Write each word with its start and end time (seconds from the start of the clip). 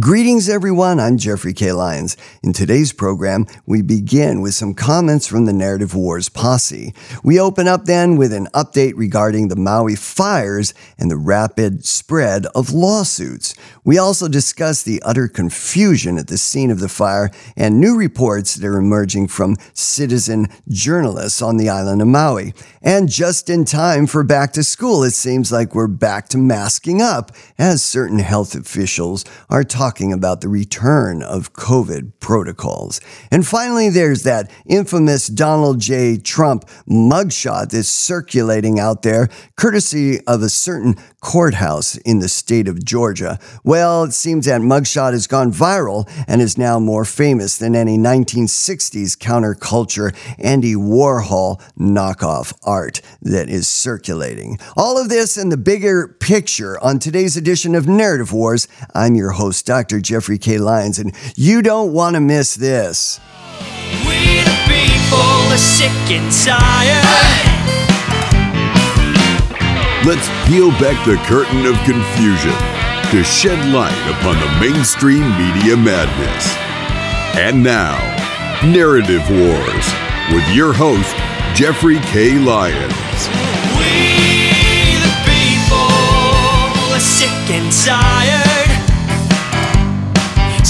Greetings, 0.00 0.48
everyone. 0.48 0.98
I'm 0.98 1.18
Jeffrey 1.18 1.52
K. 1.52 1.70
Lyons. 1.70 2.16
In 2.42 2.52
today's 2.52 2.92
program, 2.92 3.46
we 3.64 3.80
begin 3.80 4.40
with 4.40 4.54
some 4.54 4.74
comments 4.74 5.28
from 5.28 5.44
the 5.44 5.52
Narrative 5.52 5.94
Wars 5.94 6.28
posse. 6.28 6.92
We 7.22 7.38
open 7.38 7.68
up 7.68 7.84
then 7.84 8.16
with 8.16 8.32
an 8.32 8.48
update 8.54 8.94
regarding 8.96 9.46
the 9.46 9.56
Maui 9.56 9.94
fires 9.94 10.74
and 10.98 11.12
the 11.12 11.16
rapid 11.16 11.84
spread 11.84 12.46
of 12.56 12.72
lawsuits. 12.72 13.54
We 13.84 13.96
also 13.96 14.26
discuss 14.26 14.82
the 14.82 15.00
utter 15.02 15.28
confusion 15.28 16.18
at 16.18 16.26
the 16.26 16.38
scene 16.38 16.72
of 16.72 16.80
the 16.80 16.88
fire 16.88 17.30
and 17.56 17.78
new 17.78 17.96
reports 17.96 18.56
that 18.56 18.66
are 18.66 18.78
emerging 18.78 19.28
from 19.28 19.56
citizen 19.74 20.48
journalists 20.68 21.40
on 21.40 21.56
the 21.56 21.68
island 21.68 22.02
of 22.02 22.08
Maui. 22.08 22.52
And 22.82 23.08
just 23.08 23.48
in 23.48 23.64
time 23.64 24.08
for 24.08 24.24
back 24.24 24.54
to 24.54 24.64
school, 24.64 25.04
it 25.04 25.12
seems 25.12 25.52
like 25.52 25.72
we're 25.72 25.86
back 25.86 26.28
to 26.30 26.38
masking 26.38 27.00
up 27.00 27.30
as 27.58 27.80
certain 27.80 28.18
health 28.18 28.56
officials 28.56 29.24
are 29.48 29.62
talking 29.62 29.83
talking 29.84 30.14
about 30.14 30.40
the 30.40 30.48
return 30.48 31.22
of 31.22 31.52
COVID 31.52 32.10
protocols. 32.18 33.02
And 33.30 33.46
finally, 33.46 33.90
there's 33.90 34.22
that 34.22 34.50
infamous 34.64 35.26
Donald 35.26 35.78
J. 35.78 36.16
Trump 36.16 36.64
mugshot 36.88 37.68
that's 37.68 37.90
circulating 37.90 38.80
out 38.80 39.02
there, 39.02 39.28
courtesy 39.58 40.24
of 40.26 40.40
a 40.40 40.48
certain 40.48 40.94
courthouse 41.20 41.96
in 41.98 42.20
the 42.20 42.30
state 42.30 42.66
of 42.66 42.82
Georgia. 42.82 43.38
Well, 43.62 44.04
it 44.04 44.12
seems 44.12 44.46
that 44.46 44.62
mugshot 44.62 45.12
has 45.12 45.26
gone 45.26 45.52
viral 45.52 46.08
and 46.26 46.40
is 46.40 46.56
now 46.56 46.78
more 46.78 47.04
famous 47.04 47.58
than 47.58 47.76
any 47.76 47.98
1960s 47.98 49.18
counterculture 49.18 50.16
Andy 50.38 50.74
Warhol 50.74 51.60
knockoff 51.78 52.54
art 52.62 53.02
that 53.20 53.50
is 53.50 53.68
circulating. 53.68 54.58
All 54.78 54.98
of 54.98 55.10
this 55.10 55.36
and 55.36 55.52
the 55.52 55.58
bigger 55.58 56.08
picture 56.08 56.82
on 56.82 56.98
today's 56.98 57.36
edition 57.36 57.74
of 57.74 57.86
Narrative 57.86 58.32
Wars. 58.32 58.66
I'm 58.94 59.14
your 59.14 59.32
host, 59.32 59.63
Dr. 59.64 60.00
Jeffrey 60.00 60.36
K. 60.38 60.58
Lyons, 60.58 60.98
and 60.98 61.14
you 61.36 61.62
don't 61.62 61.92
want 61.92 62.14
to 62.16 62.20
miss 62.20 62.54
this. 62.54 63.18
We 64.06 64.42
the 64.44 64.56
people 64.68 65.18
are 65.18 65.56
sick 65.56 65.90
and 66.10 66.30
tired. 66.30 67.54
Let's 70.06 70.28
peel 70.46 70.70
back 70.72 71.02
the 71.06 71.16
curtain 71.24 71.64
of 71.64 71.74
confusion 71.84 72.52
to 73.10 73.24
shed 73.24 73.58
light 73.72 73.96
upon 74.18 74.36
the 74.38 74.60
mainstream 74.60 75.22
media 75.38 75.76
madness. 75.76 76.56
And 77.38 77.62
now, 77.62 77.96
Narrative 78.62 79.22
Wars 79.30 79.86
with 80.32 80.46
your 80.54 80.74
host, 80.74 81.16
Jeffrey 81.54 82.00
K. 82.12 82.38
Lyons. 82.38 83.28
We 83.78 84.98
the 85.00 85.14
people 85.24 86.92
are 86.92 87.00
sick 87.00 87.50
and 87.50 87.72
tired. 87.72 88.53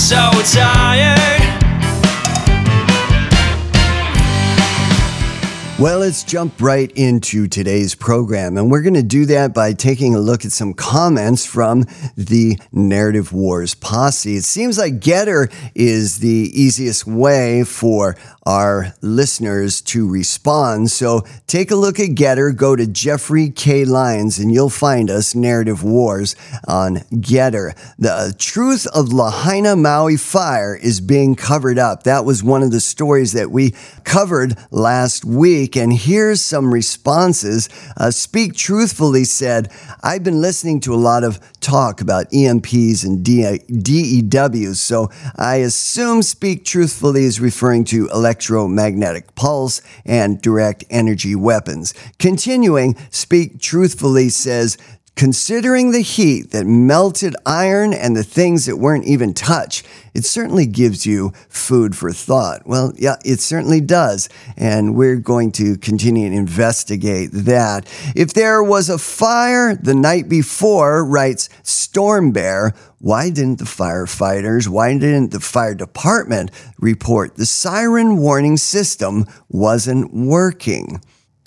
So 0.04 0.16
tired. 0.52 1.40
Well, 5.78 6.00
let's 6.00 6.22
jump 6.22 6.60
right 6.60 6.92
into 6.94 7.48
today's 7.48 7.94
program. 7.94 8.58
And 8.58 8.70
we're 8.70 8.82
going 8.82 8.94
to 8.94 9.02
do 9.02 9.24
that 9.26 9.54
by 9.54 9.72
taking 9.72 10.14
a 10.14 10.18
look 10.18 10.44
at 10.44 10.52
some 10.52 10.74
comments 10.74 11.46
from 11.46 11.86
the 12.16 12.58
Narrative 12.70 13.32
Wars 13.32 13.74
posse. 13.74 14.36
It 14.36 14.44
seems 14.44 14.76
like 14.76 15.00
GETTR 15.00 15.50
is 15.74 16.18
the 16.18 16.50
easiest 16.52 17.06
way 17.06 17.64
for 17.64 18.14
our 18.46 18.94
listeners 19.00 19.80
to 19.80 20.08
respond. 20.08 20.90
So 20.90 21.24
take 21.46 21.70
a 21.70 21.76
look 21.76 21.98
at 21.98 22.10
GETTR. 22.10 22.56
go 22.56 22.76
to 22.76 22.86
Jeffrey 22.86 23.50
K. 23.50 23.84
Lyons, 23.84 24.38
and 24.38 24.52
you'll 24.52 24.70
find 24.70 25.10
us, 25.10 25.34
Narrative 25.34 25.82
Wars, 25.82 26.36
on 26.68 26.96
GETTR. 27.12 27.74
The 27.98 28.34
truth 28.38 28.86
of 28.94 29.12
Lahaina 29.12 29.76
Maui 29.76 30.16
fire 30.16 30.76
is 30.76 31.00
being 31.00 31.34
covered 31.34 31.78
up. 31.78 32.02
That 32.02 32.24
was 32.24 32.42
one 32.42 32.62
of 32.62 32.70
the 32.70 32.80
stories 32.80 33.32
that 33.32 33.50
we 33.50 33.74
covered 34.04 34.56
last 34.70 35.24
week. 35.24 35.76
And 35.76 35.92
here's 35.92 36.42
some 36.42 36.72
responses. 36.72 37.68
Uh, 37.96 38.10
Speak 38.10 38.54
Truthfully 38.54 39.24
said, 39.24 39.70
I've 40.02 40.22
been 40.22 40.40
listening 40.40 40.80
to 40.80 40.94
a 40.94 40.96
lot 40.96 41.24
of 41.24 41.40
talk 41.60 42.00
about 42.02 42.30
EMPs 42.30 43.04
and 43.04 43.24
DEWs, 43.24 44.80
so 44.80 45.10
I 45.36 45.56
assume 45.56 46.22
Speak 46.22 46.64
Truthfully 46.64 47.24
is 47.24 47.40
referring 47.40 47.84
to 47.84 48.08
electric 48.08 48.33
electromagnetic 48.34 49.32
pulse, 49.36 49.80
and 50.04 50.42
direct 50.42 50.82
energy 50.90 51.36
weapons. 51.36 51.94
Continuing, 52.18 52.96
Speak 53.10 53.60
Truthfully 53.60 54.28
says, 54.28 54.76
Considering 55.16 55.92
the 55.92 56.00
heat 56.00 56.50
that 56.50 56.66
melted 56.66 57.36
iron 57.46 57.94
and 57.94 58.16
the 58.16 58.24
things 58.24 58.66
that 58.66 58.78
weren't 58.78 59.04
even 59.04 59.32
touched, 59.32 59.86
it 60.12 60.24
certainly 60.24 60.66
gives 60.66 61.06
you 61.06 61.32
food 61.48 61.96
for 61.96 62.10
thought. 62.10 62.66
Well, 62.66 62.92
yeah, 62.96 63.14
it 63.24 63.38
certainly 63.38 63.80
does. 63.80 64.28
And 64.56 64.96
we're 64.96 65.16
going 65.16 65.52
to 65.52 65.76
continue 65.76 66.28
to 66.28 66.34
investigate 66.34 67.30
that. 67.32 67.86
If 68.16 68.34
there 68.34 68.60
was 68.60 68.88
a 68.88 68.98
fire 68.98 69.76
the 69.76 69.94
night 69.94 70.28
before, 70.28 71.04
writes 71.04 71.48
Storm 71.62 72.32
Bear, 72.32 72.74
why 72.98 73.30
didn't 73.30 73.60
the 73.60 73.66
firefighters, 73.66 74.66
why 74.66 74.98
didn't 74.98 75.30
the 75.30 75.38
fire 75.38 75.76
department 75.76 76.50
report 76.80 77.36
the 77.36 77.46
siren 77.46 78.16
warning 78.16 78.56
system 78.56 79.26
wasn't 79.48 80.12
working? 80.12 81.00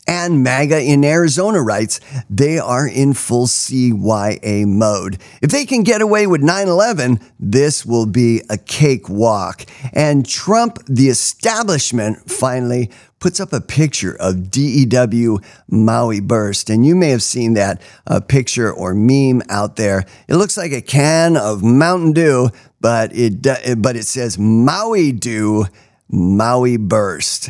And 0.08 0.42
MAGA 0.42 0.82
in 0.82 1.04
Arizona 1.04 1.62
writes 1.62 2.00
they 2.30 2.58
are 2.58 2.88
in 2.88 3.14
full 3.14 3.46
CYA 3.46 4.66
mode. 4.66 5.18
If 5.42 5.52
they 5.52 5.66
can 5.66 5.84
get 5.84 6.02
away 6.02 6.26
with 6.28 6.42
9 6.42 6.68
11, 6.68 7.20
this 7.40 7.86
will 7.86 8.06
be 8.06 8.42
a 8.50 8.58
cakewalk. 8.58 9.66
And 9.92 10.28
Trump, 10.28 10.80
the 10.88 11.10
establishment, 11.10 12.32
finally 12.32 12.90
puts 13.20 13.40
up 13.40 13.52
a 13.52 13.60
picture 13.60 14.16
of 14.20 14.50
DEW 14.50 15.40
Maui 15.70 16.20
Burst. 16.22 16.70
And 16.70 16.86
you 16.86 16.96
may 16.96 17.10
have 17.10 17.24
seen 17.24 17.56
that 17.56 17.82
uh, 18.06 18.20
picture 18.20 18.72
or 18.72 18.94
meme 18.94 19.42
out 19.50 19.76
there. 19.76 20.06
It 20.28 20.36
looks 20.36 20.56
like 20.56 20.72
a 20.72 20.82
can 20.82 21.36
of 21.36 21.64
Mountain 21.64 22.14
Dew, 22.14 22.50
but 22.80 23.12
it, 23.14 23.42
but 23.82 23.96
it 23.96 24.06
says 24.06 24.38
Maui 24.38 25.12
Dew 25.12 25.66
Maui 26.10 26.78
Burst. 26.78 27.50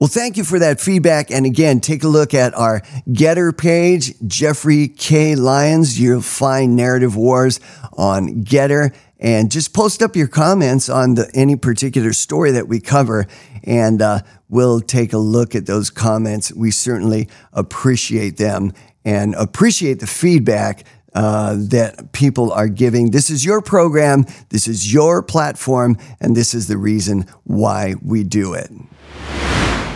Well, 0.00 0.08
thank 0.08 0.36
you 0.36 0.44
for 0.44 0.58
that 0.58 0.80
feedback. 0.80 1.30
And 1.30 1.46
again, 1.46 1.80
take 1.80 2.02
a 2.02 2.08
look 2.08 2.34
at 2.34 2.52
our 2.54 2.80
GETTR 3.08 3.56
page, 3.56 4.14
Jeffrey 4.26 4.88
K. 4.88 5.36
Lyons. 5.36 6.00
You'll 6.00 6.20
find 6.20 6.74
Narrative 6.74 7.16
Wars 7.16 7.60
on 7.92 8.44
GETTR. 8.44 8.94
And 9.20 9.50
just 9.50 9.72
post 9.72 10.02
up 10.02 10.16
your 10.16 10.26
comments 10.26 10.88
on 10.88 11.14
the, 11.14 11.30
any 11.32 11.56
particular 11.56 12.12
story 12.12 12.50
that 12.50 12.68
we 12.68 12.78
cover, 12.78 13.26
and 13.62 14.02
uh, 14.02 14.20
we'll 14.50 14.80
take 14.80 15.14
a 15.14 15.18
look 15.18 15.54
at 15.54 15.64
those 15.64 15.88
comments. 15.88 16.52
We 16.52 16.70
certainly 16.70 17.28
appreciate 17.52 18.36
them 18.36 18.72
and 19.02 19.34
appreciate 19.36 20.00
the 20.00 20.06
feedback 20.06 20.84
uh, 21.14 21.54
that 21.56 22.12
people 22.12 22.52
are 22.52 22.68
giving. 22.68 23.12
This 23.12 23.30
is 23.30 23.46
your 23.46 23.62
program, 23.62 24.26
this 24.50 24.68
is 24.68 24.92
your 24.92 25.22
platform, 25.22 25.96
and 26.20 26.36
this 26.36 26.52
is 26.52 26.68
the 26.68 26.76
reason 26.76 27.26
why 27.44 27.94
we 28.02 28.24
do 28.24 28.52
it. 28.52 28.70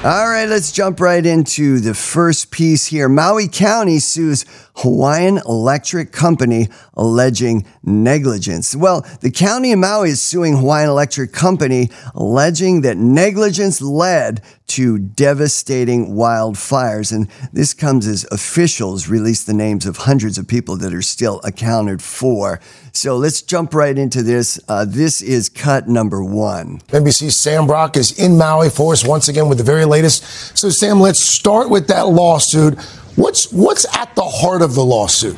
All 0.04 0.28
right, 0.31 0.48
let's 0.48 0.70
jump 0.70 1.00
right 1.00 1.26
into 1.26 1.81
the 1.81 1.92
first 1.92 2.53
piece 2.53 2.86
here. 2.86 3.09
Maui 3.09 3.48
County 3.48 3.98
sues 3.98 4.44
Hawaiian 4.76 5.38
Electric 5.38 6.12
Company 6.12 6.69
alleging 6.94 7.66
negligence. 7.82 8.76
Well, 8.76 9.04
the 9.22 9.32
county 9.32 9.72
of 9.72 9.81
Maui 9.81 10.10
is 10.10 10.22
suing 10.22 10.56
Hawaiian 10.56 10.88
Electric 10.88 11.32
Company 11.32 11.91
alleging 12.14 12.82
that 12.82 12.97
negligence 12.97 13.82
led 13.82 14.41
to 14.68 14.98
devastating 14.98 16.14
wildfires. 16.14 17.12
And 17.12 17.28
this 17.52 17.74
comes 17.74 18.06
as 18.06 18.24
officials 18.30 19.08
release 19.08 19.44
the 19.44 19.54
names 19.54 19.86
of 19.86 19.98
hundreds 19.98 20.38
of 20.38 20.46
people 20.46 20.76
that 20.78 20.94
are 20.94 21.02
still 21.02 21.40
accounted 21.44 22.02
for. 22.02 22.60
So 22.92 23.16
let's 23.16 23.42
jump 23.42 23.74
right 23.74 23.96
into 23.96 24.22
this. 24.22 24.60
Uh, 24.69 24.84
this 24.84 25.22
is 25.22 25.48
cut 25.48 25.88
number 25.88 26.22
one. 26.22 26.81
NBC's 26.88 27.37
Sam 27.37 27.66
Brock 27.66 27.96
is 27.96 28.19
in 28.19 28.37
Maui 28.37 28.70
for 28.70 28.93
us 28.93 29.04
once 29.04 29.28
again 29.28 29.48
with 29.48 29.58
the 29.58 29.64
very 29.64 29.84
latest. 29.84 30.56
So, 30.56 30.70
Sam, 30.70 31.00
let's 31.00 31.20
start 31.20 31.70
with 31.70 31.88
that 31.88 32.08
lawsuit. 32.08 32.78
What's 33.16 33.52
what's 33.52 33.84
at 33.96 34.14
the 34.14 34.22
heart 34.22 34.62
of 34.62 34.75
the 34.75 34.84
lawsuit? 34.84 35.37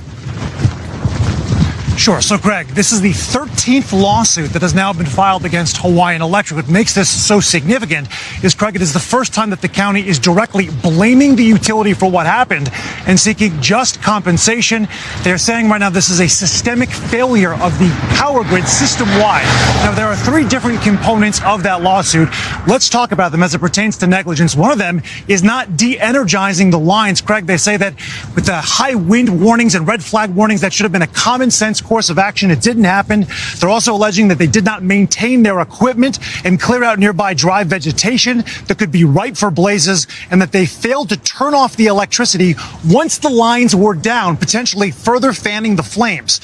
Sure. 1.96 2.22
So, 2.22 2.38
Craig, 2.38 2.68
this 2.68 2.92
is 2.92 3.02
the 3.02 3.10
13th 3.10 3.92
lawsuit 3.92 4.50
that 4.54 4.62
has 4.62 4.74
now 4.74 4.90
been 4.92 5.04
filed 5.04 5.44
against 5.44 5.76
Hawaiian 5.78 6.22
Electric. 6.22 6.56
What 6.56 6.70
makes 6.70 6.94
this 6.94 7.10
so 7.10 7.40
significant 7.40 8.08
is, 8.42 8.54
Craig, 8.54 8.74
it 8.74 8.80
is 8.80 8.94
the 8.94 8.98
first 8.98 9.34
time 9.34 9.50
that 9.50 9.60
the 9.60 9.68
county 9.68 10.08
is 10.08 10.18
directly 10.18 10.70
blaming 10.82 11.36
the 11.36 11.44
utility 11.44 11.92
for 11.92 12.10
what 12.10 12.24
happened 12.24 12.70
and 13.06 13.20
seeking 13.20 13.60
just 13.60 14.00
compensation. 14.02 14.88
They're 15.22 15.36
saying 15.36 15.68
right 15.68 15.78
now 15.78 15.90
this 15.90 16.08
is 16.08 16.20
a 16.20 16.28
systemic 16.28 16.88
failure 16.88 17.52
of 17.52 17.78
the 17.78 17.90
power 18.16 18.44
grid 18.44 18.66
system 18.66 19.08
wide. 19.18 19.44
Now, 19.84 19.92
there 19.92 20.06
are 20.06 20.16
three 20.16 20.48
different 20.48 20.80
components 20.80 21.42
of 21.44 21.62
that 21.64 21.82
lawsuit. 21.82 22.30
Let's 22.66 22.88
talk 22.88 23.12
about 23.12 23.30
them 23.30 23.42
as 23.42 23.54
it 23.54 23.58
pertains 23.58 23.98
to 23.98 24.06
negligence. 24.06 24.56
One 24.56 24.72
of 24.72 24.78
them 24.78 25.02
is 25.28 25.42
not 25.42 25.76
de 25.76 26.00
energizing 26.00 26.70
the 26.70 26.78
lines. 26.78 27.20
Craig, 27.20 27.46
they 27.46 27.58
say 27.58 27.76
that 27.76 27.94
with 28.34 28.46
the 28.46 28.56
high 28.56 28.94
wind 28.94 29.42
warnings 29.42 29.74
and 29.74 29.86
red 29.86 30.02
flag 30.02 30.30
warnings, 30.30 30.62
that 30.62 30.72
should 30.72 30.84
have 30.84 30.92
been 30.92 31.02
a 31.02 31.06
common 31.06 31.50
sense 31.50 31.79
course 31.80 32.10
of 32.10 32.18
action. 32.18 32.50
It 32.50 32.60
didn't 32.60 32.84
happen. 32.84 33.26
They're 33.58 33.70
also 33.70 33.94
alleging 33.94 34.28
that 34.28 34.38
they 34.38 34.46
did 34.46 34.64
not 34.64 34.82
maintain 34.82 35.42
their 35.42 35.60
equipment 35.60 36.18
and 36.44 36.60
clear 36.60 36.84
out 36.84 36.98
nearby 36.98 37.34
dry 37.34 37.64
vegetation 37.64 38.44
that 38.66 38.78
could 38.78 38.92
be 38.92 39.04
ripe 39.04 39.36
for 39.36 39.50
blazes, 39.50 40.06
and 40.30 40.40
that 40.40 40.52
they 40.52 40.66
failed 40.66 41.08
to 41.10 41.16
turn 41.16 41.54
off 41.54 41.76
the 41.76 41.86
electricity 41.86 42.54
once 42.88 43.18
the 43.18 43.30
lines 43.30 43.74
were 43.74 43.94
down, 43.94 44.36
potentially 44.36 44.90
further 44.90 45.32
fanning 45.32 45.76
the 45.76 45.82
flames. 45.82 46.40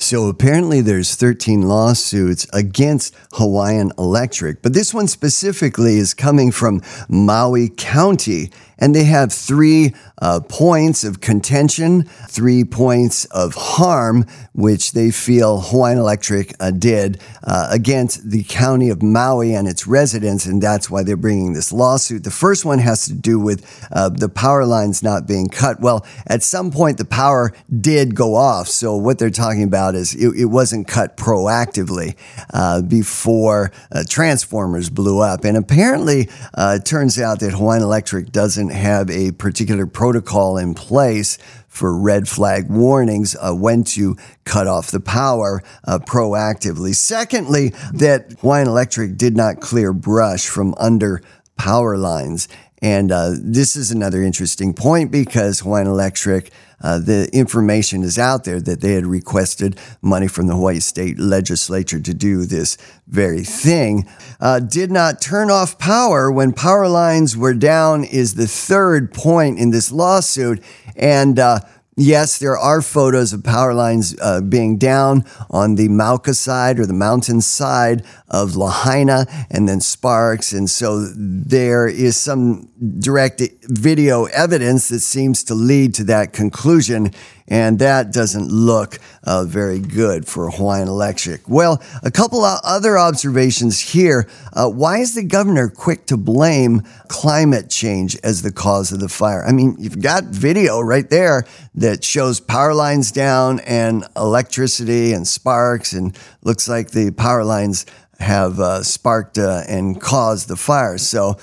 So 0.00 0.28
apparently 0.28 0.80
there's 0.80 1.16
13 1.16 1.62
lawsuits 1.62 2.46
against 2.52 3.14
Hawaiian 3.32 3.92
Electric, 3.98 4.62
but 4.62 4.72
this 4.72 4.94
one 4.94 5.08
specifically 5.08 5.98
is 5.98 6.14
coming 6.14 6.52
from 6.52 6.82
Maui 7.08 7.68
County 7.68 8.50
and 8.78 8.94
they 8.94 9.04
have 9.04 9.32
three 9.32 9.94
uh, 10.20 10.40
points 10.40 11.04
of 11.04 11.20
contention, 11.20 12.04
three 12.28 12.64
points 12.64 13.24
of 13.26 13.54
harm, 13.54 14.26
which 14.52 14.92
they 14.92 15.10
feel 15.10 15.60
Hawaiian 15.60 15.98
Electric 15.98 16.54
uh, 16.60 16.70
did 16.70 17.20
uh, 17.44 17.68
against 17.70 18.30
the 18.30 18.44
county 18.44 18.90
of 18.90 19.02
Maui 19.02 19.54
and 19.54 19.68
its 19.68 19.86
residents, 19.86 20.46
and 20.46 20.62
that's 20.62 20.90
why 20.90 21.02
they're 21.02 21.16
bringing 21.16 21.52
this 21.52 21.72
lawsuit. 21.72 22.24
The 22.24 22.30
first 22.30 22.64
one 22.64 22.78
has 22.78 23.04
to 23.06 23.14
do 23.14 23.38
with 23.38 23.88
uh, 23.92 24.08
the 24.08 24.28
power 24.28 24.64
lines 24.64 25.02
not 25.02 25.26
being 25.26 25.48
cut. 25.48 25.80
Well, 25.80 26.06
at 26.26 26.42
some 26.42 26.70
point, 26.70 26.98
the 26.98 27.04
power 27.04 27.52
did 27.80 28.14
go 28.14 28.34
off. 28.34 28.68
So 28.68 28.96
what 28.96 29.18
they're 29.18 29.30
talking 29.30 29.62
about 29.62 29.94
is 29.94 30.14
it, 30.14 30.34
it 30.36 30.46
wasn't 30.46 30.88
cut 30.88 31.16
proactively 31.16 32.16
uh, 32.52 32.82
before 32.82 33.70
uh, 33.92 34.04
transformers 34.08 34.90
blew 34.90 35.20
up. 35.20 35.44
And 35.44 35.56
apparently, 35.56 36.28
it 36.56 36.84
turns 36.84 37.20
out 37.20 37.40
that 37.40 37.52
Hawaiian 37.52 37.82
Electric 37.82 38.32
doesn't 38.32 38.67
doesn't 38.68 38.80
have 38.82 39.10
a 39.10 39.32
particular 39.32 39.86
protocol 39.86 40.58
in 40.58 40.74
place 40.74 41.38
for 41.68 41.96
red 41.96 42.28
flag 42.28 42.68
warnings 42.68 43.36
uh, 43.40 43.52
when 43.52 43.84
to 43.84 44.16
cut 44.44 44.66
off 44.66 44.90
the 44.90 45.00
power 45.00 45.62
uh, 45.84 45.98
proactively. 45.98 46.94
Secondly, 46.94 47.70
that 47.92 48.32
Hawaiian 48.40 48.68
Electric 48.68 49.16
did 49.16 49.36
not 49.36 49.60
clear 49.60 49.92
brush 49.92 50.46
from 50.48 50.74
under 50.78 51.22
power 51.56 51.96
lines. 51.96 52.48
And 52.80 53.10
uh, 53.10 53.32
this 53.40 53.74
is 53.76 53.90
another 53.90 54.22
interesting 54.22 54.74
point 54.74 55.10
because 55.10 55.60
Hawaiian 55.60 55.86
Electric 55.86 56.50
uh, 56.80 56.98
the 56.98 57.28
information 57.32 58.02
is 58.02 58.18
out 58.18 58.44
there 58.44 58.60
that 58.60 58.80
they 58.80 58.92
had 58.92 59.06
requested 59.06 59.78
money 60.00 60.28
from 60.28 60.46
the 60.46 60.54
Hawaii 60.54 60.80
State 60.80 61.18
Legislature 61.18 62.00
to 62.00 62.14
do 62.14 62.44
this 62.44 62.76
very 63.06 63.42
thing. 63.42 64.08
Uh, 64.40 64.60
did 64.60 64.90
not 64.90 65.20
turn 65.20 65.50
off 65.50 65.78
power 65.78 66.30
when 66.30 66.52
power 66.52 66.88
lines 66.88 67.36
were 67.36 67.54
down, 67.54 68.04
is 68.04 68.34
the 68.34 68.46
third 68.46 69.12
point 69.12 69.58
in 69.58 69.70
this 69.70 69.90
lawsuit. 69.90 70.62
And 70.96 71.38
uh, 71.38 71.60
Yes, 72.00 72.38
there 72.38 72.56
are 72.56 72.80
photos 72.80 73.32
of 73.32 73.42
power 73.42 73.74
lines 73.74 74.14
uh, 74.22 74.40
being 74.40 74.78
down 74.78 75.24
on 75.50 75.74
the 75.74 75.88
Mauka 75.88 76.32
side 76.32 76.78
or 76.78 76.86
the 76.86 76.92
mountain 76.92 77.40
side 77.40 78.04
of 78.28 78.54
Lahaina 78.54 79.26
and 79.50 79.68
then 79.68 79.80
Sparks. 79.80 80.52
And 80.52 80.70
so 80.70 81.08
there 81.12 81.88
is 81.88 82.16
some 82.16 82.68
direct 83.00 83.42
video 83.62 84.26
evidence 84.26 84.90
that 84.90 85.00
seems 85.00 85.42
to 85.42 85.54
lead 85.54 85.92
to 85.94 86.04
that 86.04 86.32
conclusion. 86.32 87.10
And 87.48 87.78
that 87.78 88.12
doesn't 88.12 88.50
look 88.50 88.98
uh, 89.24 89.44
very 89.44 89.78
good 89.78 90.26
for 90.26 90.50
Hawaiian 90.50 90.86
Electric. 90.86 91.48
Well, 91.48 91.82
a 92.02 92.10
couple 92.10 92.44
of 92.44 92.60
other 92.62 92.98
observations 92.98 93.80
here. 93.80 94.28
Uh, 94.52 94.68
why 94.68 94.98
is 94.98 95.14
the 95.14 95.24
governor 95.24 95.68
quick 95.68 96.06
to 96.06 96.16
blame 96.16 96.82
climate 97.08 97.70
change 97.70 98.16
as 98.22 98.42
the 98.42 98.52
cause 98.52 98.92
of 98.92 99.00
the 99.00 99.08
fire? 99.08 99.44
I 99.46 99.52
mean, 99.52 99.76
you've 99.78 100.02
got 100.02 100.24
video 100.24 100.80
right 100.80 101.08
there 101.08 101.44
that 101.74 102.04
shows 102.04 102.38
power 102.38 102.74
lines 102.74 103.10
down 103.10 103.60
and 103.60 104.04
electricity 104.14 105.14
and 105.14 105.26
sparks, 105.26 105.92
and 105.92 106.16
looks 106.42 106.68
like 106.68 106.90
the 106.90 107.10
power 107.12 107.44
lines 107.44 107.86
have 108.20 108.60
uh, 108.60 108.82
sparked 108.82 109.38
uh, 109.38 109.62
and 109.68 110.00
caused 110.00 110.48
the 110.48 110.56
fire. 110.56 110.98
So 110.98 111.38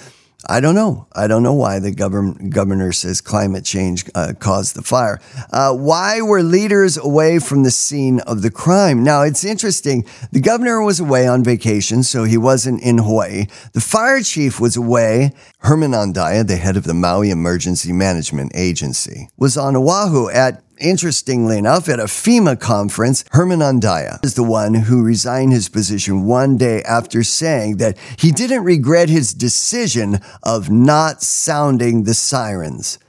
I 0.47 0.59
don't 0.59 0.75
know. 0.75 1.07
I 1.13 1.27
don't 1.27 1.43
know 1.43 1.53
why 1.53 1.79
the 1.79 1.91
governor, 1.91 2.33
governor 2.49 2.91
says 2.91 3.21
climate 3.21 3.65
change 3.65 4.05
uh, 4.13 4.33
caused 4.39 4.75
the 4.75 4.81
fire. 4.81 5.19
Uh, 5.51 5.73
why 5.73 6.21
were 6.21 6.43
leaders 6.43 6.97
away 6.97 7.39
from 7.39 7.63
the 7.63 7.71
scene 7.71 8.19
of 8.21 8.41
the 8.41 8.51
crime? 8.51 9.03
Now, 9.03 9.23
it's 9.23 9.43
interesting. 9.43 10.05
The 10.31 10.41
governor 10.41 10.81
was 10.81 10.99
away 10.99 11.27
on 11.27 11.43
vacation, 11.43 12.03
so 12.03 12.25
he 12.25 12.37
wasn't 12.37 12.81
in 12.83 12.99
Hawaii. 12.99 13.45
The 13.73 13.81
fire 13.81 14.21
chief 14.21 14.59
was 14.59 14.75
away. 14.75 15.31
Herman 15.59 15.91
Andaya, 15.91 16.45
the 16.45 16.57
head 16.57 16.77
of 16.77 16.83
the 16.83 16.93
Maui 16.93 17.29
Emergency 17.29 17.91
Management 17.91 18.51
Agency, 18.55 19.29
was 19.37 19.57
on 19.57 19.75
Oahu 19.75 20.29
at 20.29 20.64
Interestingly 20.79 21.57
enough, 21.57 21.87
at 21.87 22.01
a 22.01 22.05
FEMA 22.05 22.59
conference, 22.59 23.23
Herman 23.31 23.59
Andaya 23.59 24.23
is 24.25 24.33
the 24.33 24.43
one 24.43 24.73
who 24.73 25.05
resigned 25.05 25.53
his 25.53 25.69
position 25.69 26.25
one 26.25 26.57
day 26.57 26.83
after 26.83 27.23
saying 27.23 27.77
that 27.77 27.97
he 28.17 28.31
didn't 28.31 28.63
regret 28.63 29.07
his 29.07 29.33
decision 29.33 30.19
of 30.43 30.69
not 30.69 31.21
sounding 31.21 32.03
the 32.03 32.13
sirens. 32.13 32.99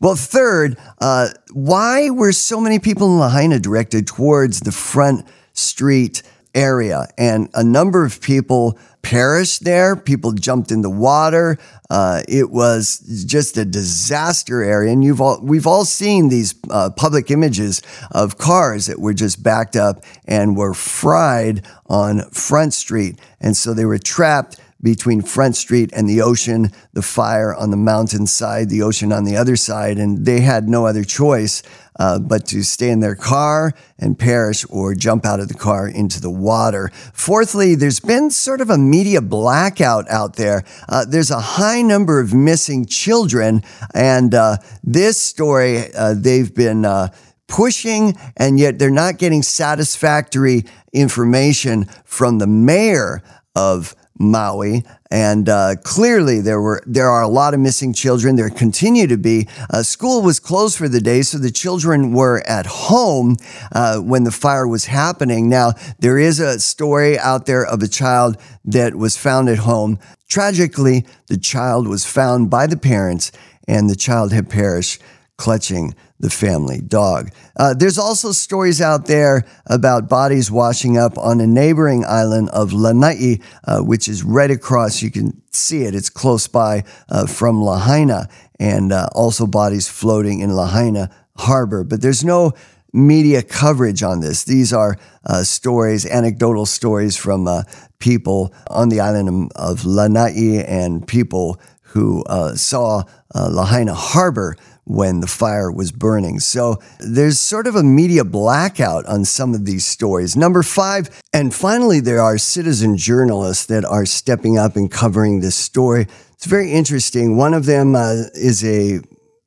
Well, 0.00 0.16
third, 0.16 0.76
uh, 1.00 1.30
why 1.52 2.10
were 2.10 2.32
so 2.32 2.60
many 2.60 2.78
people 2.78 3.06
in 3.12 3.18
Lahaina 3.18 3.58
directed 3.58 4.06
towards 4.06 4.60
the 4.60 4.72
front 4.72 5.26
street 5.54 6.22
area? 6.54 7.06
And 7.16 7.48
a 7.54 7.64
number 7.64 8.04
of 8.04 8.20
people 8.20 8.78
perished 9.02 9.64
there. 9.64 9.96
People 9.96 10.32
jumped 10.32 10.70
in 10.70 10.82
the 10.82 10.90
water. 10.90 11.58
Uh, 11.88 12.22
it 12.28 12.50
was 12.50 12.98
just 13.26 13.56
a 13.56 13.64
disaster 13.64 14.62
area, 14.62 14.92
and 14.92 15.02
you've 15.02 15.20
all 15.20 15.40
we've 15.42 15.66
all 15.66 15.84
seen 15.84 16.28
these 16.28 16.54
uh, 16.70 16.90
public 16.90 17.30
images 17.30 17.80
of 18.10 18.36
cars 18.36 18.86
that 18.86 19.00
were 19.00 19.14
just 19.14 19.42
backed 19.42 19.76
up 19.76 20.04
and 20.26 20.56
were 20.56 20.74
fried 20.74 21.64
on 21.86 22.28
Front 22.30 22.74
Street, 22.74 23.18
and 23.40 23.56
so 23.56 23.72
they 23.72 23.86
were 23.86 23.98
trapped 23.98 24.60
between 24.80 25.22
Front 25.22 25.56
Street 25.56 25.90
and 25.92 26.08
the 26.08 26.22
ocean, 26.22 26.70
the 26.92 27.02
fire 27.02 27.54
on 27.54 27.70
the 27.70 27.76
mountainside, 27.76 28.70
the 28.70 28.82
ocean 28.82 29.12
on 29.12 29.24
the 29.24 29.36
other 29.36 29.56
side, 29.56 29.98
and 29.98 30.24
they 30.24 30.40
had 30.40 30.68
no 30.68 30.86
other 30.86 31.04
choice 31.04 31.62
uh, 31.98 32.18
but 32.18 32.46
to 32.46 32.62
stay 32.62 32.90
in 32.90 33.00
their 33.00 33.16
car 33.16 33.72
and 33.98 34.18
perish 34.18 34.64
or 34.70 34.94
jump 34.94 35.26
out 35.26 35.40
of 35.40 35.48
the 35.48 35.54
car 35.54 35.88
into 35.88 36.20
the 36.20 36.30
water. 36.30 36.90
Fourthly, 37.12 37.74
there's 37.74 37.98
been 37.98 38.30
sort 38.30 38.60
of 38.60 38.70
a 38.70 38.78
media 38.78 39.20
blackout 39.20 40.08
out 40.08 40.36
there. 40.36 40.62
Uh, 40.88 41.04
there's 41.04 41.32
a 41.32 41.40
high 41.40 41.82
number 41.82 42.20
of 42.20 42.32
missing 42.32 42.86
children, 42.86 43.62
and 43.94 44.32
uh, 44.32 44.58
this 44.84 45.20
story 45.20 45.92
uh, 45.94 46.14
they've 46.14 46.54
been 46.54 46.84
uh, 46.84 47.08
pushing, 47.48 48.16
and 48.36 48.60
yet 48.60 48.78
they're 48.78 48.90
not 48.90 49.18
getting 49.18 49.42
satisfactory 49.42 50.64
information 50.92 51.84
from 52.04 52.38
the 52.38 52.46
mayor 52.46 53.22
of 53.56 53.96
Maui, 54.18 54.84
and 55.10 55.48
uh, 55.48 55.76
clearly 55.82 56.40
there 56.40 56.60
were 56.60 56.82
there 56.86 57.08
are 57.08 57.22
a 57.22 57.28
lot 57.28 57.54
of 57.54 57.60
missing 57.60 57.92
children. 57.92 58.36
There 58.36 58.50
continue 58.50 59.06
to 59.06 59.16
be. 59.16 59.48
Uh, 59.70 59.82
school 59.82 60.22
was 60.22 60.40
closed 60.40 60.76
for 60.76 60.88
the 60.88 61.00
day, 61.00 61.22
so 61.22 61.38
the 61.38 61.50
children 61.50 62.12
were 62.12 62.42
at 62.46 62.66
home 62.66 63.36
uh, 63.72 63.98
when 63.98 64.24
the 64.24 64.32
fire 64.32 64.66
was 64.66 64.86
happening. 64.86 65.48
Now 65.48 65.72
there 65.98 66.18
is 66.18 66.40
a 66.40 66.58
story 66.58 67.18
out 67.18 67.46
there 67.46 67.64
of 67.64 67.82
a 67.82 67.88
child 67.88 68.36
that 68.64 68.96
was 68.96 69.16
found 69.16 69.48
at 69.48 69.58
home. 69.58 69.98
Tragically, 70.28 71.06
the 71.28 71.38
child 71.38 71.88
was 71.88 72.04
found 72.04 72.50
by 72.50 72.66
the 72.66 72.76
parents, 72.76 73.32
and 73.66 73.88
the 73.88 73.96
child 73.96 74.32
had 74.32 74.50
perished 74.50 75.00
clutching 75.36 75.94
the 76.20 76.30
family 76.30 76.80
dog. 76.80 77.30
Uh, 77.56 77.74
there's 77.74 77.98
also 77.98 78.32
stories 78.32 78.80
out 78.80 79.06
there 79.06 79.44
about 79.66 80.08
bodies 80.08 80.50
washing 80.50 80.98
up 80.98 81.16
on 81.16 81.40
a 81.40 81.46
neighboring 81.46 82.04
island 82.04 82.48
of 82.50 82.72
Lanai, 82.72 83.40
uh, 83.64 83.80
which 83.80 84.08
is 84.08 84.24
right 84.24 84.50
across. 84.50 85.00
You 85.02 85.10
can 85.10 85.40
see 85.52 85.84
it, 85.84 85.94
it's 85.94 86.10
close 86.10 86.48
by 86.48 86.84
uh, 87.08 87.26
from 87.26 87.62
Lahaina, 87.62 88.28
and 88.58 88.92
uh, 88.92 89.08
also 89.12 89.46
bodies 89.46 89.88
floating 89.88 90.40
in 90.40 90.54
Lahaina 90.54 91.10
harbor. 91.36 91.84
But 91.84 92.02
there's 92.02 92.24
no 92.24 92.52
media 92.92 93.42
coverage 93.42 94.02
on 94.02 94.20
this. 94.20 94.44
These 94.44 94.72
are 94.72 94.96
uh, 95.24 95.44
stories, 95.44 96.04
anecdotal 96.04 96.66
stories 96.66 97.16
from 97.16 97.46
uh, 97.46 97.62
people 98.00 98.52
on 98.68 98.88
the 98.88 99.00
island 99.00 99.52
of 99.54 99.84
Lanai 99.84 100.64
and 100.66 101.06
people 101.06 101.60
who 101.92 102.22
saw 102.54 103.02
Lahaina 103.34 103.94
harbor 103.94 104.56
when 104.88 105.20
the 105.20 105.26
fire 105.26 105.70
was 105.70 105.92
burning. 105.92 106.40
So 106.40 106.80
there's 106.98 107.38
sort 107.38 107.66
of 107.66 107.76
a 107.76 107.82
media 107.82 108.24
blackout 108.24 109.04
on 109.04 109.26
some 109.26 109.54
of 109.54 109.66
these 109.66 109.86
stories. 109.86 110.34
Number 110.34 110.62
five, 110.62 111.10
and 111.32 111.54
finally, 111.54 112.00
there 112.00 112.22
are 112.22 112.38
citizen 112.38 112.96
journalists 112.96 113.66
that 113.66 113.84
are 113.84 114.06
stepping 114.06 114.56
up 114.56 114.76
and 114.76 114.90
covering 114.90 115.40
this 115.40 115.56
story. 115.56 116.06
It's 116.32 116.46
very 116.46 116.72
interesting. 116.72 117.36
One 117.36 117.52
of 117.52 117.66
them 117.66 117.94
uh, 117.94 118.24
is 118.32 118.64
a 118.64 119.00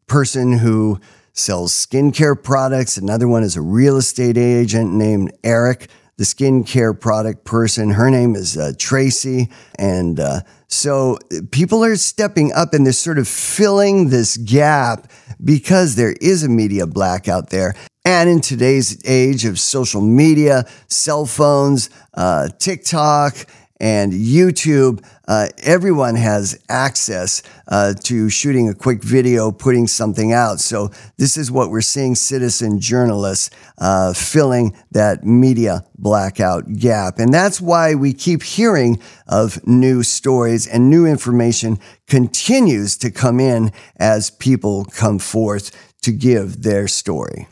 person 0.05 0.59
who 0.59 0.99
sells 1.33 1.73
skincare 1.73 2.41
products, 2.41 2.97
another 2.97 3.27
one 3.27 3.41
is 3.41 3.55
a 3.55 3.61
real 3.61 3.97
estate 3.97 4.37
agent 4.37 4.93
named 4.93 5.31
Eric. 5.43 5.87
The 6.21 6.27
skincare 6.27 6.99
product 6.99 7.45
person, 7.45 7.89
her 7.89 8.11
name 8.11 8.35
is 8.35 8.55
uh, 8.55 8.73
Tracy, 8.77 9.49
and 9.79 10.19
uh, 10.19 10.41
so 10.67 11.17
people 11.49 11.83
are 11.83 11.95
stepping 11.95 12.53
up 12.53 12.75
and 12.75 12.85
they're 12.85 12.93
sort 12.93 13.17
of 13.17 13.27
filling 13.27 14.09
this 14.09 14.37
gap 14.37 15.11
because 15.43 15.95
there 15.95 16.13
is 16.21 16.43
a 16.43 16.47
media 16.47 16.85
blackout 16.85 17.49
there. 17.49 17.73
And 18.05 18.29
in 18.29 18.39
today's 18.39 19.01
age 19.03 19.45
of 19.45 19.59
social 19.59 20.01
media, 20.01 20.65
cell 20.87 21.25
phones, 21.25 21.89
uh, 22.13 22.49
TikTok, 22.59 23.47
and 23.81 24.13
YouTube, 24.13 25.03
uh, 25.27 25.47
everyone 25.63 26.15
has 26.15 26.63
access 26.69 27.41
uh, 27.67 27.95
to 28.03 28.29
shooting 28.29 28.69
a 28.69 28.75
quick 28.75 29.03
video, 29.03 29.51
putting 29.51 29.87
something 29.87 30.31
out. 30.31 30.59
So, 30.59 30.91
this 31.17 31.35
is 31.35 31.51
what 31.51 31.71
we're 31.71 31.81
seeing 31.81 32.13
citizen 32.13 32.79
journalists 32.79 33.49
uh, 33.79 34.13
filling 34.13 34.75
that 34.91 35.23
media 35.23 35.83
blackout 35.97 36.73
gap. 36.73 37.17
And 37.17 37.33
that's 37.33 37.59
why 37.59 37.95
we 37.95 38.13
keep 38.13 38.43
hearing 38.43 39.01
of 39.27 39.65
new 39.65 40.03
stories 40.03 40.67
and 40.67 40.91
new 40.91 41.07
information 41.07 41.79
continues 42.07 42.97
to 42.97 43.09
come 43.09 43.39
in 43.39 43.71
as 43.97 44.29
people 44.29 44.85
come 44.85 45.17
forth 45.17 45.71
to 46.03 46.11
give 46.11 46.61
their 46.61 46.87
story. 46.87 47.47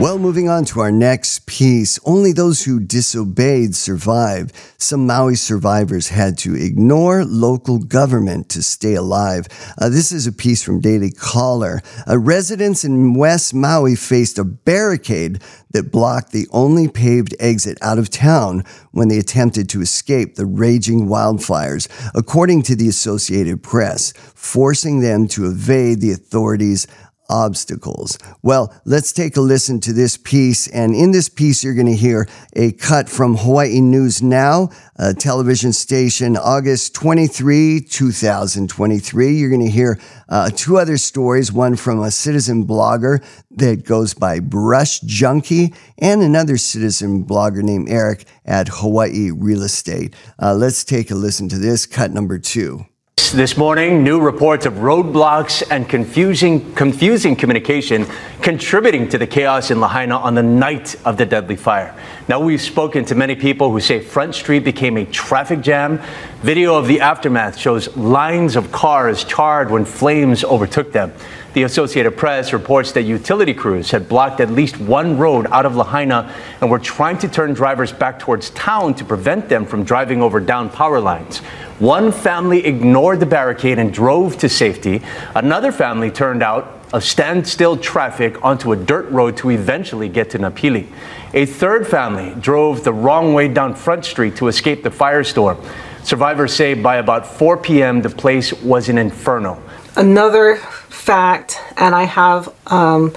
Well, 0.00 0.18
moving 0.18 0.48
on 0.48 0.64
to 0.64 0.80
our 0.80 0.90
next 0.90 1.44
piece. 1.44 2.00
Only 2.06 2.32
those 2.32 2.64
who 2.64 2.80
disobeyed 2.80 3.74
survived. 3.74 4.54
Some 4.78 5.06
Maui 5.06 5.34
survivors 5.34 6.08
had 6.08 6.38
to 6.38 6.54
ignore 6.54 7.22
local 7.22 7.78
government 7.78 8.48
to 8.48 8.62
stay 8.62 8.94
alive. 8.94 9.46
Uh, 9.76 9.90
this 9.90 10.10
is 10.10 10.26
a 10.26 10.32
piece 10.32 10.62
from 10.62 10.80
Daily 10.80 11.10
Caller. 11.10 11.82
Uh, 12.08 12.18
residents 12.18 12.82
in 12.82 13.12
West 13.12 13.52
Maui 13.52 13.94
faced 13.94 14.38
a 14.38 14.44
barricade 14.44 15.42
that 15.72 15.92
blocked 15.92 16.32
the 16.32 16.48
only 16.50 16.88
paved 16.88 17.34
exit 17.38 17.76
out 17.82 17.98
of 17.98 18.08
town 18.08 18.64
when 18.92 19.08
they 19.08 19.18
attempted 19.18 19.68
to 19.68 19.82
escape 19.82 20.34
the 20.34 20.46
raging 20.46 21.08
wildfires, 21.08 21.88
according 22.14 22.62
to 22.62 22.74
the 22.74 22.88
Associated 22.88 23.62
Press, 23.62 24.14
forcing 24.34 25.00
them 25.00 25.28
to 25.28 25.44
evade 25.44 26.00
the 26.00 26.12
authorities' 26.12 26.86
obstacles. 27.30 28.18
Well, 28.42 28.74
let's 28.84 29.12
take 29.12 29.36
a 29.36 29.40
listen 29.40 29.80
to 29.80 29.92
this 29.92 30.16
piece. 30.16 30.66
And 30.68 30.94
in 30.94 31.12
this 31.12 31.28
piece, 31.28 31.64
you're 31.64 31.74
going 31.74 31.86
to 31.86 31.96
hear 31.96 32.28
a 32.54 32.72
cut 32.72 33.08
from 33.08 33.36
Hawaii 33.36 33.80
News 33.80 34.20
Now, 34.20 34.70
a 34.96 35.14
television 35.14 35.72
station, 35.72 36.36
August 36.36 36.94
23, 36.94 37.80
2023. 37.80 39.32
You're 39.32 39.48
going 39.48 39.64
to 39.64 39.70
hear 39.70 39.98
uh, 40.28 40.50
two 40.50 40.76
other 40.76 40.98
stories 40.98 41.52
one 41.52 41.76
from 41.76 42.02
a 42.02 42.10
citizen 42.10 42.66
blogger 42.66 43.24
that 43.50 43.84
goes 43.84 44.12
by 44.14 44.40
Brush 44.40 45.00
Junkie, 45.00 45.72
and 45.98 46.22
another 46.22 46.56
citizen 46.56 47.24
blogger 47.24 47.62
named 47.62 47.88
Eric 47.88 48.26
at 48.44 48.68
Hawaii 48.68 49.30
Real 49.30 49.62
Estate. 49.62 50.14
Uh, 50.40 50.54
let's 50.54 50.84
take 50.84 51.10
a 51.10 51.14
listen 51.14 51.48
to 51.48 51.58
this, 51.58 51.86
cut 51.86 52.10
number 52.10 52.38
two. 52.38 52.84
This 53.28 53.56
morning, 53.56 54.02
new 54.02 54.20
reports 54.20 54.66
of 54.66 54.74
roadblocks 54.74 55.62
and 55.70 55.88
confusing, 55.88 56.74
confusing 56.74 57.36
communication 57.36 58.06
contributing 58.40 59.08
to 59.10 59.18
the 59.18 59.26
chaos 59.26 59.70
in 59.70 59.78
Lahaina 59.78 60.16
on 60.16 60.34
the 60.34 60.42
night 60.42 60.96
of 61.04 61.16
the 61.16 61.26
deadly 61.26 61.54
fire. 61.54 61.94
Now, 62.26 62.40
we've 62.40 62.60
spoken 62.60 63.04
to 63.04 63.14
many 63.14 63.36
people 63.36 63.70
who 63.70 63.78
say 63.78 64.00
Front 64.00 64.34
Street 64.34 64.64
became 64.64 64.96
a 64.96 65.04
traffic 65.04 65.60
jam. 65.60 66.00
Video 66.42 66.76
of 66.76 66.88
the 66.88 67.00
aftermath 67.00 67.56
shows 67.56 67.96
lines 67.96 68.56
of 68.56 68.72
cars 68.72 69.22
charred 69.22 69.70
when 69.70 69.84
flames 69.84 70.42
overtook 70.42 70.90
them. 70.90 71.12
The 71.52 71.64
Associated 71.64 72.16
Press 72.16 72.52
reports 72.52 72.92
that 72.92 73.02
utility 73.02 73.54
crews 73.54 73.90
had 73.90 74.08
blocked 74.08 74.38
at 74.38 74.50
least 74.50 74.78
one 74.78 75.18
road 75.18 75.48
out 75.50 75.66
of 75.66 75.74
Lahaina 75.74 76.32
and 76.60 76.70
were 76.70 76.78
trying 76.78 77.18
to 77.18 77.28
turn 77.28 77.54
drivers 77.54 77.92
back 77.92 78.20
towards 78.20 78.50
town 78.50 78.94
to 78.94 79.04
prevent 79.04 79.48
them 79.48 79.66
from 79.66 79.82
driving 79.82 80.22
over 80.22 80.38
down 80.38 80.70
power 80.70 81.00
lines. 81.00 81.38
One 81.80 82.12
family 82.12 82.64
ignored 82.64 83.18
the 83.18 83.26
barricade 83.26 83.80
and 83.80 83.92
drove 83.92 84.38
to 84.38 84.48
safety. 84.48 85.02
Another 85.34 85.72
family 85.72 86.12
turned 86.12 86.44
out 86.44 86.78
of 86.92 87.02
standstill 87.02 87.76
traffic 87.76 88.44
onto 88.44 88.70
a 88.70 88.76
dirt 88.76 89.10
road 89.10 89.36
to 89.38 89.50
eventually 89.50 90.08
get 90.08 90.30
to 90.30 90.38
Napili. 90.38 90.86
A 91.34 91.46
third 91.46 91.84
family 91.84 92.32
drove 92.40 92.84
the 92.84 92.92
wrong 92.92 93.34
way 93.34 93.48
down 93.48 93.74
Front 93.74 94.04
Street 94.04 94.36
to 94.36 94.46
escape 94.46 94.84
the 94.84 94.90
firestorm. 94.90 95.64
Survivors 96.02 96.54
say 96.54 96.74
by 96.74 96.96
about 96.96 97.26
4 97.26 97.56
p.m., 97.58 98.02
the 98.02 98.10
place 98.10 98.52
was 98.52 98.88
an 98.88 98.98
inferno. 98.98 99.62
Another 99.96 100.56
fact, 100.56 101.58
and 101.76 101.94
I 101.94 102.04
have 102.04 102.52
um, 102.66 103.14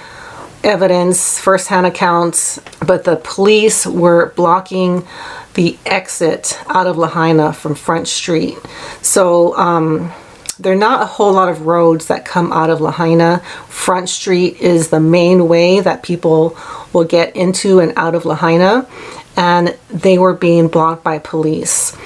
evidence, 0.64 1.40
firsthand 1.40 1.86
accounts, 1.86 2.60
but 2.86 3.04
the 3.04 3.18
police 3.18 3.86
were 3.86 4.34
blocking 4.36 5.06
the 5.54 5.78
exit 5.86 6.60
out 6.68 6.88
of 6.88 6.98
Lahaina 6.98 7.54
from 7.54 7.76
Front 7.76 8.08
Street. 8.08 8.58
So, 9.02 9.56
um, 9.58 10.12
there 10.60 10.72
are 10.72 10.78
not 10.78 11.02
a 11.02 11.06
whole 11.06 11.34
lot 11.34 11.50
of 11.50 11.66
roads 11.66 12.08
that 12.08 12.26
come 12.26 12.54
out 12.54 12.70
of 12.70 12.80
Lahaina. 12.80 13.40
Front 13.68 14.08
Street 14.08 14.62
is 14.62 14.90
the 14.90 15.00
main 15.00 15.48
way 15.48 15.80
that 15.80 16.04
people 16.04 16.56
will 16.94 17.04
get 17.04 17.36
into 17.36 17.80
and 17.80 17.92
out 17.96 18.14
of 18.14 18.24
Lahaina, 18.24 18.88
and 19.36 19.76
they 19.90 20.18
were 20.18 20.34
being 20.34 20.68
blocked 20.68 21.04
by 21.04 21.18
police. 21.18 21.98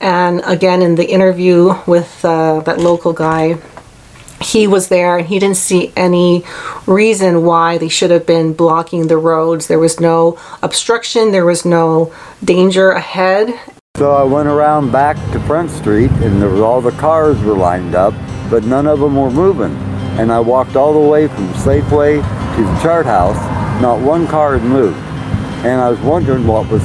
And 0.00 0.42
again, 0.44 0.82
in 0.82 0.94
the 0.94 1.08
interview 1.08 1.74
with 1.86 2.24
uh, 2.24 2.60
that 2.60 2.78
local 2.78 3.12
guy, 3.12 3.58
he 4.40 4.66
was 4.66 4.88
there 4.88 5.18
and 5.18 5.26
he 5.26 5.38
didn't 5.38 5.56
see 5.56 5.92
any 5.96 6.44
reason 6.86 7.44
why 7.44 7.78
they 7.78 7.88
should 7.88 8.10
have 8.10 8.26
been 8.26 8.52
blocking 8.52 9.08
the 9.08 9.16
roads. 9.16 9.66
There 9.66 9.78
was 9.78 9.98
no 9.98 10.38
obstruction, 10.62 11.32
there 11.32 11.46
was 11.46 11.64
no 11.64 12.12
danger 12.44 12.90
ahead. 12.90 13.58
So 13.96 14.12
I 14.12 14.24
went 14.24 14.48
around 14.48 14.92
back 14.92 15.16
to 15.32 15.40
Front 15.40 15.70
Street 15.70 16.10
and 16.10 16.40
there 16.40 16.50
was 16.50 16.60
all 16.60 16.82
the 16.82 16.90
cars 16.92 17.40
were 17.42 17.56
lined 17.56 17.94
up, 17.94 18.12
but 18.50 18.64
none 18.64 18.86
of 18.86 19.00
them 19.00 19.16
were 19.16 19.30
moving. 19.30 19.74
And 20.18 20.30
I 20.30 20.40
walked 20.40 20.76
all 20.76 20.92
the 20.92 21.08
way 21.08 21.28
from 21.28 21.48
Safeway 21.54 22.16
to 22.56 22.62
the 22.62 22.78
chart 22.82 23.06
house. 23.06 23.36
Not 23.80 24.00
one 24.00 24.26
car 24.26 24.58
had 24.58 24.68
moved. 24.68 24.98
And 25.64 25.80
I 25.80 25.90
was 25.90 26.00
wondering 26.00 26.46
what 26.46 26.68
was 26.70 26.82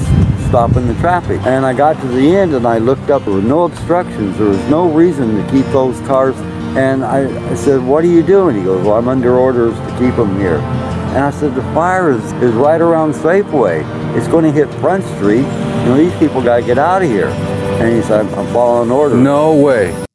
stopping 0.52 0.86
the 0.86 0.94
traffic. 0.96 1.40
And 1.46 1.66
I 1.66 1.74
got 1.74 1.94
to 2.02 2.08
the 2.10 2.36
end 2.36 2.54
and 2.54 2.68
I 2.68 2.78
looked 2.78 3.10
up, 3.10 3.24
there 3.24 3.34
were 3.34 3.42
no 3.42 3.64
obstructions. 3.64 4.38
There 4.38 4.50
was 4.50 4.60
no 4.70 4.92
reason 4.92 5.38
to 5.38 5.50
keep 5.50 5.66
those 5.68 5.98
cars. 6.02 6.36
And 6.76 7.06
I, 7.06 7.22
I 7.50 7.56
said, 7.56 7.82
what 7.82 8.04
are 8.04 8.10
you 8.10 8.22
doing? 8.22 8.58
He 8.58 8.64
goes, 8.64 8.86
well, 8.86 8.98
I'm 8.98 9.08
under 9.08 9.38
orders 9.38 9.74
to 9.74 9.98
keep 9.98 10.14
them 10.18 10.38
here. 10.38 10.58
And 10.58 11.20
I 11.20 11.32
said, 11.32 11.56
the 11.56 11.62
fire 11.74 12.12
is, 12.12 12.34
is 12.44 12.52
right 12.52 12.82
around 12.82 13.14
Safeway. 13.14 13.86
It's 14.18 14.28
going 14.28 14.44
to 14.44 14.52
hit 14.52 14.68
Front 14.82 15.06
Street. 15.16 15.38
You 15.38 15.88
know, 15.88 15.96
these 15.96 16.20
people 16.20 16.44
got 16.44 16.58
to 16.58 16.66
get 16.66 16.78
out 16.78 17.02
of 17.02 17.10
here. 17.10 17.30
And 17.30 17.96
he 17.96 18.02
said, 18.02 18.26
I'm 18.26 18.54
following 18.54 18.92
orders. 18.92 19.18
No 19.18 19.56
way. 19.56 20.06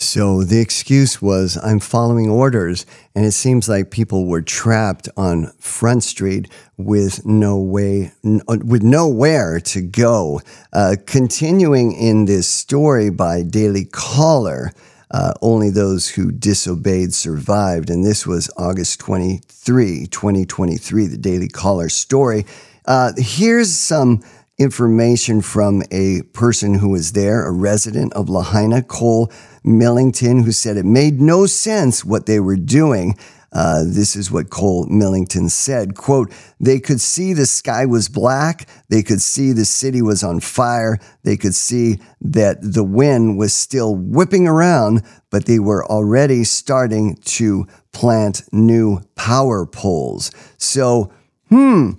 So 0.00 0.44
the 0.44 0.60
excuse 0.60 1.20
was, 1.20 1.58
I'm 1.60 1.80
following 1.80 2.30
orders. 2.30 2.86
And 3.16 3.26
it 3.26 3.32
seems 3.32 3.68
like 3.68 3.90
people 3.90 4.26
were 4.26 4.40
trapped 4.40 5.08
on 5.16 5.48
Front 5.58 6.04
Street 6.04 6.48
with 6.76 7.26
no 7.26 7.58
way, 7.58 8.12
with 8.22 8.84
nowhere 8.84 9.58
to 9.58 9.82
go. 9.82 10.40
Uh, 10.72 10.94
continuing 11.04 11.90
in 11.90 12.26
this 12.26 12.46
story 12.46 13.10
by 13.10 13.42
Daily 13.42 13.86
Caller, 13.86 14.72
uh, 15.10 15.34
only 15.42 15.68
those 15.68 16.08
who 16.10 16.30
disobeyed 16.30 17.12
survived. 17.12 17.90
And 17.90 18.04
this 18.04 18.24
was 18.24 18.48
August 18.56 19.00
23, 19.00 20.06
2023, 20.06 21.06
the 21.08 21.18
Daily 21.18 21.48
Caller 21.48 21.88
story. 21.88 22.46
Uh, 22.84 23.14
here's 23.16 23.74
some 23.74 24.22
information 24.58 25.40
from 25.40 25.82
a 25.90 26.22
person 26.32 26.74
who 26.74 26.90
was 26.90 27.12
there, 27.12 27.44
a 27.44 27.50
resident 27.50 28.12
of 28.12 28.28
Lahaina, 28.28 28.82
Cole 28.82 29.32
Millington, 29.64 30.44
who 30.44 30.52
said 30.52 30.76
it 30.76 30.84
made 30.84 31.20
no 31.20 31.46
sense 31.46 32.04
what 32.04 32.26
they 32.26 32.40
were 32.40 32.56
doing. 32.56 33.16
Uh, 33.50 33.82
this 33.84 34.14
is 34.14 34.30
what 34.30 34.50
Cole 34.50 34.86
Millington 34.86 35.48
said. 35.48 35.94
Quote, 35.94 36.30
they 36.60 36.78
could 36.78 37.00
see 37.00 37.32
the 37.32 37.46
sky 37.46 37.86
was 37.86 38.08
black. 38.08 38.68
They 38.90 39.02
could 39.02 39.22
see 39.22 39.52
the 39.52 39.64
city 39.64 40.02
was 40.02 40.22
on 40.22 40.40
fire. 40.40 40.98
They 41.22 41.36
could 41.36 41.54
see 41.54 41.98
that 42.20 42.58
the 42.60 42.84
wind 42.84 43.38
was 43.38 43.54
still 43.54 43.94
whipping 43.94 44.46
around, 44.46 45.02
but 45.30 45.46
they 45.46 45.58
were 45.58 45.86
already 45.86 46.44
starting 46.44 47.16
to 47.24 47.66
plant 47.92 48.42
new 48.52 49.00
power 49.14 49.64
poles. 49.64 50.30
So, 50.58 51.10
hmm, 51.48 51.92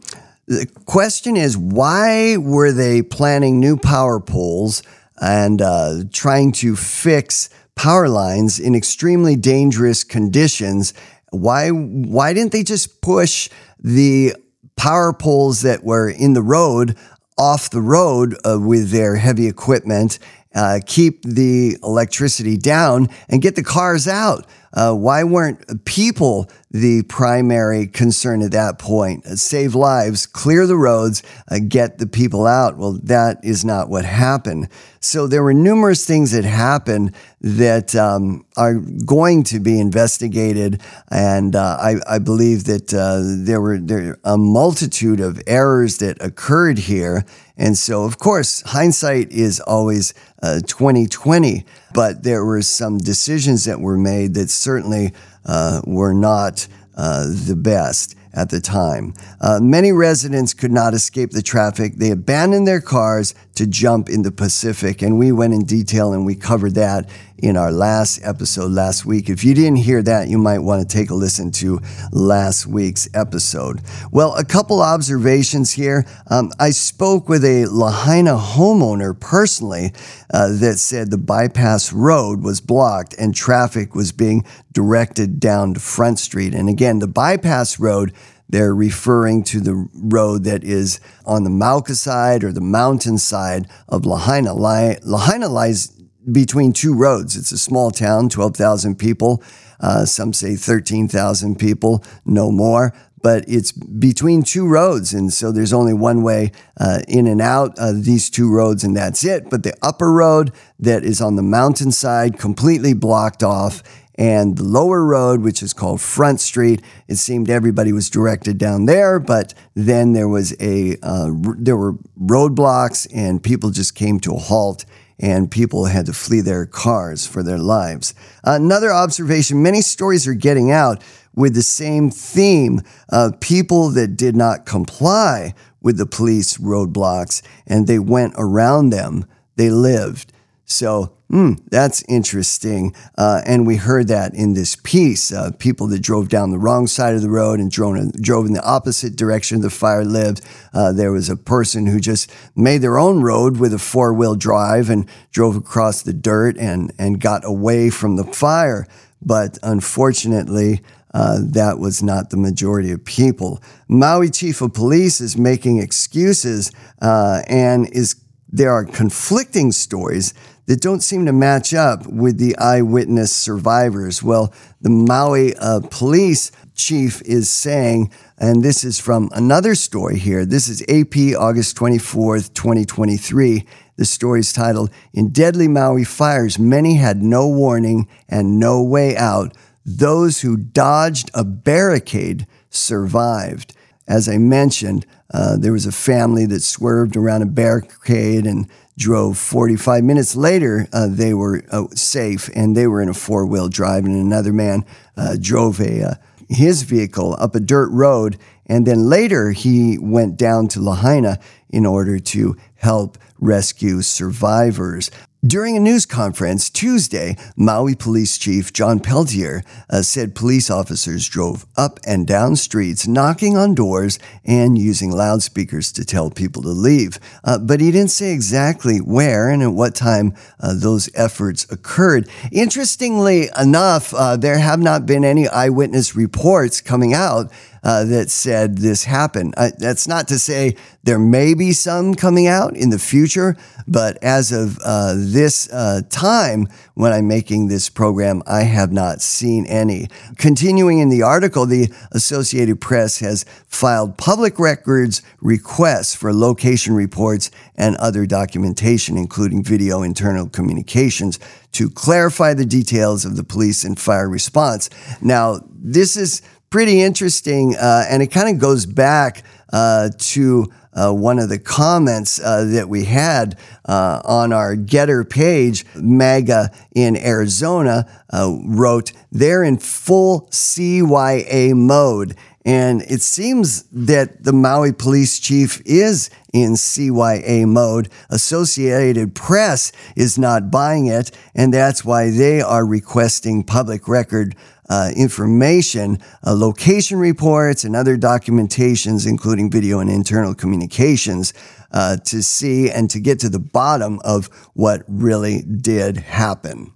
the 0.48 0.68
question 0.86 1.36
is 1.36 1.58
why 1.58 2.38
were 2.38 2.72
they 2.72 3.02
planting 3.02 3.60
new 3.60 3.76
power 3.76 4.20
poles 4.20 4.84
and 5.22 5.62
uh, 5.62 6.04
trying 6.12 6.52
to 6.52 6.76
fix 6.76 7.50
power 7.76 8.10
lines 8.10 8.60
in 8.60 8.76
extremely 8.76 9.36
dangerous 9.36 10.04
conditions 10.04 10.94
why 11.32 11.70
why 11.70 12.34
didn't 12.34 12.52
they 12.52 12.64
just 12.64 13.02
push 13.02 13.50
the 13.80 14.34
power 14.76 15.14
poles 15.14 15.62
that 15.62 15.84
were 15.84 16.10
in 16.10 16.34
the 16.34 16.42
road 16.42 16.98
off 17.38 17.70
the 17.70 17.82
road 17.82 18.36
uh, 18.46 18.60
with 18.60 18.92
their 18.92 19.16
heavy 19.16 19.48
equipment, 19.48 20.20
uh, 20.54 20.80
keep 20.86 21.24
the 21.24 21.78
electricity 21.84 22.58
down, 22.58 23.08
and 23.30 23.42
get 23.42 23.56
the 23.56 23.64
cars 23.64 24.08
out? 24.08 24.46
Uh, 24.74 24.94
why 24.94 25.24
weren't 25.24 25.86
people 25.86 26.50
the 26.72 27.04
primary 27.04 27.88
concern 27.88 28.42
at 28.42 28.52
that 28.52 28.78
point? 28.78 29.26
Uh, 29.26 29.36
save 29.36 29.74
lives, 29.74 30.26
clear 30.26 30.68
the 30.68 30.78
roads, 30.78 31.24
uh, 31.50 31.60
get 31.68 31.98
the 31.98 32.08
people 32.08 32.46
out. 32.46 32.78
Well, 32.78 33.00
that 33.04 33.44
is 33.44 33.66
not 33.66 33.90
what 33.90 34.06
happened. 34.06 34.70
So 35.02 35.28
there 35.28 35.44
were 35.44 35.54
numerous 35.54 36.06
things 36.06 36.32
that 36.32 36.44
happened 36.44 37.16
that 37.42 37.96
um, 37.96 38.46
are 38.58 38.76
going 38.76 39.44
to 39.44 39.60
be 39.60 39.80
investigated, 39.80 40.82
and 41.10 41.56
uh, 41.56 41.78
I, 41.80 41.96
I, 42.08 42.20
believe 42.20 42.66
that 42.66 42.94
uh, 42.94 43.22
there 43.24 43.62
were 43.62 43.80
there 43.80 44.20
a 44.26 44.38
multitude 44.38 45.22
of 45.22 45.42
errors 45.48 46.00
that 46.00 46.22
occurred 46.22 46.80
here. 46.80 47.24
And 47.58 47.78
so, 47.78 48.04
of 48.04 48.20
course, 48.20 48.62
hindsight 48.62 49.32
is 49.32 49.62
always 49.62 50.14
uh, 50.44 50.60
2020, 50.68 51.66
but 51.94 52.24
there 52.24 52.46
were 52.46 52.62
some 52.62 52.98
decisions 52.98 53.66
that 53.66 53.80
were 53.80 53.98
made 53.98 54.34
that 54.36 54.50
certainly 54.50 55.14
uh, 55.46 55.82
were 55.86 56.14
not 56.14 56.68
uh, 56.96 57.26
the 57.28 57.56
best 57.56 58.16
at 58.34 58.50
the 58.50 58.62
time. 58.62 59.14
Uh, 59.42 59.60
many 59.62 59.92
residents 59.92 60.54
could 60.54 60.72
not 60.72 60.94
escape 60.94 61.32
the 61.32 61.42
traffic. 61.42 61.96
They 61.96 62.12
abandoned 62.12 62.68
their 62.68 62.82
cars 62.82 63.34
to 63.60 63.68
jump 63.68 64.08
in 64.08 64.22
the 64.22 64.32
Pacific, 64.32 65.02
and 65.02 65.20
we 65.20 65.34
went 65.34 65.54
in 65.54 65.66
detail 65.66 66.14
and 66.14 66.26
we 66.26 66.34
covered 66.34 66.76
that 66.76 67.10
in 67.38 67.58
our 67.58 67.74
last 67.74 68.22
episode 68.24 68.72
last 68.72 69.06
week. 69.06 69.30
If 69.30 69.44
you 69.44 69.54
didn't 69.54 69.80
hear 69.80 70.02
that, 70.02 70.30
you 70.30 70.38
might 70.38 70.60
want 70.60 70.82
to 70.82 70.98
take 70.98 71.10
a 71.10 71.14
listen 71.14 71.52
to 71.52 71.82
last 72.14 72.68
week's 72.68 73.10
episode. 73.14 73.82
Well, 74.12 74.34
a 74.36 74.46
couple 74.46 74.82
observations 74.82 75.74
here. 75.74 76.06
Um, 76.28 76.54
I 76.58 76.70
spoke 76.70 77.28
with 77.28 77.44
a 77.44 77.66
Lahaina 77.66 78.38
homeowner 78.38 79.20
personally 79.20 79.92
uh, 80.34 80.54
that 80.60 80.78
said 80.80 81.12
the 81.12 81.18
bypass 81.18 81.92
road 81.92 82.42
was 82.42 82.62
blocked 82.62 83.14
and 83.20 83.36
traffic 83.36 83.94
was 83.94 84.14
being 84.14 84.46
directed 84.72 85.42
down 85.42 85.74
to 85.74 85.82
Front 85.82 86.20
Street. 86.20 86.54
And 86.54 86.70
again, 86.70 87.00
the 87.00 87.08
bypass 87.08 87.78
road 87.78 88.14
they're 88.50 88.74
referring 88.74 89.44
to 89.44 89.62
the 89.62 89.88
road 89.94 90.44
that 90.44 90.64
is 90.64 91.00
on 91.26 91.44
the 91.44 91.50
Mauka 91.50 91.96
side 91.96 92.44
or 92.44 92.52
the 92.52 92.62
mountain 92.62 93.18
side 93.18 93.68
of 93.88 94.06
Lahaina. 94.06 94.54
Lahaina 94.54 95.48
lies 95.48 95.96
between 96.32 96.74
two 96.74 96.96
roads. 96.96 97.36
It's 97.36 97.52
a 97.52 97.58
small 97.58 97.92
town, 97.92 98.30
12,000 98.30 98.98
people. 98.98 99.44
Uh, 99.80 100.06
some 100.06 100.34
say 100.34 100.56
13,000 100.56 101.58
people, 101.58 102.04
no 102.26 102.52
more. 102.52 102.94
But 103.22 103.46
it's 103.48 103.72
between 103.72 104.44
two 104.44 104.68
roads. 104.68 105.14
And 105.14 105.32
so 105.32 105.52
there's 105.52 105.74
only 105.74 105.94
one 105.94 106.24
way 106.24 106.52
uh, 106.80 107.02
in 107.08 107.28
and 107.28 107.42
out 107.42 107.78
of 107.78 108.06
these 108.06 108.30
two 108.30 108.50
roads, 108.50 108.84
and 108.84 108.96
that's 108.96 109.26
it. 109.26 109.50
But 109.50 109.64
the 109.64 109.76
upper 109.82 110.12
road 110.12 110.54
that 110.80 111.04
is 111.04 111.22
on 111.22 111.36
the 111.36 111.44
mountainside, 111.44 112.40
completely 112.40 112.94
blocked 112.94 113.44
off. 113.44 113.84
And 114.20 114.58
the 114.58 114.66
lower 114.66 115.06
road, 115.06 115.42
which 115.44 115.64
is 115.64 115.72
called 115.72 116.02
Front 116.02 116.42
Street, 116.42 116.82
it 117.08 117.16
seemed 117.16 117.50
everybody 117.50 117.94
was 117.94 118.10
directed 118.10 118.58
down 118.58 118.86
there, 118.86 119.18
but 119.18 119.54
then 119.76 120.12
there 120.12 120.28
was 120.28 120.54
a 120.60 120.98
uh, 121.02 121.30
there 121.58 121.78
were 121.78 121.94
roadblocks, 122.22 123.08
and 123.16 123.42
people 123.42 123.70
just 123.70 123.96
came 123.96 124.20
to 124.20 124.34
a 124.34 124.38
halt 124.38 124.84
and 125.22 125.50
people 125.50 125.86
had 125.86 126.06
to 126.06 126.14
flee 126.14 126.42
their 126.42 126.66
cars 126.66 127.26
for 127.26 127.44
their 127.44 127.58
lives. 127.58 128.14
Another 128.44 128.92
observation 128.92 129.64
many 129.64 129.82
stories 129.82 130.28
are 130.28 130.34
getting 130.34 130.70
out 130.70 131.02
with 131.34 131.54
the 131.56 131.62
same 131.62 132.10
theme 132.10 132.82
of 133.10 133.40
people 133.40 133.90
that 133.90 134.18
did 134.18 134.36
not 134.36 134.66
comply 134.66 135.54
with 135.82 135.98
the 135.98 136.06
police 136.06 136.58
roadblocks 136.58 137.42
and 137.68 137.88
they 137.88 138.00
went 138.00 138.34
around 138.38 138.90
them, 138.90 139.26
they 139.56 139.70
lived. 139.70 140.34
So 140.70 141.20
Mm, 141.32 141.62
that's 141.70 142.02
interesting. 142.10 142.96
Uh, 143.16 143.42
and 143.46 143.68
we 143.68 143.76
heard 143.76 144.08
that 144.08 144.34
in 144.34 144.56
this 144.56 144.76
piece. 144.76 145.32
Uh, 145.32 145.52
people 145.60 145.86
that 145.88 146.02
drove 146.02 146.28
down 146.28 146.50
the 146.50 146.58
wrong 146.58 146.88
side 146.88 147.14
of 147.14 147.22
the 147.22 147.30
road 147.30 147.60
and 147.60 147.70
drove 147.70 147.98
in, 147.98 148.12
drove 148.20 148.48
in 148.48 148.54
the 148.54 148.64
opposite 148.64 149.16
direction 149.16 149.62
the 149.62 149.70
fire 149.70 150.04
lived. 150.04 150.42
Uh, 150.74 150.92
there 150.92 151.12
was 151.12 151.30
a 151.30 151.36
person 151.36 151.86
who 151.86 152.00
just 152.00 152.32
made 152.56 152.80
their 152.80 152.98
own 152.98 153.22
road 153.22 153.58
with 153.58 153.74
a 153.76 153.80
four 153.80 154.12
wheel 154.12 154.36
drive 154.36 154.90
and 154.90 155.08
drove 155.32 155.56
across 155.56 156.02
the 156.02 156.14
dirt 156.14 156.58
and, 156.58 156.92
and 156.98 157.22
got 157.22 157.46
away 157.46 157.92
from 157.92 158.16
the 158.16 158.24
fire. 158.24 158.88
But 159.22 159.60
unfortunately, 159.62 160.82
uh, 161.14 161.42
that 161.44 161.78
was 161.78 162.02
not 162.02 162.32
the 162.32 162.38
majority 162.38 162.92
of 162.92 163.06
people. 163.06 163.62
Maui 163.88 164.32
chief 164.32 164.62
of 164.62 164.74
police 164.74 165.22
is 165.22 165.38
making 165.38 165.78
excuses 165.78 166.72
uh, 167.04 167.44
and 167.48 167.88
is 167.94 168.16
there 168.52 168.72
are 168.72 168.84
conflicting 168.84 169.72
stories 169.72 170.34
that 170.70 170.82
don't 170.82 171.02
seem 171.02 171.26
to 171.26 171.34
match 171.34 171.74
up 171.74 172.06
with 172.06 172.38
the 172.38 172.56
eyewitness 172.60 173.36
survivors. 173.36 174.22
Well, 174.22 174.54
the 174.80 174.92
Maui 174.92 175.56
uh, 175.56 175.80
police 175.90 176.52
chief 176.76 177.24
is 177.24 177.50
saying, 177.50 178.12
and 178.38 178.62
this 178.62 178.84
is 178.84 179.00
from 179.00 179.32
another 179.34 179.74
story 179.74 180.20
here. 180.20 180.46
This 180.46 180.68
is 180.68 180.84
AP 180.84 181.36
August 181.36 181.76
24th, 181.76 182.54
2023. 182.54 183.66
The 183.96 184.06
story 184.06 184.42
is 184.42 184.54
titled 184.54 184.92
In 185.12 185.30
Deadly 185.30 185.68
Maui 185.68 186.04
Fires, 186.04 186.60
Many 186.60 186.98
Had 186.98 187.24
No 187.24 187.48
Warning 187.48 188.08
and 188.28 188.60
No 188.60 188.84
Way 188.84 189.18
Out. 189.18 189.58
Those 189.84 190.42
who 190.42 190.56
dodged 190.56 191.32
a 191.34 191.44
barricade 191.44 192.46
survived. 192.70 193.74
As 194.08 194.30
I 194.30 194.38
mentioned, 194.38 195.08
uh, 195.32 195.58
there 195.58 195.74
was 195.74 195.86
a 195.86 195.92
family 195.92 196.46
that 196.46 196.62
swerved 196.62 197.16
around 197.16 197.42
a 197.42 197.46
barricade 197.46 198.46
and 198.46 198.68
drove 198.98 199.38
45 199.38 200.04
minutes 200.04 200.36
later 200.36 200.88
uh, 200.92 201.08
they 201.10 201.34
were 201.34 201.64
uh, 201.72 201.86
safe 201.94 202.50
and 202.56 202.76
they 202.76 202.88
were 202.88 203.02
in 203.02 203.10
a 203.10 203.14
four-wheel 203.14 203.70
drive 203.70 204.06
and 204.06 204.16
another 204.16 204.52
man 204.52 204.84
uh, 205.16 205.38
drove 205.40 205.80
a 205.80 206.04
uh, 206.04 206.14
his 206.50 206.84
vehicle 206.84 207.36
up 207.40 207.56
a 207.56 207.60
dirt 207.60 207.90
road 207.92 208.38
and 208.66 208.86
then 208.86 209.08
later 209.08 209.52
he 209.52 209.98
went 209.98 210.36
down 210.36 210.68
to 210.68 210.82
lahaina 210.82 211.40
in 211.70 211.86
order 211.86 212.20
to 212.20 212.58
help 212.76 213.18
rescue 213.40 214.02
survivors 214.02 215.10
during 215.46 215.78
a 215.78 215.80
news 215.80 216.06
conference 216.06 216.70
Tuesday, 216.70 217.38
Maui 217.56 217.96
Police 217.96 218.38
Chief 218.38 218.74
John 218.74 219.00
Pelletier 219.00 219.64
uh, 219.90 220.02
said 220.02 220.36
police 220.36 220.70
officers 220.70 221.30
drove 221.30 221.66
up 221.78 221.98
and 222.06 222.28
down 222.28 222.58
streets, 222.58 223.08
knocking 223.08 223.56
on 223.56 223.74
doors 223.74 224.20
and 224.44 224.78
using 224.78 225.12
loudspeakers 225.12 225.94
to 225.94 226.04
tell 226.04 226.30
people 226.30 226.62
to 226.64 226.70
leave. 226.70 227.20
Uh, 227.46 227.58
but 227.58 227.80
he 227.80 227.90
didn't 227.90 228.12
say 228.12 228.34
exactly 228.34 228.98
where 228.98 229.50
and 229.50 229.64
at 229.64 229.72
what 229.72 229.96
time 229.96 230.34
uh, 230.60 230.74
those 230.76 231.10
efforts 231.16 231.66
occurred. 231.72 232.28
Interestingly 232.52 233.50
enough, 233.58 234.14
uh, 234.14 234.36
there 234.36 234.60
have 234.60 234.80
not 234.80 235.06
been 235.06 235.24
any 235.24 235.48
eyewitness 235.48 236.18
reports 236.18 236.82
coming 236.82 237.14
out 237.14 237.50
uh, 237.84 238.04
that 238.06 238.30
said 238.30 238.78
this 238.78 239.04
happened. 239.06 239.54
Uh, 239.58 239.72
that's 239.78 240.08
not 240.08 240.28
to 240.28 240.40
say 240.40 240.76
there 241.04 241.20
may 241.20 241.54
be 241.54 241.72
some 241.72 242.14
coming 242.14 242.48
out 242.48 242.76
in 242.76 242.90
the 242.90 243.00
future, 243.00 243.56
but 243.88 244.22
as 244.24 244.52
of 244.52 244.78
uh, 244.84 245.14
this 245.16 245.72
uh, 245.72 246.02
time 246.10 246.68
when 246.94 247.14
I'm 247.14 247.28
making 247.28 247.68
this 247.68 247.90
program, 247.90 248.44
I 248.46 248.64
have 248.64 248.92
not 248.92 249.22
seen 249.22 249.66
any. 249.66 250.08
Continuing 250.38 251.00
in 251.00 251.10
the 251.10 251.24
article, 251.24 251.66
the 251.66 251.90
Associated 252.12 252.82
Press 252.82 253.20
has 253.20 253.46
filed 253.68 254.18
public 254.18 254.60
records 254.60 255.22
requests 255.40 256.14
for 256.14 256.34
location 256.34 256.94
reports 256.94 257.50
and 257.76 257.96
other 257.96 258.26
documentation, 258.26 259.18
including 259.18 259.64
video 259.64 260.02
internal 260.02 260.50
communications, 260.50 261.40
to 261.72 261.90
clarify 261.90 262.54
the 262.54 262.66
details 262.66 263.26
of 263.26 263.38
the 263.38 263.44
police 263.44 263.84
and 263.84 264.00
fire 264.00 264.28
response. 264.28 264.90
Now, 265.22 265.62
this 265.72 266.18
is 266.18 266.42
pretty 266.70 267.02
interesting, 267.02 267.76
uh, 267.76 268.06
and 268.10 268.22
it 268.22 268.28
kind 268.28 268.54
of 268.54 268.62
goes 268.62 268.86
back 268.86 269.44
uh, 269.72 270.10
to 270.18 270.68
uh, 270.94 271.12
one 271.12 271.40
of 271.40 271.50
the 271.50 271.60
comments 271.60 272.40
uh, 272.40 272.66
that 272.66 272.90
we 272.90 273.06
had 273.06 273.58
uh, 273.86 274.22
on 274.26 274.52
our 274.52 274.76
GETTR 274.76 275.30
page. 275.30 275.86
MAGA 275.96 276.72
in 276.96 277.16
Arizona 277.16 278.10
uh, 278.32 278.58
wrote, 278.66 279.12
They're 279.32 279.64
in 279.64 279.78
full 279.78 280.48
CYA 280.52 281.76
mode. 281.76 282.36
And 282.66 283.02
it 283.04 283.22
seems 283.22 283.84
that 283.84 284.44
the 284.44 284.52
Maui 284.52 284.92
police 284.92 285.40
chief 285.40 285.82
is 285.86 286.30
in 286.54 286.74
CYA 286.74 287.66
mode. 287.66 288.10
Associated 288.30 289.34
Press 289.34 289.92
is 290.16 290.38
not 290.38 290.70
buying 290.70 291.08
it, 291.08 291.32
and 291.56 291.74
that's 291.74 292.04
why 292.04 292.30
they 292.30 292.62
are 292.62 292.86
requesting 292.86 293.64
public 293.64 294.08
record 294.08 294.56
uh, 294.90 295.12
information, 295.16 296.18
uh, 296.46 296.54
location 296.54 297.18
reports, 297.20 297.84
and 297.84 297.96
other 297.96 298.18
documentations, 298.18 299.28
including 299.28 299.70
video 299.70 300.00
and 300.00 300.10
internal 300.10 300.54
communications, 300.54 301.54
uh, 301.92 302.18
to 302.18 302.44
see 302.44 302.90
and 302.90 303.10
to 303.10 303.20
get 303.20 303.40
to 303.40 303.50
the 303.50 303.60
bottom 303.60 304.20
of 304.24 304.48
what 304.74 305.04
really 305.08 305.62
did 305.62 306.18
happen. 306.18 306.94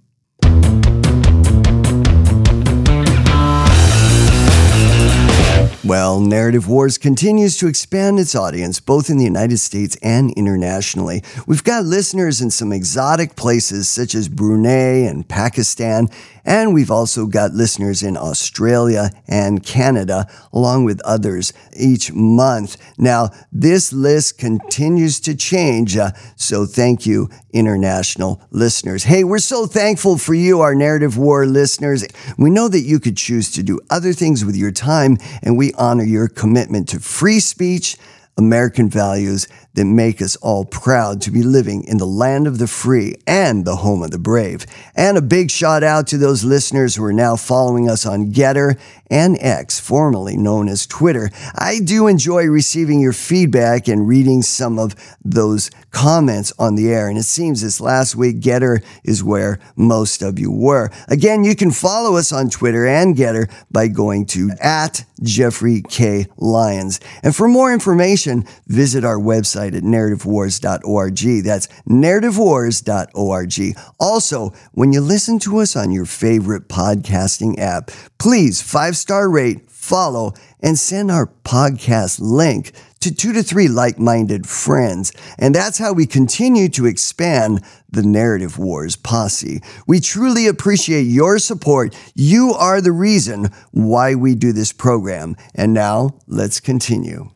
Well, 5.84 6.18
Narrative 6.18 6.66
Wars 6.66 6.96
continues 6.96 7.58
to 7.58 7.66
expand 7.66 8.18
its 8.18 8.34
audience 8.34 8.80
both 8.80 9.10
in 9.10 9.18
the 9.18 9.24
United 9.24 9.58
States 9.58 9.98
and 10.02 10.30
internationally. 10.32 11.22
We've 11.46 11.62
got 11.62 11.84
listeners 11.84 12.40
in 12.40 12.50
some 12.50 12.72
exotic 12.72 13.36
places 13.36 13.86
such 13.86 14.14
as 14.14 14.30
Brunei 14.30 15.06
and 15.06 15.28
Pakistan, 15.28 16.08
And 16.44 16.74
we've 16.74 16.90
also 16.90 17.26
got 17.26 17.52
listeners 17.52 18.02
in 18.02 18.16
Australia 18.16 19.10
and 19.26 19.64
Canada, 19.64 20.26
along 20.52 20.84
with 20.84 21.00
others 21.02 21.52
each 21.74 22.12
month. 22.12 22.76
Now, 22.98 23.30
this 23.50 23.92
list 23.92 24.38
continues 24.38 25.20
to 25.20 25.34
change, 25.34 25.96
uh, 25.96 26.10
so 26.36 26.66
thank 26.66 27.06
you, 27.06 27.30
international 27.52 28.42
listeners. 28.50 29.04
Hey, 29.04 29.24
we're 29.24 29.38
so 29.38 29.66
thankful 29.66 30.18
for 30.18 30.34
you, 30.34 30.60
our 30.60 30.74
Narrative 30.74 31.16
War 31.16 31.46
listeners. 31.46 32.04
We 32.36 32.50
know 32.50 32.68
that 32.68 32.80
you 32.80 33.00
could 33.00 33.16
choose 33.16 33.50
to 33.52 33.62
do 33.62 33.80
other 33.88 34.12
things 34.12 34.44
with 34.44 34.56
your 34.56 34.72
time, 34.72 35.16
and 35.42 35.56
we 35.56 35.72
honor 35.74 36.04
your 36.04 36.28
commitment 36.28 36.88
to 36.90 37.00
free 37.00 37.40
speech, 37.40 37.96
American 38.36 38.90
values, 38.90 39.48
that 39.74 39.84
make 39.84 40.22
us 40.22 40.36
all 40.36 40.64
proud 40.64 41.20
to 41.22 41.30
be 41.30 41.42
living 41.42 41.84
in 41.84 41.98
the 41.98 42.06
land 42.06 42.46
of 42.46 42.58
the 42.58 42.66
free 42.66 43.14
and 43.26 43.64
the 43.64 43.76
home 43.76 44.02
of 44.02 44.10
the 44.10 44.18
brave. 44.18 44.66
And 44.94 45.16
a 45.16 45.22
big 45.22 45.50
shout 45.50 45.82
out 45.82 46.06
to 46.08 46.18
those 46.18 46.44
listeners 46.44 46.96
who 46.96 47.04
are 47.04 47.12
now 47.12 47.36
following 47.36 47.88
us 47.88 48.06
on 48.06 48.32
GETTR 48.32 48.78
and 49.10 49.36
X, 49.40 49.78
formerly 49.78 50.36
known 50.36 50.68
as 50.68 50.86
Twitter. 50.86 51.30
I 51.54 51.78
do 51.78 52.06
enjoy 52.06 52.46
receiving 52.46 53.00
your 53.00 53.12
feedback 53.12 53.88
and 53.88 54.08
reading 54.08 54.42
some 54.42 54.78
of 54.78 54.94
those 55.24 55.70
comments 55.90 56.52
on 56.58 56.74
the 56.74 56.90
air. 56.90 57.08
And 57.08 57.18
it 57.18 57.24
seems 57.24 57.62
this 57.62 57.80
last 57.80 58.16
week, 58.16 58.40
GETTR 58.40 58.82
is 59.04 59.22
where 59.22 59.58
most 59.76 60.22
of 60.22 60.38
you 60.38 60.50
were. 60.50 60.90
Again, 61.08 61.44
you 61.44 61.54
can 61.54 61.70
follow 61.70 62.16
us 62.16 62.32
on 62.32 62.50
Twitter 62.50 62.86
and 62.86 63.16
GETTR 63.16 63.50
by 63.70 63.88
going 63.88 64.26
to 64.26 64.50
at 64.60 65.04
Jeffrey 65.22 65.82
K. 65.88 66.26
Lyons. 66.36 67.00
And 67.22 67.34
for 67.34 67.48
more 67.48 67.72
information, 67.72 68.44
visit 68.66 69.04
our 69.04 69.18
website 69.18 69.63
website 69.64 69.76
at 69.76 69.82
narrativewars.org. 69.82 71.44
That's 71.44 71.66
narrativewars.org. 71.88 73.76
Also, 74.00 74.52
when 74.72 74.92
you 74.92 75.00
listen 75.00 75.38
to 75.40 75.58
us 75.58 75.76
on 75.76 75.90
your 75.90 76.06
favorite 76.06 76.68
podcasting 76.68 77.58
app, 77.58 77.90
please 78.18 78.62
five 78.62 78.96
star 78.96 79.28
rate, 79.28 79.70
follow, 79.70 80.32
and 80.60 80.78
send 80.78 81.10
our 81.10 81.26
podcast 81.44 82.20
link 82.20 82.72
to 83.00 83.14
two 83.14 83.34
to 83.34 83.42
three 83.42 83.68
like 83.68 83.98
minded 83.98 84.46
friends. 84.48 85.12
And 85.38 85.54
that's 85.54 85.76
how 85.78 85.92
we 85.92 86.06
continue 86.06 86.70
to 86.70 86.86
expand 86.86 87.62
the 87.90 88.02
Narrative 88.02 88.58
Wars 88.58 88.96
posse. 88.96 89.60
We 89.86 90.00
truly 90.00 90.46
appreciate 90.46 91.02
your 91.02 91.38
support. 91.38 91.94
You 92.14 92.54
are 92.54 92.80
the 92.80 92.92
reason 92.92 93.50
why 93.72 94.14
we 94.14 94.34
do 94.34 94.52
this 94.52 94.72
program. 94.72 95.36
And 95.54 95.74
now 95.74 96.18
let's 96.26 96.60
continue. 96.60 97.30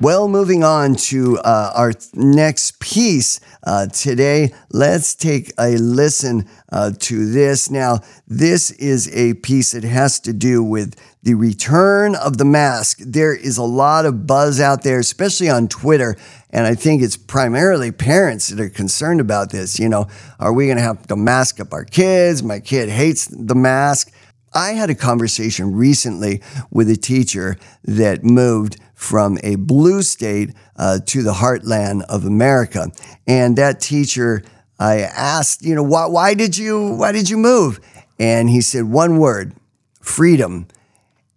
Well, 0.00 0.28
moving 0.28 0.62
on 0.62 0.94
to 0.94 1.38
uh, 1.38 1.72
our 1.74 1.92
next 2.14 2.78
piece 2.78 3.40
uh, 3.64 3.88
today, 3.88 4.54
let's 4.70 5.16
take 5.16 5.50
a 5.58 5.70
listen 5.70 6.48
uh, 6.70 6.92
to 7.00 7.28
this. 7.32 7.68
Now, 7.68 7.98
this 8.28 8.70
is 8.70 9.12
a 9.12 9.34
piece 9.34 9.72
that 9.72 9.82
has 9.82 10.20
to 10.20 10.32
do 10.32 10.62
with 10.62 10.94
the 11.24 11.34
return 11.34 12.14
of 12.14 12.38
the 12.38 12.44
mask. 12.44 12.98
There 13.00 13.34
is 13.34 13.58
a 13.58 13.64
lot 13.64 14.06
of 14.06 14.24
buzz 14.24 14.60
out 14.60 14.84
there, 14.84 15.00
especially 15.00 15.50
on 15.50 15.66
Twitter. 15.66 16.16
And 16.50 16.64
I 16.64 16.76
think 16.76 17.02
it's 17.02 17.16
primarily 17.16 17.90
parents 17.90 18.50
that 18.50 18.60
are 18.60 18.70
concerned 18.70 19.20
about 19.20 19.50
this. 19.50 19.80
You 19.80 19.88
know, 19.88 20.06
are 20.38 20.52
we 20.52 20.66
going 20.66 20.78
to 20.78 20.82
have 20.84 21.08
to 21.08 21.16
mask 21.16 21.58
up 21.58 21.72
our 21.72 21.84
kids? 21.84 22.40
My 22.44 22.60
kid 22.60 22.88
hates 22.88 23.26
the 23.26 23.56
mask. 23.56 24.12
I 24.54 24.74
had 24.74 24.90
a 24.90 24.94
conversation 24.94 25.74
recently 25.74 26.40
with 26.70 26.88
a 26.88 26.96
teacher 26.96 27.58
that 27.84 28.22
moved 28.22 28.76
from 28.98 29.38
a 29.44 29.54
blue 29.54 30.02
state 30.02 30.52
uh, 30.74 30.98
to 31.06 31.22
the 31.22 31.34
heartland 31.34 32.02
of 32.08 32.24
America. 32.24 32.90
And 33.28 33.56
that 33.56 33.80
teacher, 33.80 34.42
I 34.76 35.02
asked, 35.02 35.62
you 35.62 35.76
know, 35.76 35.84
why, 35.84 36.06
why 36.06 36.34
did 36.34 36.58
you 36.58 36.96
why 36.96 37.12
did 37.12 37.30
you 37.30 37.36
move? 37.36 37.78
And 38.18 38.50
he 38.50 38.60
said 38.60 38.86
one 38.86 39.18
word, 39.18 39.54
freedom. 40.00 40.66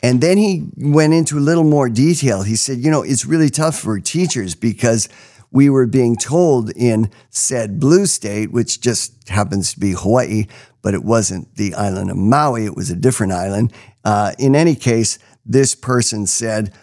And 0.01 0.21
then 0.21 0.39
he 0.39 0.69
went 0.75 1.13
into 1.13 1.37
a 1.37 1.39
little 1.39 1.63
more 1.63 1.87
detail. 1.87 2.41
He 2.41 2.55
said, 2.55 2.79
you 2.79 2.89
know, 2.89 3.03
it's 3.03 3.27
really 3.27 3.51
tough 3.51 3.77
for 3.77 3.99
teachers 3.99 4.55
because 4.55 5.07
we 5.51 5.69
were 5.69 5.85
being 5.85 6.15
told 6.15 6.71
in 6.71 7.11
said 7.29 7.79
blue 7.79 8.07
state, 8.07 8.51
which 8.51 8.81
just 8.81 9.29
happens 9.29 9.71
to 9.73 9.79
be 9.79 9.91
Hawaii, 9.91 10.47
but 10.81 10.95
it 10.95 11.03
wasn't 11.03 11.55
the 11.57 11.75
island 11.75 12.09
of 12.09 12.17
Maui, 12.17 12.65
it 12.65 12.75
was 12.75 12.89
a 12.89 12.95
different 12.95 13.33
island. 13.33 13.71
Uh, 14.03 14.31
in 14.39 14.55
any 14.55 14.73
case, 14.73 15.19
this 15.45 15.75
person 15.75 16.25
said, 16.25 16.73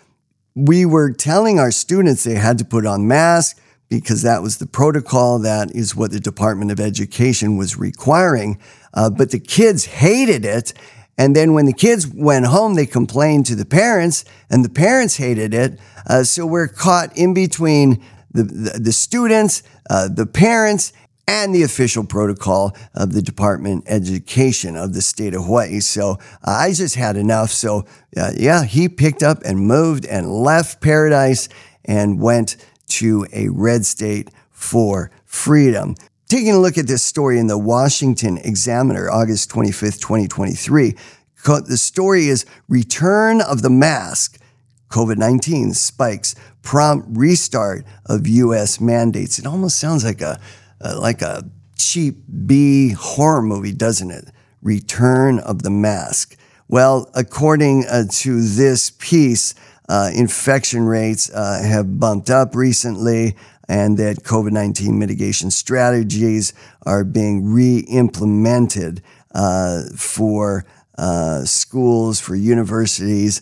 We 0.58 0.84
were 0.84 1.12
telling 1.12 1.60
our 1.60 1.70
students 1.70 2.24
they 2.24 2.34
had 2.34 2.58
to 2.58 2.64
put 2.64 2.84
on 2.84 3.06
masks 3.06 3.60
because 3.88 4.22
that 4.22 4.42
was 4.42 4.58
the 4.58 4.66
protocol. 4.66 5.38
That 5.38 5.70
is 5.70 5.94
what 5.94 6.10
the 6.10 6.18
Department 6.18 6.72
of 6.72 6.80
Education 6.80 7.56
was 7.56 7.78
requiring. 7.78 8.58
Uh, 8.92 9.08
but 9.08 9.30
the 9.30 9.38
kids 9.38 9.84
hated 9.84 10.44
it. 10.44 10.72
And 11.16 11.36
then 11.36 11.52
when 11.52 11.66
the 11.66 11.72
kids 11.72 12.08
went 12.08 12.46
home, 12.46 12.74
they 12.74 12.86
complained 12.86 13.46
to 13.46 13.54
the 13.54 13.64
parents, 13.64 14.24
and 14.50 14.64
the 14.64 14.68
parents 14.68 15.16
hated 15.16 15.54
it. 15.54 15.78
Uh, 16.06 16.24
so 16.24 16.44
we're 16.44 16.66
caught 16.66 17.16
in 17.16 17.34
between 17.34 18.04
the, 18.32 18.42
the, 18.42 18.80
the 18.80 18.92
students, 18.92 19.62
uh, 19.88 20.08
the 20.08 20.26
parents, 20.26 20.92
and 21.28 21.54
the 21.54 21.62
official 21.62 22.04
protocol 22.04 22.74
of 22.94 23.12
the 23.12 23.20
Department 23.20 23.86
of 23.86 23.92
Education 23.92 24.76
of 24.76 24.94
the 24.94 25.02
state 25.02 25.34
of 25.34 25.44
Hawaii. 25.44 25.80
So 25.80 26.12
uh, 26.12 26.16
I 26.50 26.72
just 26.72 26.94
had 26.94 27.16
enough. 27.16 27.50
So 27.50 27.84
uh, 28.16 28.32
yeah, 28.34 28.64
he 28.64 28.88
picked 28.88 29.22
up 29.22 29.42
and 29.44 29.60
moved 29.60 30.06
and 30.06 30.32
left 30.32 30.80
paradise 30.80 31.50
and 31.84 32.18
went 32.18 32.56
to 32.88 33.26
a 33.34 33.48
red 33.48 33.84
state 33.84 34.30
for 34.50 35.10
freedom. 35.26 35.94
Taking 36.28 36.52
a 36.52 36.58
look 36.58 36.78
at 36.78 36.86
this 36.86 37.02
story 37.02 37.38
in 37.38 37.46
the 37.46 37.58
Washington 37.58 38.38
Examiner, 38.38 39.10
August 39.10 39.50
25th, 39.50 40.00
2023, 40.00 40.94
the 41.44 41.76
story 41.76 42.28
is 42.28 42.46
Return 42.68 43.40
of 43.40 43.62
the 43.62 43.70
Mask. 43.70 44.38
COVID 44.90 45.18
19 45.18 45.74
spikes, 45.74 46.34
prompt 46.62 47.06
restart 47.10 47.84
of 48.06 48.26
U.S. 48.26 48.80
mandates. 48.80 49.38
It 49.38 49.46
almost 49.46 49.78
sounds 49.78 50.02
like 50.04 50.22
a 50.22 50.40
uh, 50.80 50.98
like 51.00 51.22
a 51.22 51.44
cheap 51.76 52.16
B 52.46 52.90
horror 52.90 53.42
movie, 53.42 53.72
doesn't 53.72 54.10
it? 54.10 54.28
Return 54.62 55.38
of 55.38 55.62
the 55.62 55.70
Mask. 55.70 56.36
Well, 56.68 57.10
according 57.14 57.86
uh, 57.86 58.04
to 58.10 58.42
this 58.42 58.90
piece, 58.90 59.54
uh, 59.88 60.10
infection 60.14 60.82
rates 60.82 61.30
uh, 61.30 61.62
have 61.62 61.98
bumped 61.98 62.28
up 62.28 62.54
recently, 62.54 63.36
and 63.68 63.96
that 63.98 64.22
COVID 64.22 64.52
19 64.52 64.98
mitigation 64.98 65.50
strategies 65.50 66.52
are 66.84 67.04
being 67.04 67.46
re 67.46 67.78
implemented 67.88 69.02
uh, 69.34 69.84
for 69.96 70.66
uh, 70.98 71.44
schools, 71.44 72.20
for 72.20 72.34
universities, 72.34 73.40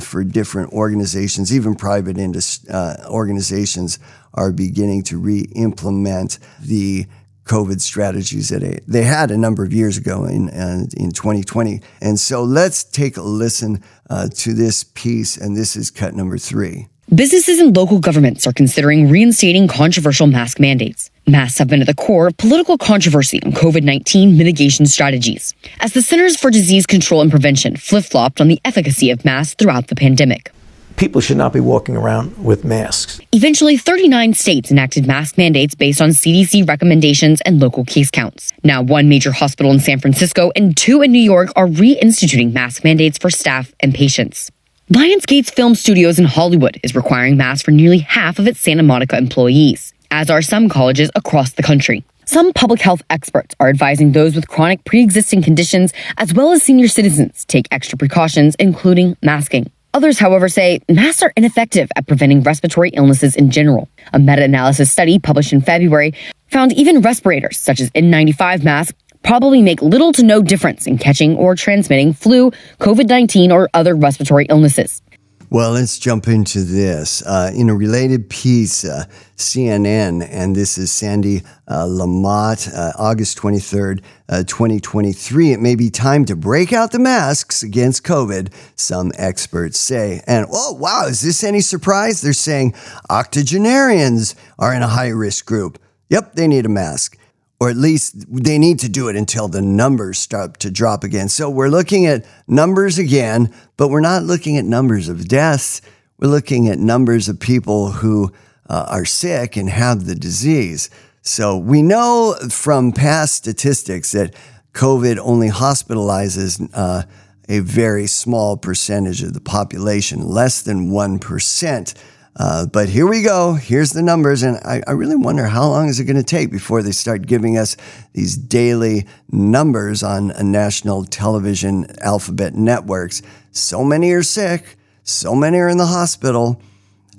for 0.00 0.22
different 0.22 0.72
organizations, 0.72 1.54
even 1.54 1.74
private 1.74 2.18
indus- 2.18 2.64
organizations 3.08 3.98
are 4.34 4.52
beginning 4.52 5.02
to 5.04 5.18
re-implement 5.18 6.38
the 6.60 7.06
COVID 7.44 7.80
strategies 7.80 8.50
that 8.50 8.82
they 8.86 9.02
had 9.02 9.30
a 9.30 9.36
number 9.36 9.64
of 9.64 9.72
years 9.72 9.96
ago 9.96 10.24
in 10.24 10.48
in 10.48 11.10
2020. 11.10 11.80
And 12.00 12.18
so 12.18 12.44
let's 12.44 12.84
take 12.84 13.16
a 13.16 13.22
listen 13.22 13.82
uh, 14.08 14.28
to 14.34 14.54
this 14.54 14.84
piece, 14.84 15.36
and 15.36 15.56
this 15.56 15.74
is 15.74 15.90
cut 15.90 16.14
number 16.14 16.38
three. 16.38 16.88
Businesses 17.12 17.58
and 17.58 17.76
local 17.76 17.98
governments 17.98 18.46
are 18.46 18.52
considering 18.52 19.10
reinstating 19.10 19.66
controversial 19.66 20.28
mask 20.28 20.60
mandates. 20.60 21.10
Masks 21.26 21.58
have 21.58 21.66
been 21.66 21.80
at 21.80 21.88
the 21.88 21.94
core 21.94 22.28
of 22.28 22.36
political 22.36 22.78
controversy 22.78 23.42
on 23.42 23.50
COVID 23.50 23.82
19 23.82 24.36
mitigation 24.38 24.86
strategies, 24.86 25.52
as 25.80 25.92
the 25.92 26.02
Centers 26.02 26.36
for 26.36 26.52
Disease 26.52 26.86
Control 26.86 27.20
and 27.20 27.32
Prevention 27.32 27.76
flip 27.76 28.04
flopped 28.04 28.40
on 28.40 28.46
the 28.46 28.60
efficacy 28.64 29.10
of 29.10 29.24
masks 29.24 29.54
throughout 29.54 29.88
the 29.88 29.96
pandemic. 29.96 30.52
People 31.00 31.22
should 31.22 31.38
not 31.38 31.54
be 31.54 31.60
walking 31.60 31.96
around 31.96 32.44
with 32.44 32.62
masks. 32.62 33.22
Eventually, 33.32 33.78
39 33.78 34.34
states 34.34 34.70
enacted 34.70 35.06
mask 35.06 35.38
mandates 35.38 35.74
based 35.74 36.02
on 36.02 36.10
CDC 36.10 36.68
recommendations 36.68 37.40
and 37.46 37.58
local 37.58 37.86
case 37.86 38.10
counts. 38.10 38.52
Now, 38.64 38.82
one 38.82 39.08
major 39.08 39.32
hospital 39.32 39.72
in 39.72 39.80
San 39.80 39.98
Francisco 39.98 40.52
and 40.54 40.76
two 40.76 41.00
in 41.00 41.10
New 41.10 41.22
York 41.22 41.54
are 41.56 41.66
reinstituting 41.66 42.52
mask 42.52 42.84
mandates 42.84 43.16
for 43.16 43.30
staff 43.30 43.72
and 43.80 43.94
patients. 43.94 44.50
Lionsgate's 44.90 45.48
Film 45.48 45.74
Studios 45.74 46.18
in 46.18 46.26
Hollywood 46.26 46.78
is 46.82 46.94
requiring 46.94 47.38
masks 47.38 47.62
for 47.62 47.70
nearly 47.70 48.00
half 48.00 48.38
of 48.38 48.46
its 48.46 48.60
Santa 48.60 48.82
Monica 48.82 49.16
employees, 49.16 49.94
as 50.10 50.28
are 50.28 50.42
some 50.42 50.68
colleges 50.68 51.10
across 51.14 51.52
the 51.52 51.62
country. 51.62 52.04
Some 52.26 52.52
public 52.52 52.82
health 52.82 53.00
experts 53.08 53.54
are 53.58 53.70
advising 53.70 54.12
those 54.12 54.34
with 54.34 54.48
chronic 54.48 54.84
pre 54.84 55.02
existing 55.02 55.40
conditions, 55.40 55.94
as 56.18 56.34
well 56.34 56.52
as 56.52 56.62
senior 56.62 56.88
citizens, 56.88 57.46
take 57.46 57.68
extra 57.70 57.96
precautions, 57.96 58.54
including 58.56 59.16
masking. 59.22 59.70
Others, 59.92 60.20
however, 60.20 60.48
say 60.48 60.80
masks 60.88 61.22
are 61.22 61.32
ineffective 61.36 61.90
at 61.96 62.06
preventing 62.06 62.42
respiratory 62.42 62.90
illnesses 62.90 63.34
in 63.34 63.50
general. 63.50 63.88
A 64.12 64.20
meta 64.20 64.44
analysis 64.44 64.90
study 64.90 65.18
published 65.18 65.52
in 65.52 65.60
February 65.60 66.14
found 66.46 66.72
even 66.72 67.00
respirators, 67.00 67.58
such 67.58 67.80
as 67.80 67.90
N95 67.90 68.62
masks, 68.62 68.96
probably 69.24 69.62
make 69.62 69.82
little 69.82 70.12
to 70.12 70.22
no 70.22 70.42
difference 70.42 70.86
in 70.86 70.96
catching 70.96 71.36
or 71.36 71.56
transmitting 71.56 72.12
flu, 72.12 72.52
COVID 72.78 73.08
19, 73.08 73.50
or 73.50 73.68
other 73.74 73.96
respiratory 73.96 74.46
illnesses. 74.48 75.02
Well, 75.52 75.72
let's 75.72 75.98
jump 75.98 76.28
into 76.28 76.62
this. 76.62 77.22
Uh, 77.26 77.50
in 77.52 77.70
a 77.70 77.74
related 77.74 78.30
piece, 78.30 78.84
uh, 78.84 79.06
CNN, 79.36 80.24
and 80.30 80.54
this 80.54 80.78
is 80.78 80.92
Sandy 80.92 81.42
uh, 81.66 81.86
LaMotte, 81.86 82.72
uh, 82.72 82.92
August 82.96 83.36
23rd, 83.38 84.00
uh, 84.28 84.44
2023. 84.44 85.50
It 85.50 85.58
may 85.58 85.74
be 85.74 85.90
time 85.90 86.24
to 86.26 86.36
break 86.36 86.72
out 86.72 86.92
the 86.92 87.00
masks 87.00 87.64
against 87.64 88.04
COVID, 88.04 88.52
some 88.76 89.10
experts 89.16 89.80
say. 89.80 90.22
And 90.24 90.46
oh, 90.52 90.74
wow, 90.74 91.06
is 91.08 91.20
this 91.20 91.42
any 91.42 91.62
surprise? 91.62 92.20
They're 92.20 92.32
saying 92.32 92.74
octogenarians 93.10 94.36
are 94.56 94.72
in 94.72 94.82
a 94.82 94.88
high 94.88 95.08
risk 95.08 95.46
group. 95.46 95.80
Yep, 96.10 96.34
they 96.34 96.46
need 96.46 96.64
a 96.64 96.68
mask 96.68 97.18
or 97.60 97.68
at 97.68 97.76
least 97.76 98.24
they 98.34 98.58
need 98.58 98.78
to 98.78 98.88
do 98.88 99.08
it 99.08 99.16
until 99.16 99.46
the 99.46 99.60
numbers 99.60 100.18
start 100.18 100.58
to 100.60 100.70
drop 100.70 101.04
again. 101.04 101.28
So 101.28 101.50
we're 101.50 101.68
looking 101.68 102.06
at 102.06 102.24
numbers 102.48 102.98
again, 102.98 103.54
but 103.76 103.88
we're 103.88 104.00
not 104.00 104.22
looking 104.22 104.56
at 104.56 104.64
numbers 104.64 105.10
of 105.10 105.28
deaths. 105.28 105.82
We're 106.18 106.28
looking 106.28 106.68
at 106.68 106.78
numbers 106.78 107.28
of 107.28 107.38
people 107.38 107.90
who 107.92 108.32
uh, 108.68 108.86
are 108.88 109.04
sick 109.04 109.56
and 109.56 109.68
have 109.68 110.06
the 110.06 110.14
disease. 110.14 110.88
So 111.20 111.58
we 111.58 111.82
know 111.82 112.34
from 112.50 112.92
past 112.92 113.34
statistics 113.34 114.12
that 114.12 114.34
COVID 114.72 115.18
only 115.18 115.50
hospitalizes 115.50 116.66
uh, 116.72 117.02
a 117.48 117.58
very 117.58 118.06
small 118.06 118.56
percentage 118.56 119.22
of 119.22 119.34
the 119.34 119.40
population, 119.40 120.26
less 120.26 120.62
than 120.62 120.90
1%. 120.90 121.94
Uh, 122.36 122.66
but 122.66 122.88
here 122.88 123.06
we 123.06 123.22
go. 123.22 123.54
Here's 123.54 123.90
the 123.90 124.02
numbers. 124.02 124.42
And 124.42 124.56
I, 124.58 124.82
I 124.86 124.92
really 124.92 125.16
wonder 125.16 125.46
how 125.46 125.68
long 125.68 125.88
is 125.88 125.98
it 125.98 126.04
going 126.04 126.16
to 126.16 126.22
take 126.22 126.50
before 126.50 126.82
they 126.82 126.92
start 126.92 127.26
giving 127.26 127.58
us 127.58 127.76
these 128.12 128.36
daily 128.36 129.06
numbers 129.30 130.02
on 130.02 130.32
national 130.50 131.04
television 131.04 131.86
alphabet 132.00 132.54
networks. 132.54 133.22
So 133.50 133.84
many 133.84 134.12
are 134.12 134.22
sick. 134.22 134.76
So 135.02 135.34
many 135.34 135.58
are 135.58 135.68
in 135.68 135.78
the 135.78 135.86
hospital. 135.86 136.62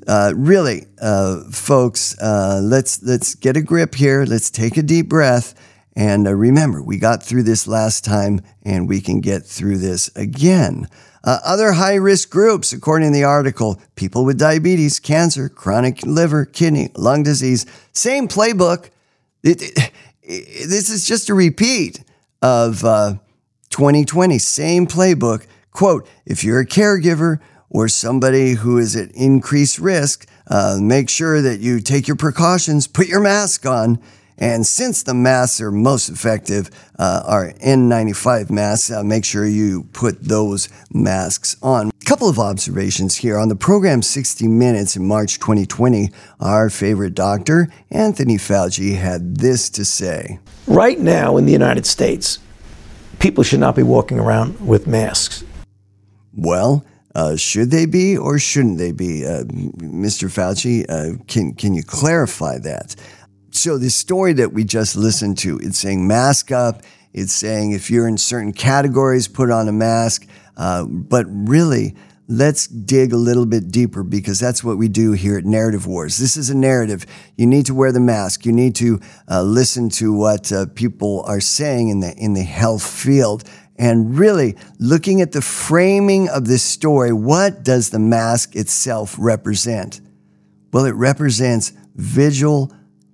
Uh, 0.08 0.34
really, 0.36 0.88
uh, 1.00 1.42
folks, 1.52 2.18
uh, 2.20 2.60
let's 2.64 3.04
let's 3.04 3.36
get 3.36 3.56
a 3.56 3.62
grip 3.62 3.94
here. 3.94 4.26
Let's 4.26 4.50
take 4.50 4.78
a 4.78 4.82
deep 4.82 5.08
breath, 5.08 5.54
and 5.96 6.28
uh, 6.28 6.34
remember, 6.34 6.82
we 6.82 6.98
got 6.98 7.22
through 7.22 7.44
this 7.44 7.68
last 7.68 8.06
time, 8.06 8.42
and 8.64 8.88
we 8.88 9.02
can 9.02 9.20
get 9.20 9.46
through 9.46 9.78
this 9.78 10.10
again. 10.16 10.88
Uh, 11.24 11.40
other 11.46 11.74
high 11.74 11.96
risk 11.96 12.30
groups, 12.30 12.74
according 12.74 13.12
to 13.12 13.14
the 13.14 13.24
article, 13.24 13.80
people 13.96 14.26
with 14.26 14.40
diabetes, 14.40 15.00
cancer, 15.00 15.50
chronic 15.50 16.04
liver, 16.04 16.46
kidney, 16.46 16.90
lung 16.96 17.24
disease, 17.24 17.66
same 17.92 18.28
playbook. 18.28 18.90
It, 19.44 19.62
it, 19.62 19.92
it, 20.24 20.70
this 20.70 20.90
is 20.90 21.06
just 21.06 21.30
a 21.30 21.34
repeat 21.34 22.04
of 22.42 22.84
uh, 22.84 23.16
2020, 23.70 24.40
same 24.40 24.88
playbook. 24.88 25.46
Quote, 25.72 26.08
if 26.26 26.44
you're 26.44 26.60
a 26.60 26.66
caregiver 26.66 27.40
or 27.70 27.88
somebody 27.88 28.54
who 28.54 28.78
is 28.78 28.96
at 28.96 29.12
increased 29.12 29.78
risk, 29.78 30.28
uh, 30.48 30.78
make 30.82 31.10
sure 31.10 31.42
that 31.42 31.60
you 31.60 31.80
take 31.80 32.08
your 32.08 32.18
precautions, 32.18 32.88
put 32.88 33.08
your 33.08 33.22
mask 33.22 33.66
on. 33.66 34.02
And 34.42 34.66
since 34.66 35.04
the 35.04 35.14
masks 35.14 35.62
are 35.62 35.72
most 35.72 36.10
effective, 36.10 36.72
uh, 36.98 37.22
are 37.28 37.54
N95 37.64 38.50
masks, 38.50 38.90
uh, 38.90 39.04
make 39.04 39.24
sure 39.24 39.46
you 39.46 39.84
put 39.94 40.20
those 40.20 40.68
masks 40.92 41.56
on. 41.62 41.90
A 41.90 42.06
couple 42.06 42.28
of 42.28 42.40
observations 42.40 43.18
here. 43.18 43.38
On 43.38 43.50
the 43.50 43.56
program 43.56 44.02
60 44.02 44.48
Minutes 44.48 44.96
in 44.96 45.08
March 45.08 45.38
2020, 45.38 46.10
our 46.40 46.72
favorite 46.72 47.14
doctor, 47.14 47.68
Anthony 47.92 48.38
Fauci, 48.38 48.98
had 48.98 49.38
this 49.38 49.70
to 49.70 49.86
say. 49.86 50.40
Right 50.66 51.00
now 51.00 51.38
in 51.38 51.46
the 51.46 51.52
United 51.52 51.86
States, 51.86 52.40
people 53.20 53.44
should 53.44 53.60
not 53.60 53.76
be 53.76 53.84
walking 53.84 54.20
around 54.20 54.60
with 54.66 54.88
masks. 54.88 55.44
Well, 56.36 56.84
uh, 57.14 57.36
should 57.36 57.70
they 57.70 57.86
be 57.86 58.18
or 58.18 58.40
shouldn't 58.40 58.80
they 58.80 58.92
be? 58.92 59.24
Uh, 59.24 59.44
Mr. 59.44 60.32
Fauci, 60.32 60.86
uh, 60.90 61.22
can, 61.28 61.54
can 61.54 61.76
you 61.76 61.84
clarify 61.84 62.58
that? 62.60 62.96
So 63.52 63.78
the 63.78 63.90
story 63.90 64.34
that 64.34 64.54
we 64.54 64.64
just 64.64 64.96
listened 64.96 65.38
to, 65.40 65.60
it's 65.60 65.78
saying 65.78 66.08
mask 66.08 66.52
up. 66.52 66.84
It's 67.14 67.34
saying 67.34 67.72
if 67.72 67.92
you're 67.92 68.08
in 68.08 68.18
certain 68.18 68.54
categories, 68.54 69.28
put 69.28 69.52
on 69.52 69.68
a 69.68 69.74
mask. 69.74 70.26
Uh, 70.56 70.86
but 70.86 71.26
really, 71.28 71.96
let's 72.30 72.68
dig 72.68 73.12
a 73.12 73.18
little 73.18 73.46
bit 73.46 73.70
deeper 73.70 74.04
because 74.04 74.40
that's 74.40 74.64
what 74.64 74.78
we 74.78 74.88
do 74.88 75.12
here 75.12 75.38
at 75.38 75.44
Narrative 75.44 75.86
Wars. 75.86 76.18
This 76.18 76.38
is 76.38 76.50
a 76.50 76.56
narrative. 76.56 77.06
You 77.36 77.46
need 77.46 77.66
to 77.66 77.74
wear 77.74 77.92
the 77.92 78.00
mask. 78.00 78.46
You 78.46 78.54
need 78.54 78.76
to 78.78 79.02
uh, 79.30 79.44
listen 79.44 79.90
to 79.90 80.14
what 80.14 80.52
uh, 80.52 80.68
people 80.74 81.24
are 81.28 81.42
saying 81.42 81.90
in 81.90 82.00
the 82.00 82.16
in 82.16 82.34
the 82.34 82.44
health 82.44 82.86
field. 82.88 83.44
And 83.78 84.18
really 84.18 84.56
looking 84.80 85.22
at 85.22 85.34
the 85.34 85.42
framing 85.42 86.30
of 86.30 86.48
this 86.48 86.64
story, 86.64 87.12
what 87.12 87.64
does 87.64 87.90
the 87.90 88.00
mask 88.00 88.56
itself 88.56 89.16
represent? 89.20 90.00
Well, 90.72 90.86
it 90.86 90.96
represents 90.96 91.74
vigil 91.96 92.72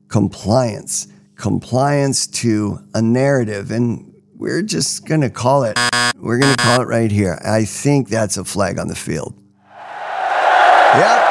compliance, 0.07 1.07
compliance 1.35 2.27
to 2.27 2.79
a 2.93 3.01
narrative. 3.01 3.71
And 3.71 4.13
we're 4.35 4.61
just 4.61 5.05
going 5.05 5.21
to 5.21 5.29
call 5.29 5.63
it, 5.63 5.77
we're 6.15 6.39
going 6.39 6.55
to 6.55 6.63
call 6.63 6.81
it 6.81 6.87
right 6.87 7.11
here. 7.11 7.39
I 7.43 7.65
think 7.65 8.09
that's 8.09 8.37
a 8.37 8.45
flag 8.45 8.79
on 8.79 8.87
the 8.87 8.95
field. 8.95 9.33
Yep. 10.95 11.23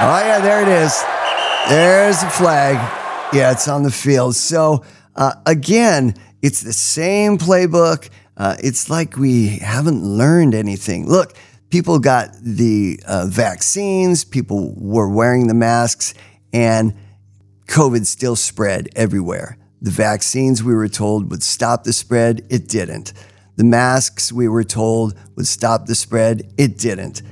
Oh, 0.00 0.22
yeah, 0.24 0.40
there 0.40 0.62
it 0.62 0.68
is. 0.68 1.04
There's 1.68 2.22
a 2.22 2.30
flag. 2.30 2.76
Yeah, 3.32 3.50
it's 3.50 3.68
on 3.68 3.82
the 3.82 3.90
field. 3.90 4.36
So, 4.36 4.84
uh, 5.16 5.34
again, 5.44 6.14
it's 6.40 6.60
the 6.62 6.72
same 6.72 7.36
playbook. 7.36 8.08
Uh, 8.36 8.56
it's 8.62 8.88
like 8.88 9.16
we 9.16 9.58
haven't 9.58 10.04
learned 10.04 10.54
anything. 10.54 11.08
Look, 11.08 11.34
people 11.70 11.98
got 11.98 12.30
the 12.40 13.00
uh, 13.06 13.26
vaccines, 13.26 14.24
people 14.24 14.72
were 14.76 15.08
wearing 15.08 15.48
the 15.48 15.54
masks, 15.54 16.14
and 16.52 16.94
COVID 17.68 18.06
still 18.06 18.34
spread 18.34 18.88
everywhere. 18.96 19.56
The 19.80 19.90
vaccines 19.90 20.64
we 20.64 20.74
were 20.74 20.88
told 20.88 21.30
would 21.30 21.42
stop 21.42 21.84
the 21.84 21.92
spread, 21.92 22.44
it 22.50 22.66
didn't. 22.68 23.12
The 23.56 23.64
masks 23.64 24.32
we 24.32 24.48
were 24.48 24.64
told 24.64 25.14
would 25.36 25.46
stop 25.46 25.86
the 25.86 25.94
spread, 25.94 26.52
it 26.58 26.78
didn't. 26.78 27.22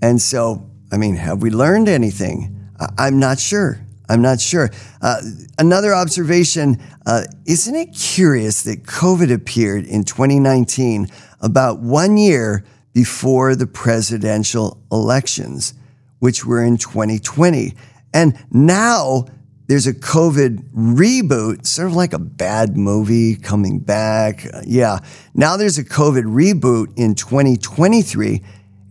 And 0.00 0.20
so, 0.20 0.70
I 0.92 0.98
mean, 0.98 1.16
have 1.16 1.42
we 1.42 1.50
learned 1.50 1.88
anything? 1.88 2.70
I'm 2.98 3.18
not 3.18 3.40
sure. 3.40 3.80
I'm 4.08 4.22
not 4.22 4.40
sure. 4.40 4.70
Uh, 5.02 5.20
another 5.58 5.94
observation 5.94 6.80
uh, 7.06 7.22
isn't 7.46 7.74
it 7.74 7.94
curious 7.94 8.62
that 8.62 8.84
COVID 8.84 9.32
appeared 9.32 9.84
in 9.84 10.04
2019, 10.04 11.08
about 11.40 11.80
one 11.80 12.16
year 12.16 12.64
before 12.92 13.54
the 13.54 13.66
presidential 13.66 14.80
elections, 14.92 15.74
which 16.18 16.44
were 16.44 16.62
in 16.62 16.76
2020? 16.76 17.74
And 18.12 18.38
now 18.50 19.26
there's 19.66 19.86
a 19.86 19.94
COVID 19.94 20.62
reboot, 20.72 21.66
sort 21.66 21.88
of 21.88 21.94
like 21.94 22.12
a 22.12 22.18
bad 22.18 22.76
movie 22.76 23.36
coming 23.36 23.80
back. 23.80 24.46
Yeah. 24.64 25.00
Now 25.34 25.56
there's 25.56 25.78
a 25.78 25.84
COVID 25.84 26.24
reboot 26.24 26.92
in 26.96 27.14
2023, 27.14 28.42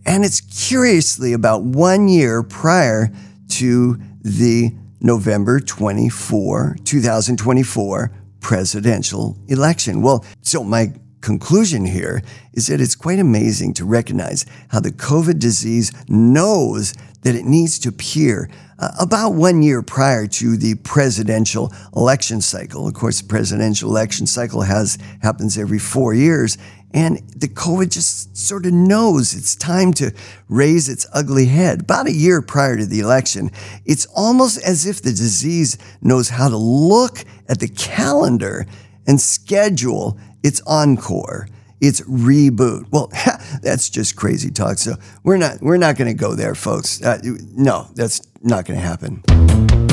and 0.04 0.24
it's 0.24 0.40
curiously 0.40 1.32
about 1.32 1.62
one 1.62 2.08
year 2.08 2.42
prior 2.42 3.10
to 3.52 3.98
the 4.20 4.74
November 5.00 5.60
24, 5.60 6.76
2024 6.84 8.12
presidential 8.40 9.38
election. 9.48 10.02
Well, 10.02 10.24
so 10.42 10.62
my 10.62 10.92
conclusion 11.26 11.84
here 11.84 12.22
is 12.52 12.68
that 12.68 12.80
it's 12.80 12.94
quite 12.94 13.18
amazing 13.18 13.74
to 13.74 13.84
recognize 13.84 14.46
how 14.68 14.78
the 14.78 14.92
COVID 14.92 15.40
disease 15.40 15.90
knows 16.08 16.94
that 17.22 17.34
it 17.34 17.44
needs 17.44 17.80
to 17.80 17.88
appear 17.88 18.48
uh, 18.78 18.92
about 19.00 19.30
one 19.30 19.60
year 19.60 19.82
prior 19.82 20.28
to 20.28 20.56
the 20.56 20.76
presidential 20.76 21.72
election 21.96 22.40
cycle. 22.40 22.86
Of 22.86 22.94
course, 22.94 23.20
the 23.20 23.26
presidential 23.26 23.90
election 23.90 24.28
cycle 24.28 24.62
has 24.62 24.98
happens 25.20 25.58
every 25.58 25.80
four 25.80 26.14
years, 26.14 26.58
and 26.94 27.16
the 27.34 27.48
COVID 27.48 27.90
just 27.90 28.36
sort 28.36 28.64
of 28.64 28.72
knows 28.72 29.34
it's 29.34 29.56
time 29.56 29.92
to 29.94 30.12
raise 30.48 30.88
its 30.88 31.08
ugly 31.12 31.46
head. 31.46 31.80
About 31.80 32.06
a 32.06 32.12
year 32.12 32.40
prior 32.40 32.76
to 32.76 32.86
the 32.86 33.00
election, 33.00 33.50
it's 33.84 34.06
almost 34.14 34.62
as 34.62 34.86
if 34.86 35.02
the 35.02 35.10
disease 35.10 35.76
knows 36.00 36.28
how 36.28 36.48
to 36.48 36.56
look 36.56 37.24
at 37.48 37.58
the 37.58 37.68
calendar 37.68 38.64
and 39.08 39.20
schedule 39.20 40.18
its 40.42 40.60
encore 40.66 41.48
it's 41.80 42.00
reboot. 42.02 42.86
Well, 42.90 43.10
that's 43.62 43.90
just 43.90 44.16
crazy 44.16 44.50
talk. 44.50 44.78
So 44.78 44.94
we're 45.22 45.36
not 45.36 45.60
we're 45.60 45.76
not 45.76 45.96
going 45.96 46.08
to 46.08 46.18
go 46.18 46.34
there, 46.34 46.54
folks. 46.54 47.02
Uh, 47.02 47.20
no, 47.54 47.88
that's 47.94 48.20
not 48.42 48.64
going 48.64 48.80
to 48.80 48.86
happen. 48.86 49.85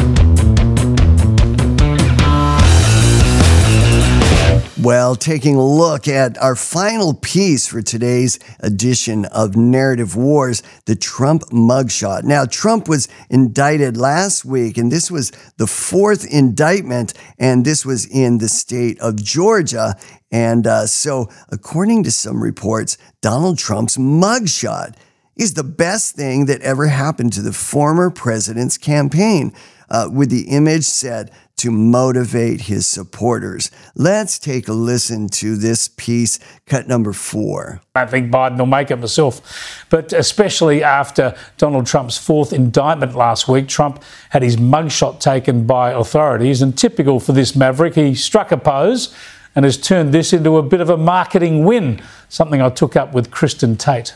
Well, 4.84 5.16
taking 5.16 5.56
a 5.56 5.66
look 5.66 6.10
at 6.10 6.38
our 6.40 6.58
final 6.58 7.14
piece 7.14 7.66
for 7.68 7.82
today's 7.82 8.38
edition 8.60 9.24
of 9.24 9.56
Narrative 9.56 10.14
Wars, 10.14 10.62
the 10.88 10.96
Trump 10.98 11.44
mugshot. 11.52 12.24
Now, 12.24 12.44
Trump 12.44 12.90
was 12.90 13.08
indicted 13.30 13.96
last 13.96 14.44
week, 14.44 14.78
and 14.78 14.92
this 14.92 15.10
was 15.10 15.32
the 15.56 15.68
fourth 15.68 16.30
indictment, 16.30 17.14
and 17.40 17.64
this 17.64 17.86
was 17.86 18.06
in 18.06 18.40
the 18.40 18.50
state 18.50 19.00
of 19.00 19.24
Georgia. 19.24 19.96
And 20.34 20.68
uh, 20.68 20.86
so, 20.88 21.30
according 21.48 22.04
to 22.04 22.12
some 22.12 22.44
reports, 22.44 22.98
Donald 23.22 23.58
Trump's 23.58 23.96
mugshot 23.96 24.98
is 25.38 25.54
the 25.54 25.64
best 25.64 26.18
thing 26.18 26.48
that 26.48 26.62
ever 26.62 26.88
happened 26.88 27.32
to 27.34 27.42
the 27.42 27.54
former 27.54 28.10
president's 28.10 28.78
campaign, 28.78 29.54
uh, 29.90 30.10
with 30.12 30.30
the 30.30 30.50
image 30.50 30.84
said 30.84 31.32
to 31.64 31.72
motivate 31.72 32.60
his 32.60 32.86
supporters. 32.86 33.72
Let's 33.96 34.38
take 34.38 34.68
a 34.68 34.74
listen 34.74 35.30
to 35.30 35.56
this 35.56 35.88
piece, 35.88 36.38
cut 36.66 36.90
number 36.90 37.14
four. 37.14 37.80
I 37.96 38.06
think 38.06 38.30
Biden 38.30 38.58
will 38.58 38.66
make 38.66 38.92
it 38.92 38.98
myself, 38.98 39.86
but 39.90 40.12
especially 40.12 40.84
after 40.84 41.34
Donald 41.58 41.86
Trump's 41.86 42.18
fourth 42.18 42.52
indictment 42.52 43.16
last 43.16 43.48
week, 43.48 43.70
Trump 43.70 44.04
had 44.32 44.44
his 44.44 44.58
mugshot 44.58 45.22
taken 45.22 45.66
by 45.66 45.92
authorities, 45.92 46.62
and 46.62 46.78
typical 46.78 47.22
for 47.22 47.32
this 47.32 47.56
maverick, 47.56 47.96
he 47.96 48.14
struck 48.14 48.52
a 48.52 48.58
pose 48.58 49.16
and 49.56 49.64
has 49.64 49.78
turned 49.78 50.14
this 50.14 50.34
into 50.34 50.58
a 50.58 50.64
bit 50.64 50.82
of 50.82 50.90
a 50.90 50.98
marketing 50.98 51.64
win, 51.64 52.02
something 52.28 52.62
I 52.62 52.72
took 52.72 52.98
up 52.98 53.14
with 53.14 53.32
Kristin 53.32 53.80
Tate. 53.80 54.16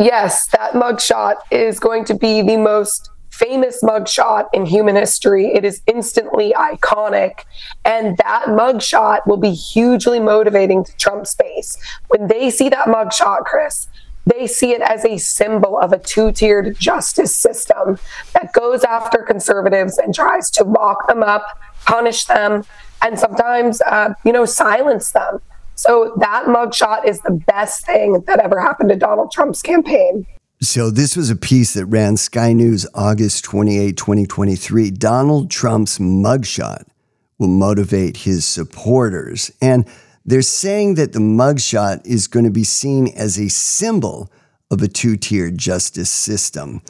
Yes, 0.00 0.48
that 0.48 0.72
mugshot 0.72 1.36
is 1.52 1.78
going 1.78 2.04
to 2.06 2.14
be 2.16 2.42
the 2.42 2.56
most 2.56 3.11
famous 3.42 3.82
mugshot 3.82 4.46
in 4.52 4.66
human 4.66 4.96
history. 4.96 5.46
It 5.46 5.64
is 5.64 5.82
instantly 5.86 6.54
iconic. 6.56 7.44
And 7.84 8.16
that 8.18 8.44
mugshot 8.46 9.26
will 9.26 9.36
be 9.36 9.52
hugely 9.52 10.20
motivating 10.20 10.84
to 10.84 10.96
Trump's 10.96 11.34
base. 11.34 11.76
When 12.08 12.28
they 12.28 12.50
see 12.50 12.68
that 12.68 12.86
mugshot, 12.86 13.44
Chris, 13.44 13.88
they 14.26 14.46
see 14.46 14.70
it 14.72 14.82
as 14.82 15.04
a 15.04 15.18
symbol 15.18 15.78
of 15.78 15.92
a 15.92 15.98
two 15.98 16.30
tiered 16.30 16.78
justice 16.78 17.34
system 17.34 17.98
that 18.34 18.52
goes 18.52 18.84
after 18.84 19.18
conservatives 19.18 19.98
and 19.98 20.14
tries 20.14 20.48
to 20.52 20.64
lock 20.64 21.08
them 21.08 21.22
up, 21.22 21.44
punish 21.84 22.24
them, 22.26 22.64
and 23.02 23.18
sometimes, 23.18 23.80
uh, 23.82 24.14
you 24.24 24.32
know, 24.32 24.44
silence 24.44 25.10
them. 25.10 25.40
So 25.74 26.14
that 26.18 26.44
mugshot 26.44 27.06
is 27.06 27.20
the 27.22 27.32
best 27.32 27.84
thing 27.84 28.22
that 28.26 28.38
ever 28.38 28.60
happened 28.60 28.90
to 28.90 28.96
Donald 28.96 29.32
Trump's 29.32 29.62
campaign. 29.62 30.26
So, 30.62 30.92
this 30.92 31.16
was 31.16 31.28
a 31.28 31.34
piece 31.34 31.74
that 31.74 31.86
ran 31.86 32.16
Sky 32.16 32.52
News 32.52 32.86
August 32.94 33.42
28, 33.42 33.96
2023. 33.96 34.92
Donald 34.92 35.50
Trump's 35.50 35.98
mugshot 35.98 36.84
will 37.36 37.48
motivate 37.48 38.18
his 38.18 38.46
supporters. 38.46 39.50
And 39.60 39.88
they're 40.24 40.40
saying 40.40 40.94
that 40.94 41.14
the 41.14 41.18
mugshot 41.18 42.06
is 42.06 42.28
going 42.28 42.44
to 42.44 42.52
be 42.52 42.62
seen 42.62 43.08
as 43.08 43.40
a 43.40 43.48
symbol 43.48 44.30
of 44.70 44.80
a 44.82 44.86
two 44.86 45.16
tiered 45.16 45.58
justice 45.58 46.10
system. 46.10 46.80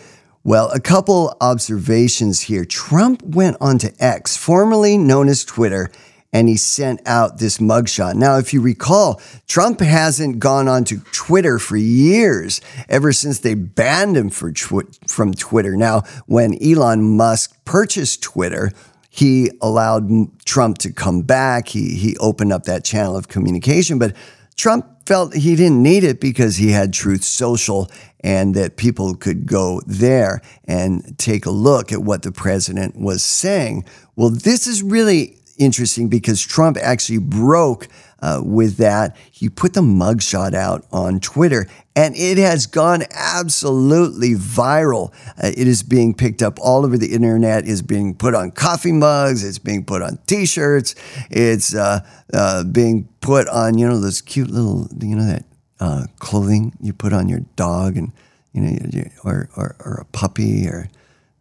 Well, 0.44 0.70
a 0.72 0.78
couple 0.78 1.34
observations 1.40 2.42
here. 2.42 2.66
Trump 2.66 3.22
went 3.22 3.56
onto 3.58 3.88
X, 3.98 4.36
formerly 4.36 4.98
known 4.98 5.30
as 5.30 5.46
Twitter, 5.46 5.90
and 6.32 6.48
he 6.48 6.56
sent 6.56 7.00
out 7.06 7.38
this 7.38 7.58
mugshot. 7.58 8.14
Now, 8.14 8.38
if 8.38 8.54
you 8.54 8.60
recall, 8.60 9.20
Trump 9.48 9.80
hasn't 9.80 10.38
gone 10.38 10.66
onto 10.66 11.00
Twitter 11.12 11.58
for 11.58 11.76
years, 11.76 12.60
ever 12.88 13.12
since 13.12 13.40
they 13.40 13.54
banned 13.54 14.16
him 14.16 14.30
tw- 14.30 15.08
from 15.08 15.34
Twitter. 15.34 15.76
Now, 15.76 16.02
when 16.26 16.56
Elon 16.62 17.16
Musk 17.16 17.56
purchased 17.64 18.22
Twitter, 18.22 18.72
he 19.10 19.50
allowed 19.60 20.08
Trump 20.46 20.78
to 20.78 20.92
come 20.92 21.20
back. 21.20 21.68
He, 21.68 21.96
he 21.96 22.16
opened 22.16 22.52
up 22.52 22.64
that 22.64 22.82
channel 22.82 23.14
of 23.14 23.28
communication, 23.28 23.98
but 23.98 24.16
Trump 24.56 25.06
felt 25.06 25.34
he 25.34 25.54
didn't 25.54 25.82
need 25.82 26.04
it 26.04 26.20
because 26.20 26.56
he 26.56 26.70
had 26.70 26.92
Truth 26.92 27.24
Social 27.24 27.90
and 28.20 28.54
that 28.54 28.76
people 28.76 29.14
could 29.14 29.46
go 29.46 29.82
there 29.86 30.40
and 30.64 31.18
take 31.18 31.44
a 31.44 31.50
look 31.50 31.92
at 31.92 32.02
what 32.02 32.22
the 32.22 32.32
president 32.32 32.96
was 32.96 33.22
saying. 33.22 33.84
Well, 34.16 34.30
this 34.30 34.66
is 34.66 34.82
really 34.82 35.41
interesting 35.64 36.08
because 36.08 36.40
Trump 36.40 36.76
actually 36.80 37.18
broke 37.18 37.88
uh, 38.20 38.40
with 38.42 38.76
that. 38.76 39.16
He 39.30 39.48
put 39.48 39.74
the 39.74 39.80
mugshot 39.80 40.54
out 40.54 40.86
on 40.92 41.20
Twitter 41.20 41.66
and 41.94 42.14
it 42.16 42.38
has 42.38 42.66
gone 42.66 43.02
absolutely 43.10 44.34
viral. 44.34 45.12
Uh, 45.42 45.48
it 45.48 45.66
is 45.66 45.82
being 45.82 46.14
picked 46.14 46.40
up 46.42 46.58
all 46.60 46.86
over 46.86 46.96
the 46.96 47.12
internet, 47.12 47.66
is 47.66 47.82
being 47.82 48.14
put 48.14 48.34
on 48.34 48.52
coffee 48.52 48.92
mugs, 48.92 49.44
it's 49.44 49.58
being 49.58 49.84
put 49.84 50.00
on 50.02 50.18
t 50.26 50.46
shirts, 50.46 50.94
it's 51.30 51.74
uh, 51.74 52.00
uh, 52.32 52.64
being 52.64 53.08
put 53.20 53.48
on, 53.48 53.76
you 53.76 53.86
know, 53.86 53.98
those 53.98 54.20
cute 54.20 54.50
little, 54.50 54.88
you 55.00 55.16
know, 55.16 55.26
that 55.26 55.44
uh, 55.80 56.04
clothing 56.18 56.72
you 56.80 56.92
put 56.92 57.12
on 57.12 57.28
your 57.28 57.40
dog 57.56 57.96
and, 57.96 58.12
you 58.52 58.62
know, 58.62 59.04
or, 59.24 59.48
or, 59.56 59.76
or 59.80 59.94
a 60.00 60.04
puppy 60.06 60.66
or 60.66 60.88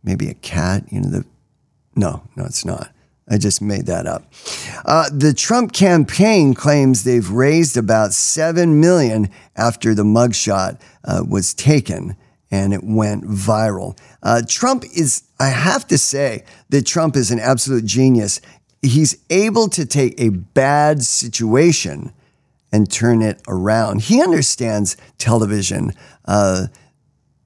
maybe 0.04 0.28
a 0.28 0.34
cat, 0.34 0.84
you 0.92 1.00
know, 1.00 1.10
the, 1.10 1.26
no, 1.96 2.24
no, 2.36 2.46
it's 2.46 2.66
not. 2.66 2.92
I 3.32 3.38
just 3.38 3.62
made 3.62 3.86
that 3.86 4.06
up. 4.06 4.26
Uh, 4.84 5.10
the 5.10 5.34
Trump 5.34 5.72
campaign 5.72 6.54
claims 6.54 7.06
they've 7.06 7.30
raised 7.30 7.78
about 7.78 8.12
seven 8.12 8.82
million 8.82 9.30
after 9.56 9.96
the 9.96 10.04
mugshot 10.04 10.82
uh, 11.06 11.24
was 11.28 11.54
taken 11.54 12.18
and 12.52 12.74
it 12.74 12.84
went 12.84 13.24
viral. 13.24 13.98
Uh, 14.22 14.42
Trump 14.46 14.84
is, 14.94 15.24
I 15.40 15.48
have 15.48 15.88
to 15.88 15.98
say, 15.98 16.44
that 16.70 16.86
Trump 16.86 17.16
is 17.16 17.32
an 17.32 17.40
absolute 17.40 17.86
genius. 17.86 18.42
He's 18.82 19.18
able 19.30 19.70
to 19.70 19.86
take 19.86 20.20
a 20.20 20.30
bad 20.30 21.02
situation 21.02 22.12
and 22.74 22.92
turn 22.92 23.22
it 23.22 23.42
around. 23.48 24.02
He 24.02 24.22
understands 24.22 24.98
television 25.18 25.94
uh, 26.26 26.68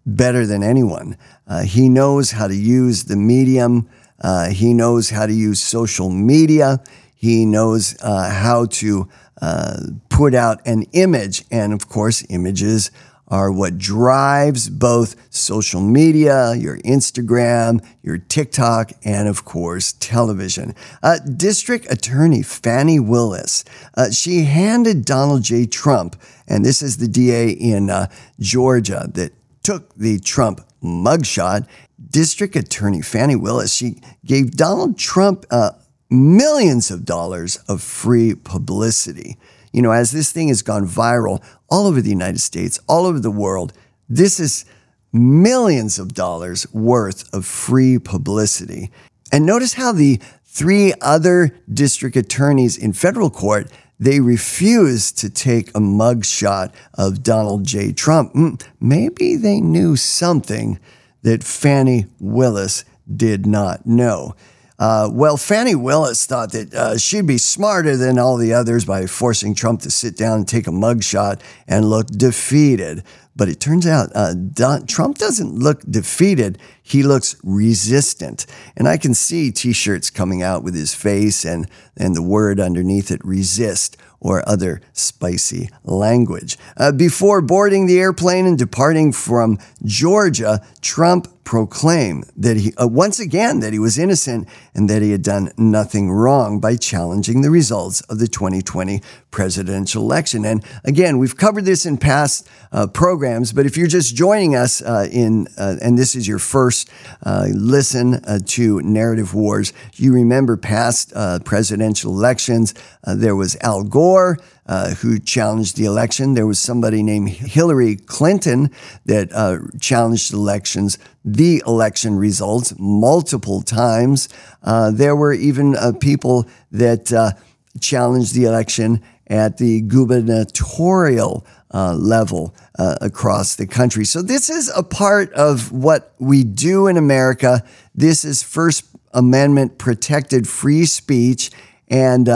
better 0.04 0.48
than 0.48 0.64
anyone. 0.64 1.16
Uh, 1.48 1.62
he 1.62 1.90
knows 1.90 2.32
how 2.32 2.48
to 2.48 2.56
use 2.56 3.04
the 3.04 3.16
medium. 3.16 3.88
Uh, 4.22 4.50
he 4.50 4.74
knows 4.74 5.10
how 5.10 5.26
to 5.26 5.34
use 5.34 5.62
social 5.62 6.10
media. 6.10 6.82
He 7.16 7.46
knows 7.46 7.96
uh, 8.02 8.30
how 8.30 8.66
to 8.66 9.10
uh, 9.42 9.78
put 10.10 10.34
out 10.34 10.66
an 10.66 10.84
image. 10.94 11.44
And 11.52 11.74
of 11.74 11.90
course, 11.90 12.26
images 12.30 12.92
are 13.28 13.52
what 13.52 13.78
drives 13.78 14.70
both 14.70 15.16
social 15.34 15.82
media, 15.82 16.54
your 16.54 16.78
Instagram, 16.80 17.84
your 18.04 18.18
TikTok, 18.18 18.92
and 19.04 19.28
of 19.28 19.46
course, 19.46 19.94
television. 19.94 20.76
Uh, 21.02 21.18
District 21.20 21.92
Attorney 21.92 22.44
Fani 22.44 23.00
Willis, 23.00 23.66
uh, 23.96 24.12
she 24.12 24.44
handed 24.44 25.06
Donald 25.06 25.44
J. 25.44 25.66
Trump, 25.66 26.16
and 26.48 26.64
this 26.64 26.82
is 26.82 26.98
the 26.98 27.08
DA 27.08 27.50
in 27.50 27.90
uh, 27.90 28.08
Georgia 28.40 29.10
that 29.14 29.34
took 29.64 29.96
the 29.96 30.20
Trump 30.20 30.62
mugshot 30.84 31.68
District 32.16 32.56
Attorney 32.56 33.02
Fani 33.02 33.36
Willis, 33.36 33.76
she 33.76 33.98
gave 34.24 34.52
Donald 34.52 34.98
Trump 34.98 35.46
uh, 35.52 35.72
millions 36.10 36.90
of 36.90 37.04
dollars 37.04 37.58
of 37.68 37.82
free 37.82 38.34
publicity. 38.34 39.38
You 39.74 39.82
know, 39.82 39.92
as 39.92 40.12
this 40.12 40.32
thing 40.32 40.48
has 40.48 40.62
gone 40.62 40.88
viral 40.88 41.44
all 41.70 41.88
over 41.88 42.02
the 42.02 42.10
United 42.10 42.40
States, 42.40 42.80
all 42.88 43.06
over 43.06 43.20
the 43.20 43.30
world, 43.30 43.74
this 44.08 44.40
is 44.40 44.64
millions 45.12 46.00
of 46.00 46.14
dollars 46.14 46.66
worth 46.72 47.34
of 47.34 47.46
free 47.46 48.00
publicity. 48.00 48.92
And 49.30 49.46
notice 49.46 49.74
how 49.74 49.92
the 49.92 50.22
three 50.46 50.94
other 51.02 51.54
district 51.70 52.16
attorneys 52.16 52.78
in 52.78 52.94
federal 52.94 53.30
court 53.30 53.70
they 54.00 54.22
refused 54.22 55.18
to 55.18 55.30
take 55.30 55.70
a 55.70 55.80
mugshot 55.82 56.72
of 56.94 57.24
Donald 57.24 57.66
J. 57.66 57.92
Trump. 57.92 58.32
Hmm, 58.32 58.56
maybe 58.80 59.36
they 59.36 59.60
knew 59.60 59.98
something 59.98 60.80
that 61.26 61.44
Fani 61.44 62.06
Willis 62.20 62.86
did 63.14 63.48
not 63.48 63.88
know. 63.88 64.36
Uh, 64.78 65.10
well, 65.12 65.38
Fani 65.38 65.74
Willis 65.74 66.28
thought 66.28 66.52
that 66.52 66.72
uh, 66.72 66.98
she'd 67.00 67.26
be 67.26 67.40
smarter 67.40 67.98
than 67.98 68.20
all 68.20 68.38
the 68.38 68.54
others 68.54 68.86
by 68.86 69.08
forcing 69.08 69.56
Trump 69.56 69.82
to 69.82 69.90
sit 69.90 70.16
down 70.16 70.40
and 70.40 70.48
take 70.48 70.68
a 70.68 70.72
mugshot 70.72 71.42
and 71.68 71.90
look 71.90 72.08
defeated. 72.08 73.02
But 73.36 73.50
it 73.50 73.60
turns 73.60 73.88
out 73.88 74.12
uh, 74.14 74.36
Don, 74.36 74.86
Trump 74.86 75.18
doesn't 75.18 75.56
look 75.56 75.82
defeated. 75.90 76.60
He 76.84 77.02
looks 77.02 77.36
resistant. 77.44 78.46
And 78.78 78.88
I 78.88 78.98
can 78.98 79.16
see 79.16 79.52
t 79.52 79.74
shirts 79.74 80.12
coming 80.12 80.44
out 80.44 80.64
with 80.64 80.76
his 80.76 80.94
face 80.94 81.44
and, 81.44 81.68
and 81.98 82.14
the 82.14 82.22
word 82.22 82.60
underneath 82.60 83.10
it 83.10 83.26
resist 83.26 83.98
or 84.20 84.48
other 84.48 84.82
spicy 84.94 85.70
language. 85.84 86.58
Uh, 86.78 86.92
before 86.92 87.42
boarding 87.42 87.86
the 87.86 88.00
airplane 88.00 88.46
and 88.46 88.58
departing 88.58 89.12
from 89.12 89.60
Georgia, 89.84 90.62
Trump 90.82 91.28
proclaimed 91.46 92.26
that 92.36 92.58
he, 92.58 92.74
uh, 92.76 92.88
once 92.88 93.20
again, 93.20 93.60
that 93.62 93.72
he 93.72 93.80
was 93.80 93.98
innocent 93.98 94.48
and 94.74 94.90
that 94.90 95.02
he 95.02 95.12
had 95.12 95.22
done 95.22 95.52
nothing 95.58 96.12
wrong 96.12 96.60
by 96.60 96.76
challenging 96.76 97.42
the 97.42 97.52
results 97.52 98.02
of 98.02 98.20
the 98.20 98.28
2020 98.28 99.02
presidential 99.32 100.02
election. 100.02 100.44
And 100.44 100.66
again, 100.84 101.20
we've 101.20 101.38
covered 101.38 101.64
this 101.64 101.86
in 101.86 101.98
past 101.98 102.50
uh, 102.72 102.88
programs, 102.88 103.54
but 103.54 103.66
if 103.66 103.78
you're 103.78 103.88
just 103.88 104.16
joining 104.16 104.56
us 104.56 104.82
uh, 104.82 105.08
in, 105.12 105.48
uh, 105.58 105.76
and 105.82 105.98
this 105.98 106.16
is 106.16 106.28
your 106.28 106.40
first 106.40 106.90
uh, 107.24 107.48
listen 107.54 108.16
uh, 108.16 108.40
to 108.48 108.82
Narrative 108.82 109.34
Wars, 109.34 109.72
you 109.94 110.14
remember 110.14 110.58
past 110.58 111.14
presidential 111.46 112.12
elections. 112.12 112.74
there 113.06 113.36
was 113.36 113.56
Al 113.58 113.84
Gore 113.84 114.40
uh, 114.68 114.96
who 114.96 115.20
challenged 115.20 115.78
the 115.78 115.86
election. 115.86 116.34
There 116.34 116.48
was 116.48 116.60
somebody 116.60 117.04
named 117.04 117.30
Hillary 117.30 117.98
Clinton 117.98 118.72
that 119.06 119.32
uh, 119.32 119.60
challenged 119.80 120.34
elections, 120.34 120.98
the 121.24 121.62
election 121.68 122.16
results 122.16 122.74
multiple 122.80 123.62
times. 123.62 124.28
Uh, 124.64 124.90
there 124.92 125.16
were 125.16 125.34
even 125.34 125.76
uh, 125.76 125.92
people 125.94 126.48
that 126.72 127.14
uh, 127.14 127.34
challenged 127.80 128.34
the 128.34 128.46
election 128.46 129.04
at 129.28 129.58
the 129.58 129.82
gubernatorial 129.82 131.46
level 131.72 132.56
across 132.78 133.56
the 133.58 133.68
country. 133.68 134.06
So, 134.06 134.22
this 134.22 134.50
is 134.50 134.72
a 134.76 134.82
part 134.82 135.34
of 135.34 135.74
what 135.74 136.16
we 136.20 136.44
do 136.44 136.88
in 136.88 136.96
America. 136.96 137.64
This 137.94 138.24
is 138.24 138.42
First 138.42 138.86
Amendment 139.14 139.78
protected 139.78 140.48
free 140.48 140.86
speech. 140.86 141.52
And 141.90 142.30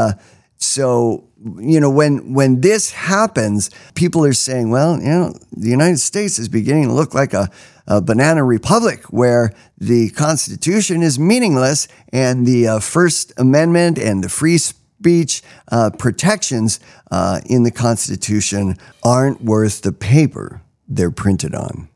so, 0.57 1.28
you 1.57 1.79
know, 1.79 1.89
when 1.89 2.33
when 2.33 2.61
this 2.61 2.91
happens, 2.91 3.69
people 3.95 4.25
are 4.25 4.33
saying, 4.33 4.69
well, 4.69 4.99
you 4.99 5.07
know, 5.07 5.33
the 5.51 5.69
United 5.69 5.99
States 5.99 6.37
is 6.39 6.49
beginning 6.49 6.87
to 6.87 6.93
look 6.93 7.13
like 7.13 7.33
a, 7.33 7.49
a 7.87 8.01
banana 8.01 8.43
republic 8.43 9.05
where 9.05 9.53
the 9.77 10.09
Constitution 10.11 11.01
is 11.01 11.17
meaningless 11.17 11.87
and 12.11 12.45
the 12.45 12.67
uh, 12.67 12.79
First 12.79 13.33
Amendment 13.37 13.97
and 13.97 14.23
the 14.23 14.29
free 14.29 14.57
speech 14.57 15.41
uh, 15.71 15.91
protections 15.91 16.79
uh, 17.11 17.39
in 17.45 17.63
the 17.63 17.71
Constitution 17.71 18.75
aren't 19.03 19.41
worth 19.41 19.81
the 19.81 19.93
paper 19.93 20.61
they're 20.87 21.11
printed 21.11 21.55
on. 21.55 21.87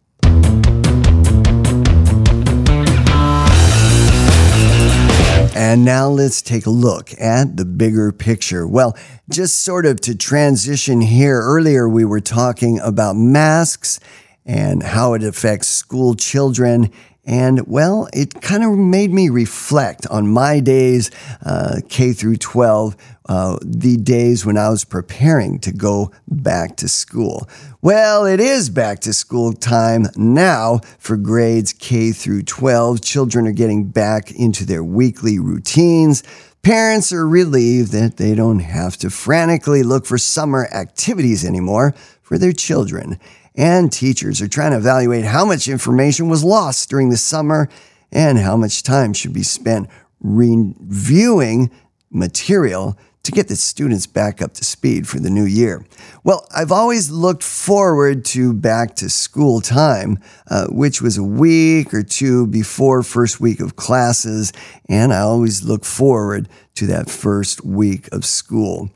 And 5.65 5.85
now 5.85 6.09
let's 6.09 6.41
take 6.41 6.65
a 6.65 6.69
look 6.69 7.13
at 7.17 7.55
the 7.55 7.63
bigger 7.63 8.11
picture. 8.11 8.67
Well, 8.67 8.97
just 9.29 9.59
sort 9.59 9.85
of 9.85 10.01
to 10.01 10.13
transition 10.13 10.99
here, 10.99 11.39
earlier 11.39 11.87
we 11.87 12.03
were 12.03 12.19
talking 12.19 12.79
about 12.79 13.15
masks 13.15 14.01
and 14.45 14.83
how 14.83 15.13
it 15.13 15.23
affects 15.23 15.69
school 15.69 16.15
children. 16.15 16.91
And 17.23 17.65
well, 17.65 18.09
it 18.11 18.41
kind 18.41 18.65
of 18.65 18.77
made 18.77 19.13
me 19.13 19.29
reflect 19.29 20.05
on 20.07 20.27
my 20.27 20.59
days, 20.59 21.09
uh, 21.45 21.79
K 21.87 22.11
through 22.11 22.37
12, 22.37 22.97
uh, 23.27 23.57
the 23.61 23.97
days 23.97 24.45
when 24.45 24.57
I 24.57 24.69
was 24.69 24.83
preparing 24.83 25.59
to 25.59 25.71
go 25.71 26.11
back 26.27 26.75
to 26.77 26.87
school. 26.87 27.47
Well, 27.81 28.25
it 28.25 28.39
is 28.39 28.69
back 28.69 28.99
to 29.01 29.13
school 29.13 29.53
time 29.53 30.07
now 30.15 30.79
for 30.99 31.17
grades 31.17 31.73
K 31.73 32.11
through 32.11 32.43
12. 32.43 33.01
Children 33.01 33.47
are 33.47 33.53
getting 33.53 33.85
back 33.85 34.31
into 34.31 34.65
their 34.65 34.83
weekly 34.83 35.39
routines. 35.39 36.23
Parents 36.63 37.11
are 37.11 37.27
relieved 37.27 37.91
that 37.91 38.17
they 38.17 38.35
don't 38.35 38.59
have 38.59 38.97
to 38.97 39.09
frantically 39.09 39.83
look 39.83 40.05
for 40.05 40.17
summer 40.17 40.67
activities 40.73 41.45
anymore 41.45 41.93
for 42.21 42.37
their 42.37 42.53
children. 42.53 43.19
And 43.55 43.91
teachers 43.91 44.41
are 44.41 44.47
trying 44.47 44.71
to 44.71 44.77
evaluate 44.77 45.25
how 45.25 45.45
much 45.45 45.67
information 45.67 46.29
was 46.29 46.43
lost 46.43 46.89
during 46.89 47.09
the 47.09 47.17
summer 47.17 47.69
and 48.11 48.37
how 48.37 48.57
much 48.57 48.83
time 48.83 49.13
should 49.13 49.33
be 49.33 49.43
spent 49.43 49.89
reviewing 50.21 51.69
material 52.09 52.97
to 53.23 53.31
get 53.31 53.47
the 53.47 53.55
students 53.55 54.05
back 54.05 54.41
up 54.41 54.53
to 54.53 54.65
speed 54.65 55.07
for 55.07 55.19
the 55.19 55.29
new 55.29 55.45
year? 55.45 55.85
Well, 56.23 56.45
I've 56.55 56.71
always 56.71 57.09
looked 57.09 57.43
forward 57.43 58.25
to 58.25 58.53
back 58.53 58.95
to 58.97 59.09
school 59.09 59.61
time, 59.61 60.19
uh, 60.49 60.67
which 60.67 61.01
was 61.01 61.17
a 61.17 61.23
week 61.23 61.93
or 61.93 62.03
two 62.03 62.47
before 62.47 63.01
first 63.01 63.39
week 63.39 63.59
of 63.59 63.75
classes, 63.75 64.51
and 64.89 65.13
I 65.13 65.19
always 65.19 65.63
look 65.63 65.85
forward 65.85 66.49
to 66.75 66.87
that 66.87 67.09
first 67.09 67.63
week 67.65 68.09
of 68.11 68.25
school. 68.25 68.89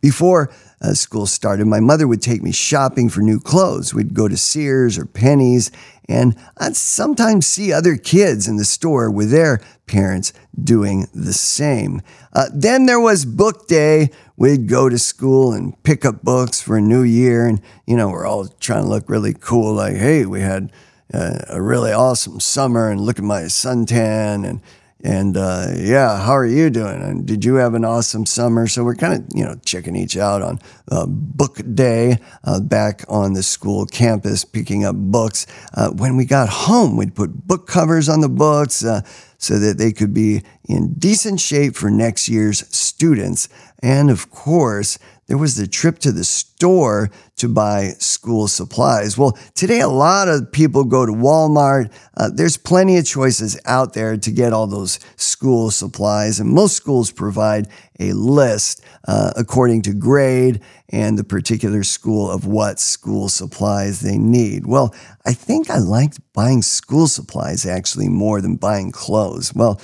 Before 0.00 0.50
uh, 0.80 0.94
school 0.94 1.26
started, 1.26 1.66
my 1.66 1.80
mother 1.80 2.06
would 2.06 2.22
take 2.22 2.42
me 2.42 2.52
shopping 2.52 3.08
for 3.08 3.20
new 3.20 3.40
clothes. 3.40 3.92
We'd 3.92 4.14
go 4.14 4.28
to 4.28 4.36
Sears 4.36 4.96
or 4.96 5.06
Penney's, 5.06 5.70
and 6.08 6.34
I'd 6.56 6.76
sometimes 6.76 7.46
see 7.46 7.72
other 7.72 7.96
kids 7.96 8.48
in 8.48 8.56
the 8.56 8.64
store 8.64 9.10
with 9.10 9.30
their 9.30 9.60
parents 9.86 10.32
doing 10.62 11.06
the 11.14 11.32
same. 11.32 12.00
Uh, 12.32 12.46
then 12.52 12.86
there 12.86 13.00
was 13.00 13.24
book 13.24 13.68
day. 13.68 14.10
We'd 14.36 14.68
go 14.68 14.88
to 14.88 14.98
school 14.98 15.52
and 15.52 15.80
pick 15.82 16.04
up 16.04 16.22
books 16.22 16.60
for 16.60 16.76
a 16.76 16.80
new 16.80 17.02
year, 17.02 17.46
and 17.46 17.60
you 17.86 17.96
know 17.96 18.08
we're 18.08 18.26
all 18.26 18.46
trying 18.46 18.84
to 18.84 18.88
look 18.88 19.08
really 19.08 19.34
cool. 19.34 19.74
Like, 19.74 19.96
hey, 19.96 20.24
we 20.24 20.40
had 20.40 20.72
uh, 21.12 21.40
a 21.48 21.60
really 21.60 21.92
awesome 21.92 22.40
summer, 22.40 22.90
and 22.90 23.00
look 23.00 23.18
at 23.18 23.24
my 23.24 23.42
suntan, 23.42 24.48
and 24.48 24.60
and 25.04 25.36
uh, 25.36 25.68
yeah, 25.76 26.20
how 26.20 26.32
are 26.32 26.46
you 26.46 26.70
doing? 26.70 27.00
And 27.02 27.24
did 27.24 27.44
you 27.44 27.54
have 27.54 27.74
an 27.74 27.84
awesome 27.84 28.26
summer? 28.26 28.66
So 28.66 28.82
we're 28.82 28.96
kind 28.96 29.14
of 29.14 29.36
you 29.36 29.44
know 29.44 29.54
checking 29.64 29.94
each 29.94 30.16
out 30.16 30.42
on 30.42 30.58
uh, 30.90 31.06
book 31.06 31.60
day 31.74 32.18
uh, 32.42 32.60
back 32.60 33.04
on 33.08 33.34
the 33.34 33.42
school 33.42 33.86
campus, 33.86 34.44
picking 34.44 34.84
up 34.84 34.96
books. 34.96 35.46
Uh, 35.72 35.90
when 35.90 36.16
we 36.16 36.24
got 36.24 36.48
home, 36.48 36.96
we'd 36.96 37.14
put 37.14 37.46
book 37.46 37.66
covers 37.68 38.08
on 38.08 38.20
the 38.20 38.28
books 38.28 38.84
uh, 38.84 39.02
so 39.38 39.58
that 39.58 39.78
they 39.78 39.92
could 39.92 40.12
be 40.12 40.42
in 40.68 40.94
decent 40.94 41.40
shape 41.40 41.76
for 41.76 41.90
next 41.90 42.28
year's 42.28 42.66
students. 42.74 43.48
And 43.80 44.10
of 44.10 44.30
course, 44.30 44.98
there 45.28 45.38
was 45.38 45.56
the 45.56 45.66
trip 45.66 45.98
to 46.00 46.10
the 46.10 46.24
store 46.24 47.10
to 47.36 47.48
buy 47.48 47.90
school 47.98 48.48
supplies. 48.48 49.16
Well, 49.16 49.38
today 49.54 49.80
a 49.80 49.88
lot 49.88 50.26
of 50.26 50.50
people 50.50 50.84
go 50.84 51.04
to 51.04 51.12
Walmart. 51.12 51.92
Uh, 52.16 52.30
there's 52.32 52.56
plenty 52.56 52.96
of 52.96 53.06
choices 53.06 53.60
out 53.66 53.92
there 53.92 54.16
to 54.16 54.30
get 54.30 54.54
all 54.54 54.66
those 54.66 54.98
school 55.16 55.70
supplies, 55.70 56.40
and 56.40 56.48
most 56.48 56.74
schools 56.74 57.12
provide 57.12 57.68
a 58.00 58.12
list 58.14 58.82
uh, 59.06 59.32
according 59.36 59.82
to 59.82 59.92
grade 59.92 60.62
and 60.88 61.18
the 61.18 61.24
particular 61.24 61.82
school 61.82 62.30
of 62.30 62.46
what 62.46 62.80
school 62.80 63.28
supplies 63.28 64.00
they 64.00 64.16
need. 64.16 64.66
Well, 64.66 64.94
I 65.26 65.34
think 65.34 65.68
I 65.68 65.78
liked 65.78 66.20
buying 66.32 66.62
school 66.62 67.06
supplies 67.06 67.66
actually 67.66 68.08
more 68.08 68.40
than 68.40 68.56
buying 68.56 68.92
clothes. 68.92 69.54
Well, 69.54 69.78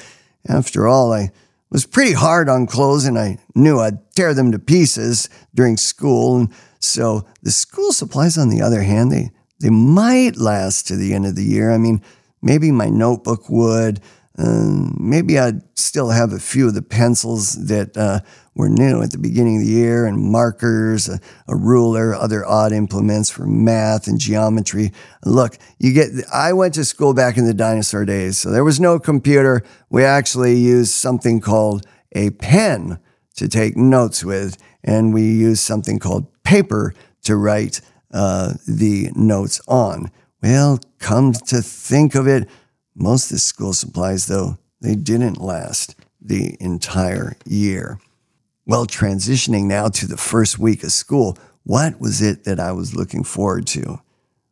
after 0.48 0.88
all, 0.88 1.12
I 1.12 1.30
was 1.74 1.86
pretty 1.86 2.12
hard 2.12 2.48
on 2.48 2.68
clothes 2.68 3.04
and 3.04 3.18
I 3.18 3.36
knew 3.56 3.80
I'd 3.80 3.98
tear 4.14 4.32
them 4.32 4.52
to 4.52 4.60
pieces 4.60 5.28
during 5.52 5.76
school. 5.76 6.36
And 6.36 6.52
so 6.78 7.26
the 7.42 7.50
school 7.50 7.90
supplies, 7.92 8.38
on 8.38 8.48
the 8.48 8.62
other 8.62 8.82
hand, 8.82 9.10
they, 9.10 9.32
they 9.58 9.70
might 9.70 10.36
last 10.36 10.86
to 10.86 10.96
the 10.96 11.12
end 11.12 11.26
of 11.26 11.34
the 11.34 11.42
year. 11.42 11.72
I 11.72 11.78
mean, 11.78 12.00
maybe 12.40 12.70
my 12.70 12.88
notebook 12.88 13.50
would. 13.50 14.00
Um, 14.36 14.96
maybe 14.98 15.38
I'd 15.38 15.62
still 15.78 16.10
have 16.10 16.32
a 16.32 16.40
few 16.40 16.66
of 16.66 16.74
the 16.74 16.82
pencils 16.82 17.66
that 17.66 17.96
uh, 17.96 18.20
were 18.56 18.68
new 18.68 19.00
at 19.00 19.12
the 19.12 19.18
beginning 19.18 19.58
of 19.58 19.62
the 19.66 19.72
year, 19.72 20.06
and 20.06 20.18
markers, 20.18 21.08
a, 21.08 21.20
a, 21.46 21.54
ruler, 21.54 22.14
other 22.14 22.44
odd 22.44 22.72
implements 22.72 23.30
for 23.30 23.46
math 23.46 24.08
and 24.08 24.18
geometry. 24.18 24.92
Look, 25.24 25.58
you 25.78 25.92
get. 25.92 26.10
I 26.32 26.52
went 26.52 26.74
to 26.74 26.84
school 26.84 27.14
back 27.14 27.36
in 27.36 27.46
the 27.46 27.54
dinosaur 27.54 28.04
days, 28.04 28.38
so 28.38 28.50
there 28.50 28.64
was 28.64 28.80
no 28.80 28.98
computer. 28.98 29.62
We 29.88 30.04
actually 30.04 30.56
used 30.56 30.92
something 30.92 31.40
called 31.40 31.86
a 32.12 32.30
pen 32.30 32.98
to 33.36 33.48
take 33.48 33.76
notes 33.76 34.24
with, 34.24 34.56
and 34.82 35.14
we 35.14 35.22
used 35.22 35.62
something 35.62 36.00
called 36.00 36.26
paper 36.42 36.92
to 37.22 37.36
write 37.36 37.80
uh, 38.12 38.54
the 38.66 39.10
notes 39.14 39.60
on. 39.68 40.10
Well, 40.42 40.80
come 40.98 41.32
to 41.32 41.62
think 41.62 42.14
of 42.14 42.26
it 42.26 42.48
most 42.94 43.26
of 43.26 43.36
the 43.36 43.38
school 43.38 43.72
supplies, 43.72 44.26
though, 44.26 44.58
they 44.80 44.94
didn't 44.94 45.40
last 45.40 45.96
the 46.20 46.56
entire 46.60 47.36
year. 47.44 47.98
Well, 48.66 48.86
transitioning 48.86 49.64
now 49.64 49.88
to 49.88 50.06
the 50.06 50.16
first 50.16 50.58
week 50.58 50.82
of 50.84 50.92
school, 50.92 51.36
what 51.64 52.00
was 52.00 52.22
it 52.22 52.44
that 52.44 52.60
I 52.60 52.72
was 52.72 52.94
looking 52.94 53.24
forward 53.24 53.66
to? 53.68 54.00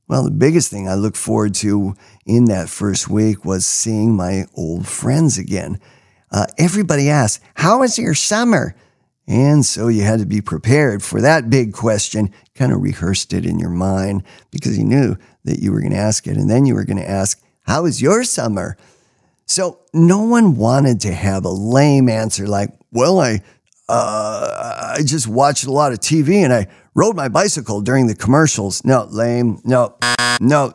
Well, 0.08 0.24
the 0.24 0.30
biggest 0.30 0.70
thing 0.70 0.88
I 0.88 0.94
looked 0.94 1.16
forward 1.16 1.54
to 1.56 1.94
in 2.26 2.46
that 2.46 2.68
first 2.68 3.08
week 3.08 3.44
was 3.44 3.66
seeing 3.66 4.14
my 4.14 4.46
old 4.54 4.86
friends 4.86 5.38
again. 5.38 5.80
Uh, 6.30 6.46
everybody 6.58 7.08
asked, 7.08 7.42
How 7.54 7.80
was 7.80 7.98
your 7.98 8.14
summer? 8.14 8.74
And 9.26 9.64
so 9.64 9.88
you 9.88 10.02
had 10.02 10.18
to 10.18 10.26
be 10.26 10.40
prepared 10.40 11.02
for 11.02 11.20
that 11.20 11.48
big 11.48 11.72
question, 11.72 12.32
kind 12.54 12.72
of 12.72 12.82
rehearsed 12.82 13.32
it 13.32 13.46
in 13.46 13.58
your 13.58 13.70
mind 13.70 14.24
because 14.50 14.76
you 14.76 14.84
knew 14.84 15.16
that 15.44 15.60
you 15.60 15.72
were 15.72 15.80
going 15.80 15.92
to 15.92 15.98
ask 15.98 16.26
it. 16.26 16.36
And 16.36 16.50
then 16.50 16.66
you 16.66 16.74
were 16.74 16.84
going 16.84 16.98
to 16.98 17.08
ask, 17.08 17.40
how 17.62 17.82
was 17.82 18.02
your 18.02 18.24
summer? 18.24 18.76
So 19.46 19.80
no 19.92 20.22
one 20.22 20.56
wanted 20.56 21.00
to 21.02 21.12
have 21.12 21.44
a 21.44 21.50
lame 21.50 22.08
answer 22.08 22.46
like, 22.46 22.70
well, 22.90 23.20
I, 23.20 23.42
uh, 23.88 24.94
I 24.96 25.02
just 25.04 25.28
watched 25.28 25.66
a 25.66 25.72
lot 25.72 25.92
of 25.92 25.98
TV 25.98 26.36
and 26.36 26.52
I 26.52 26.68
rode 26.94 27.16
my 27.16 27.28
bicycle 27.28 27.80
during 27.80 28.06
the 28.06 28.14
commercials. 28.14 28.84
No, 28.84 29.06
lame. 29.10 29.60
No, 29.64 29.96
no, 30.40 30.72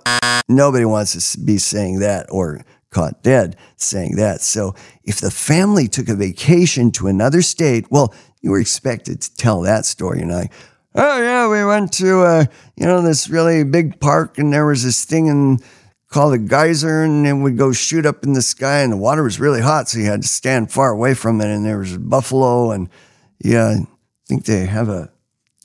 nobody 0.48 0.86
wants 0.86 1.34
to 1.34 1.40
be 1.40 1.58
saying 1.58 2.00
that 2.00 2.28
or 2.30 2.64
caught 2.90 3.22
dead 3.24 3.56
saying 3.76 4.16
that. 4.16 4.42
So 4.42 4.76
if 5.04 5.20
the 5.20 5.32
family 5.32 5.88
took 5.88 6.10
a 6.10 6.16
vacation 6.16 6.92
to 6.92 7.08
another 7.08 7.42
state, 7.42 7.86
well, 7.92 8.14
you 8.42 8.52
were 8.52 8.60
expected 8.60 9.22
to 9.22 9.36
tell 9.36 9.62
that 9.62 9.86
story. 9.86 10.22
And 10.22 10.34
I, 10.34 10.50
oh 10.96 11.22
yeah, 11.22 11.48
we 11.48 11.64
went 11.66 11.92
to, 11.94 12.22
uh, 12.22 12.46
you 12.76 12.86
know, 12.86 13.02
this 13.02 13.30
really 13.30 13.64
big 13.64 14.00
park 14.00 14.38
and 14.38 14.54
there 14.54 14.66
was 14.66 14.84
this 14.84 15.06
thing 15.06 15.30
and 15.30 15.62
called 16.10 16.34
a 16.34 16.38
geyser 16.38 17.04
and 17.04 17.28
it 17.28 17.34
would 17.34 17.58
go 17.58 17.72
shoot 17.72 18.06
up 18.06 18.24
in 18.24 18.34
the 18.34 18.42
sky 18.42 18.80
and 18.80 18.94
the 18.94 18.98
water 18.98 19.24
was 19.24 19.40
really 19.40 19.62
hot 19.62 19.90
so 19.90 20.00
you 20.00 20.06
had 20.06 20.22
to 20.22 20.28
stand 20.28 20.72
far 20.72 20.92
away 20.92 21.14
from 21.14 21.42
it 21.42 21.48
and 21.48 21.66
there 21.66 21.80
was 21.80 21.98
buffalo 21.98 22.72
and 22.72 22.90
yeah 23.44 23.70
i 23.70 23.88
think 24.28 24.46
they 24.46 24.66
have 24.66 24.90
a 24.90 25.12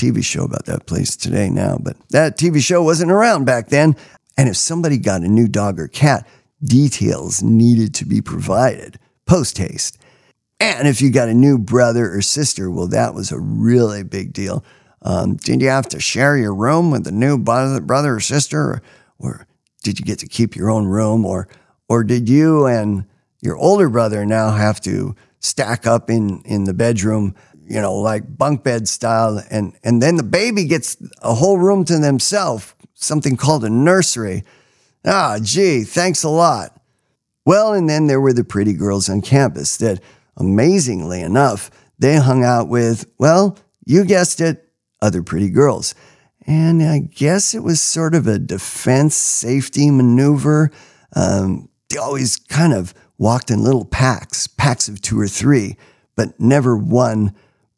tv 0.00 0.24
show 0.24 0.44
about 0.44 0.64
that 0.66 0.86
place 0.86 1.16
today 1.16 1.48
now 1.48 1.78
but 1.80 1.96
that 2.10 2.36
tv 2.36 2.60
show 2.60 2.82
wasn't 2.82 3.10
around 3.10 3.44
back 3.44 3.68
then. 3.68 3.96
And 4.38 4.48
if 4.48 4.56
somebody 4.56 4.96
got 4.96 5.20
a 5.20 5.28
new 5.28 5.46
dog 5.46 5.78
or 5.78 5.88
cat 5.88 6.26
details 6.64 7.42
needed 7.42 7.94
to 7.94 8.06
be 8.06 8.22
provided 8.22 8.98
post 9.26 9.58
haste 9.58 9.98
and 10.58 10.88
if 10.88 11.02
you 11.02 11.12
got 11.12 11.28
a 11.28 11.34
new 11.34 11.58
brother 11.58 12.12
or 12.12 12.22
sister 12.22 12.70
well 12.70 12.88
that 12.88 13.14
was 13.14 13.30
a 13.30 13.38
really 13.38 14.02
big 14.02 14.32
deal. 14.32 14.64
Um, 15.04 15.34
did 15.34 15.60
you 15.60 15.68
have 15.68 15.88
to 15.88 16.00
share 16.00 16.36
your 16.36 16.54
room 16.54 16.90
with 16.90 17.04
the 17.04 17.12
new 17.12 17.36
brother, 17.36 18.14
or 18.14 18.20
sister, 18.20 18.60
or, 18.60 18.82
or 19.18 19.46
did 19.82 19.98
you 19.98 20.04
get 20.04 20.18
to 20.20 20.28
keep 20.28 20.56
your 20.56 20.70
own 20.70 20.86
room, 20.86 21.24
or 21.24 21.48
or 21.88 22.04
did 22.04 22.28
you 22.28 22.66
and 22.66 23.04
your 23.40 23.56
older 23.56 23.88
brother 23.88 24.24
now 24.24 24.50
have 24.52 24.80
to 24.82 25.14
stack 25.40 25.86
up 25.86 26.08
in 26.08 26.42
in 26.44 26.64
the 26.64 26.74
bedroom, 26.74 27.34
you 27.62 27.80
know, 27.80 27.94
like 27.94 28.36
bunk 28.38 28.62
bed 28.62 28.88
style, 28.88 29.42
and 29.50 29.74
and 29.82 30.00
then 30.02 30.16
the 30.16 30.22
baby 30.22 30.64
gets 30.64 30.96
a 31.22 31.34
whole 31.34 31.58
room 31.58 31.84
to 31.84 31.98
themselves, 31.98 32.74
something 32.94 33.36
called 33.36 33.64
a 33.64 33.70
nursery. 33.70 34.44
Ah, 35.04 35.38
gee, 35.42 35.82
thanks 35.82 36.22
a 36.22 36.28
lot. 36.28 36.80
Well, 37.44 37.72
and 37.72 37.88
then 37.88 38.06
there 38.06 38.20
were 38.20 38.32
the 38.32 38.44
pretty 38.44 38.72
girls 38.72 39.08
on 39.08 39.20
campus 39.20 39.76
that, 39.78 40.00
amazingly 40.36 41.20
enough, 41.20 41.70
they 41.98 42.16
hung 42.16 42.44
out 42.44 42.68
with, 42.68 43.06
well, 43.18 43.58
you 43.84 44.04
guessed 44.04 44.40
it, 44.40 44.68
other 45.00 45.22
pretty 45.24 45.50
girls. 45.50 45.94
And 46.46 46.82
I 46.82 46.98
guess 46.98 47.54
it 47.54 47.62
was 47.62 47.80
sort 47.80 48.14
of 48.14 48.26
a 48.26 48.38
defense 48.38 49.14
safety 49.14 49.90
maneuver. 49.90 50.70
Um, 51.14 51.68
they 51.88 51.98
always 51.98 52.36
kind 52.36 52.72
of 52.72 52.94
walked 53.18 53.50
in 53.50 53.62
little 53.62 53.84
packs, 53.84 54.46
packs 54.46 54.88
of 54.88 55.00
two 55.00 55.20
or 55.20 55.28
three, 55.28 55.76
but 56.16 56.38
never 56.40 56.76
one 56.76 57.34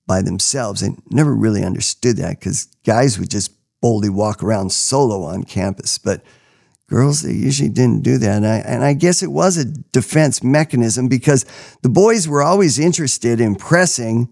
by 0.06 0.22
themselves. 0.22 0.82
I 0.82 0.90
never 1.10 1.34
really 1.34 1.62
understood 1.64 2.16
that 2.18 2.40
because 2.40 2.66
guys 2.84 3.18
would 3.18 3.30
just 3.30 3.52
boldly 3.80 4.08
walk 4.08 4.42
around 4.42 4.72
solo 4.72 5.24
on 5.24 5.44
campus. 5.44 5.98
But 5.98 6.22
girls, 6.88 7.22
they 7.22 7.32
usually 7.32 7.68
didn't 7.68 8.02
do 8.02 8.18
that. 8.18 8.36
And 8.36 8.46
I, 8.46 8.56
and 8.58 8.84
I 8.84 8.94
guess 8.94 9.22
it 9.22 9.30
was 9.30 9.56
a 9.56 9.64
defense 9.64 10.42
mechanism 10.42 11.08
because 11.08 11.44
the 11.82 11.88
boys 11.88 12.28
were 12.28 12.42
always 12.42 12.78
interested 12.78 13.40
in 13.40 13.48
impressing 13.48 14.28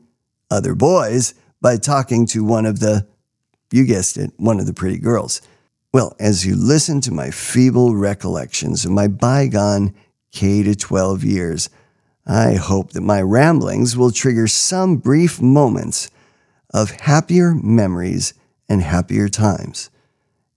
other 0.50 0.74
boys 0.74 1.34
by 1.60 1.76
talking 1.76 2.26
to 2.26 2.44
one 2.44 2.66
of 2.66 2.80
the, 2.80 3.06
you 3.72 3.84
guessed 3.84 4.16
it, 4.16 4.32
one 4.36 4.60
of 4.60 4.66
the 4.66 4.74
pretty 4.74 4.98
girls. 4.98 5.40
Well, 5.92 6.16
as 6.18 6.46
you 6.46 6.56
listen 6.56 7.00
to 7.02 7.12
my 7.12 7.30
feeble 7.30 7.94
recollections 7.94 8.84
of 8.84 8.92
my 8.92 9.08
bygone 9.08 9.94
K 10.32 10.62
to 10.62 10.74
12 10.74 11.22
years, 11.24 11.68
I 12.26 12.54
hope 12.54 12.92
that 12.92 13.00
my 13.02 13.20
ramblings 13.20 13.96
will 13.96 14.10
trigger 14.10 14.46
some 14.46 14.96
brief 14.96 15.40
moments 15.40 16.10
of 16.72 16.92
happier 16.92 17.54
memories 17.54 18.32
and 18.68 18.80
happier 18.80 19.28
times 19.28 19.90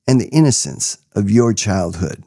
and 0.08 0.22
the 0.22 0.30
innocence 0.30 1.00
of 1.14 1.32
your 1.32 1.54
childhood. 1.54 2.24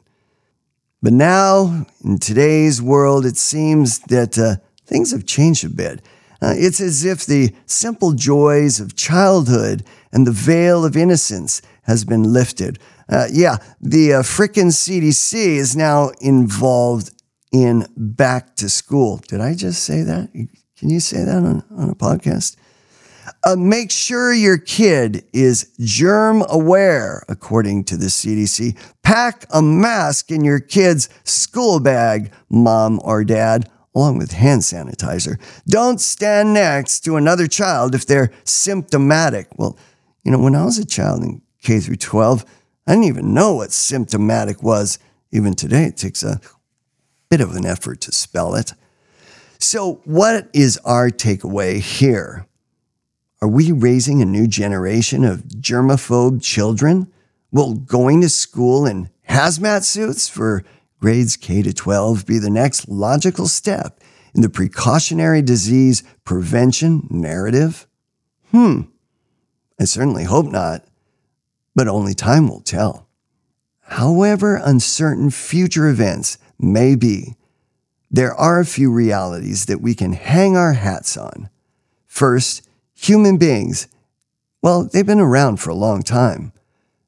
But 1.01 1.13
now, 1.13 1.85
in 2.03 2.19
today's 2.19 2.81
world, 2.81 3.25
it 3.25 3.37
seems 3.37 3.99
that 3.99 4.37
uh, 4.37 4.57
things 4.85 5.11
have 5.11 5.25
changed 5.25 5.63
a 5.63 5.69
bit. 5.69 6.01
Uh, 6.41 6.53
it's 6.55 6.81
as 6.81 7.05
if 7.05 7.25
the 7.25 7.53
simple 7.65 8.13
joys 8.13 8.79
of 8.79 8.95
childhood 8.95 9.83
and 10.11 10.25
the 10.25 10.31
veil 10.31 10.85
of 10.85 10.97
innocence 10.97 11.61
has 11.83 12.05
been 12.05 12.23
lifted. 12.23 12.79
Uh, 13.07 13.27
yeah, 13.31 13.57
the 13.81 14.13
uh, 14.13 14.21
frickin' 14.21 14.67
CDC 14.67 15.33
is 15.33 15.75
now 15.75 16.11
involved 16.21 17.11
in 17.51 17.87
back 17.97 18.55
to 18.57 18.69
school. 18.69 19.21
Did 19.27 19.41
I 19.41 19.55
just 19.55 19.83
say 19.83 20.03
that? 20.03 20.31
Can 20.77 20.89
you 20.89 20.99
say 20.99 21.23
that 21.23 21.37
on, 21.37 21.63
on 21.75 21.89
a 21.89 21.95
podcast? 21.95 22.55
Uh, 23.43 23.55
make 23.55 23.91
sure 23.91 24.33
your 24.33 24.57
kid 24.57 25.23
is 25.33 25.71
germ 25.79 26.43
aware, 26.49 27.23
according 27.29 27.83
to 27.85 27.97
the 27.97 28.07
CDC. 28.07 28.77
Pack 29.03 29.45
a 29.53 29.61
mask 29.61 30.31
in 30.31 30.43
your 30.43 30.59
kid's 30.59 31.09
school 31.23 31.79
bag, 31.79 32.31
mom 32.49 32.99
or 33.03 33.23
dad, 33.23 33.69
along 33.95 34.17
with 34.17 34.31
hand 34.31 34.61
sanitizer. 34.61 35.39
Don't 35.67 36.01
stand 36.01 36.53
next 36.53 37.01
to 37.01 37.15
another 37.15 37.47
child 37.47 37.95
if 37.95 38.05
they're 38.05 38.31
symptomatic. 38.43 39.47
Well, 39.57 39.77
you 40.23 40.31
know, 40.31 40.39
when 40.39 40.55
I 40.55 40.65
was 40.65 40.77
a 40.77 40.85
child 40.85 41.23
in 41.23 41.41
K 41.61 41.79
through 41.79 41.97
12, 41.97 42.45
I 42.87 42.93
didn't 42.93 43.05
even 43.05 43.33
know 43.33 43.55
what 43.55 43.71
symptomatic 43.71 44.63
was. 44.63 44.99
Even 45.31 45.53
today, 45.53 45.83
it 45.83 45.97
takes 45.97 46.23
a 46.23 46.41
bit 47.29 47.41
of 47.41 47.55
an 47.55 47.65
effort 47.65 48.01
to 48.01 48.11
spell 48.11 48.55
it. 48.55 48.73
So, 49.59 50.01
what 50.05 50.49
is 50.53 50.77
our 50.85 51.09
takeaway 51.09 51.79
here? 51.79 52.47
Are 53.41 53.47
we 53.47 53.71
raising 53.71 54.21
a 54.21 54.25
new 54.25 54.47
generation 54.47 55.23
of 55.23 55.43
germaphobe 55.43 56.41
children? 56.41 57.11
Will 57.51 57.73
going 57.73 58.21
to 58.21 58.29
school 58.29 58.85
in 58.85 59.09
hazmat 59.29 59.83
suits 59.83 60.27
for 60.27 60.63
grades 60.99 61.37
K 61.37 61.61
to 61.61 61.73
12 61.73 62.25
be 62.25 62.37
the 62.37 62.49
next 62.49 62.89
logical 62.89 63.47
step 63.47 64.01
in 64.33 64.41
the 64.41 64.49
precautionary 64.49 65.41
disease 65.41 66.03
prevention 66.25 67.07
narrative? 67.09 67.87
Hmm, 68.51 68.81
I 69.79 69.85
certainly 69.85 70.25
hope 70.25 70.47
not, 70.47 70.83
but 71.75 71.87
only 71.87 72.13
time 72.13 72.49
will 72.49 72.61
tell. 72.61 73.07
However 73.81 74.59
uncertain 74.63 75.31
future 75.31 75.87
events 75.87 76.37
may 76.59 76.95
be, 76.95 77.35
there 78.11 78.33
are 78.33 78.59
a 78.59 78.65
few 78.65 78.91
realities 78.91 79.65
that 79.65 79.81
we 79.81 79.95
can 79.95 80.13
hang 80.13 80.57
our 80.57 80.73
hats 80.73 81.15
on. 81.15 81.49
First, 82.05 82.67
human 82.93 83.37
beings, 83.37 83.87
well, 84.61 84.83
they've 84.83 85.05
been 85.05 85.19
around 85.19 85.57
for 85.57 85.69
a 85.69 85.75
long 85.75 86.03
time. 86.03 86.51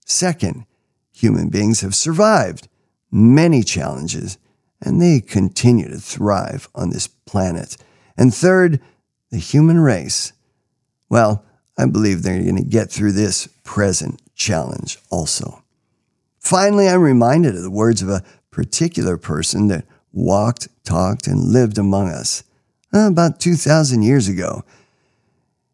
Second, 0.06 0.66
human 1.12 1.50
beings 1.50 1.82
have 1.82 1.96
survived 1.96 2.68
many 3.12 3.64
challenges 3.64 4.38
and 4.82 5.02
they 5.02 5.20
continue 5.20 5.90
to 5.90 6.00
thrive 6.00 6.70
on 6.74 6.90
this 6.90 7.08
planet. 7.08 7.78
And 8.18 8.34
third, 8.34 8.80
the 9.30 9.38
human 9.38 9.80
race. 9.80 10.34
Well, 11.10 11.44
I 11.82 11.88
believe 11.88 12.22
they're 12.22 12.44
going 12.44 12.58
to 12.58 12.64
get 12.64 12.92
through 12.92 13.14
this 13.14 13.48
present 13.64 14.22
challenge 14.36 15.00
also. 15.10 15.64
Finally, 16.40 16.88
I'm 16.88 17.02
reminded 17.02 17.56
of 17.56 17.64
the 17.64 17.72
words 17.72 18.04
of 18.04 18.10
a 18.10 18.24
particular 18.52 19.18
person 19.18 19.68
that 19.70 19.86
walked, 20.14 20.68
talked, 20.84 21.26
and 21.26 21.40
lived 21.40 21.80
among 21.80 22.10
us 22.10 22.44
uh, 22.94 23.08
about 23.08 23.40
2,000 23.40 24.04
years 24.04 24.28
ago. 24.28 24.64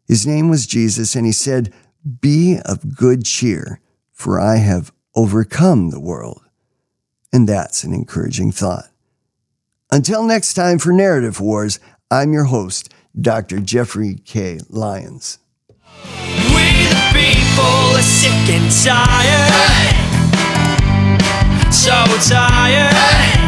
His 0.06 0.26
name 0.26 0.48
was 0.48 0.66
Jesus, 0.66 1.14
and 1.14 1.26
he 1.26 1.32
said, 1.32 1.74
Be 2.22 2.58
of 2.64 2.96
good 2.96 3.26
cheer, 3.26 3.78
for 4.10 4.40
I 4.40 4.56
have 4.56 4.92
overcome 5.14 5.90
the 5.90 6.00
world. 6.00 6.42
And 7.34 7.46
that's 7.46 7.84
an 7.84 7.92
encouraging 7.92 8.52
thought. 8.52 8.86
Until 9.90 10.22
next 10.22 10.54
time 10.54 10.78
for 10.78 10.90
Narrative 10.90 11.38
Wars, 11.38 11.78
I'm 12.10 12.32
your 12.32 12.44
host, 12.44 12.94
Dr. 13.20 13.60
Jeffrey 13.60 14.14
K. 14.24 14.60
Lyons. 14.70 15.38
Sick 18.02 18.54
and 18.54 18.70
tired. 18.70 19.92
So 21.72 21.92
tired. 22.28 23.47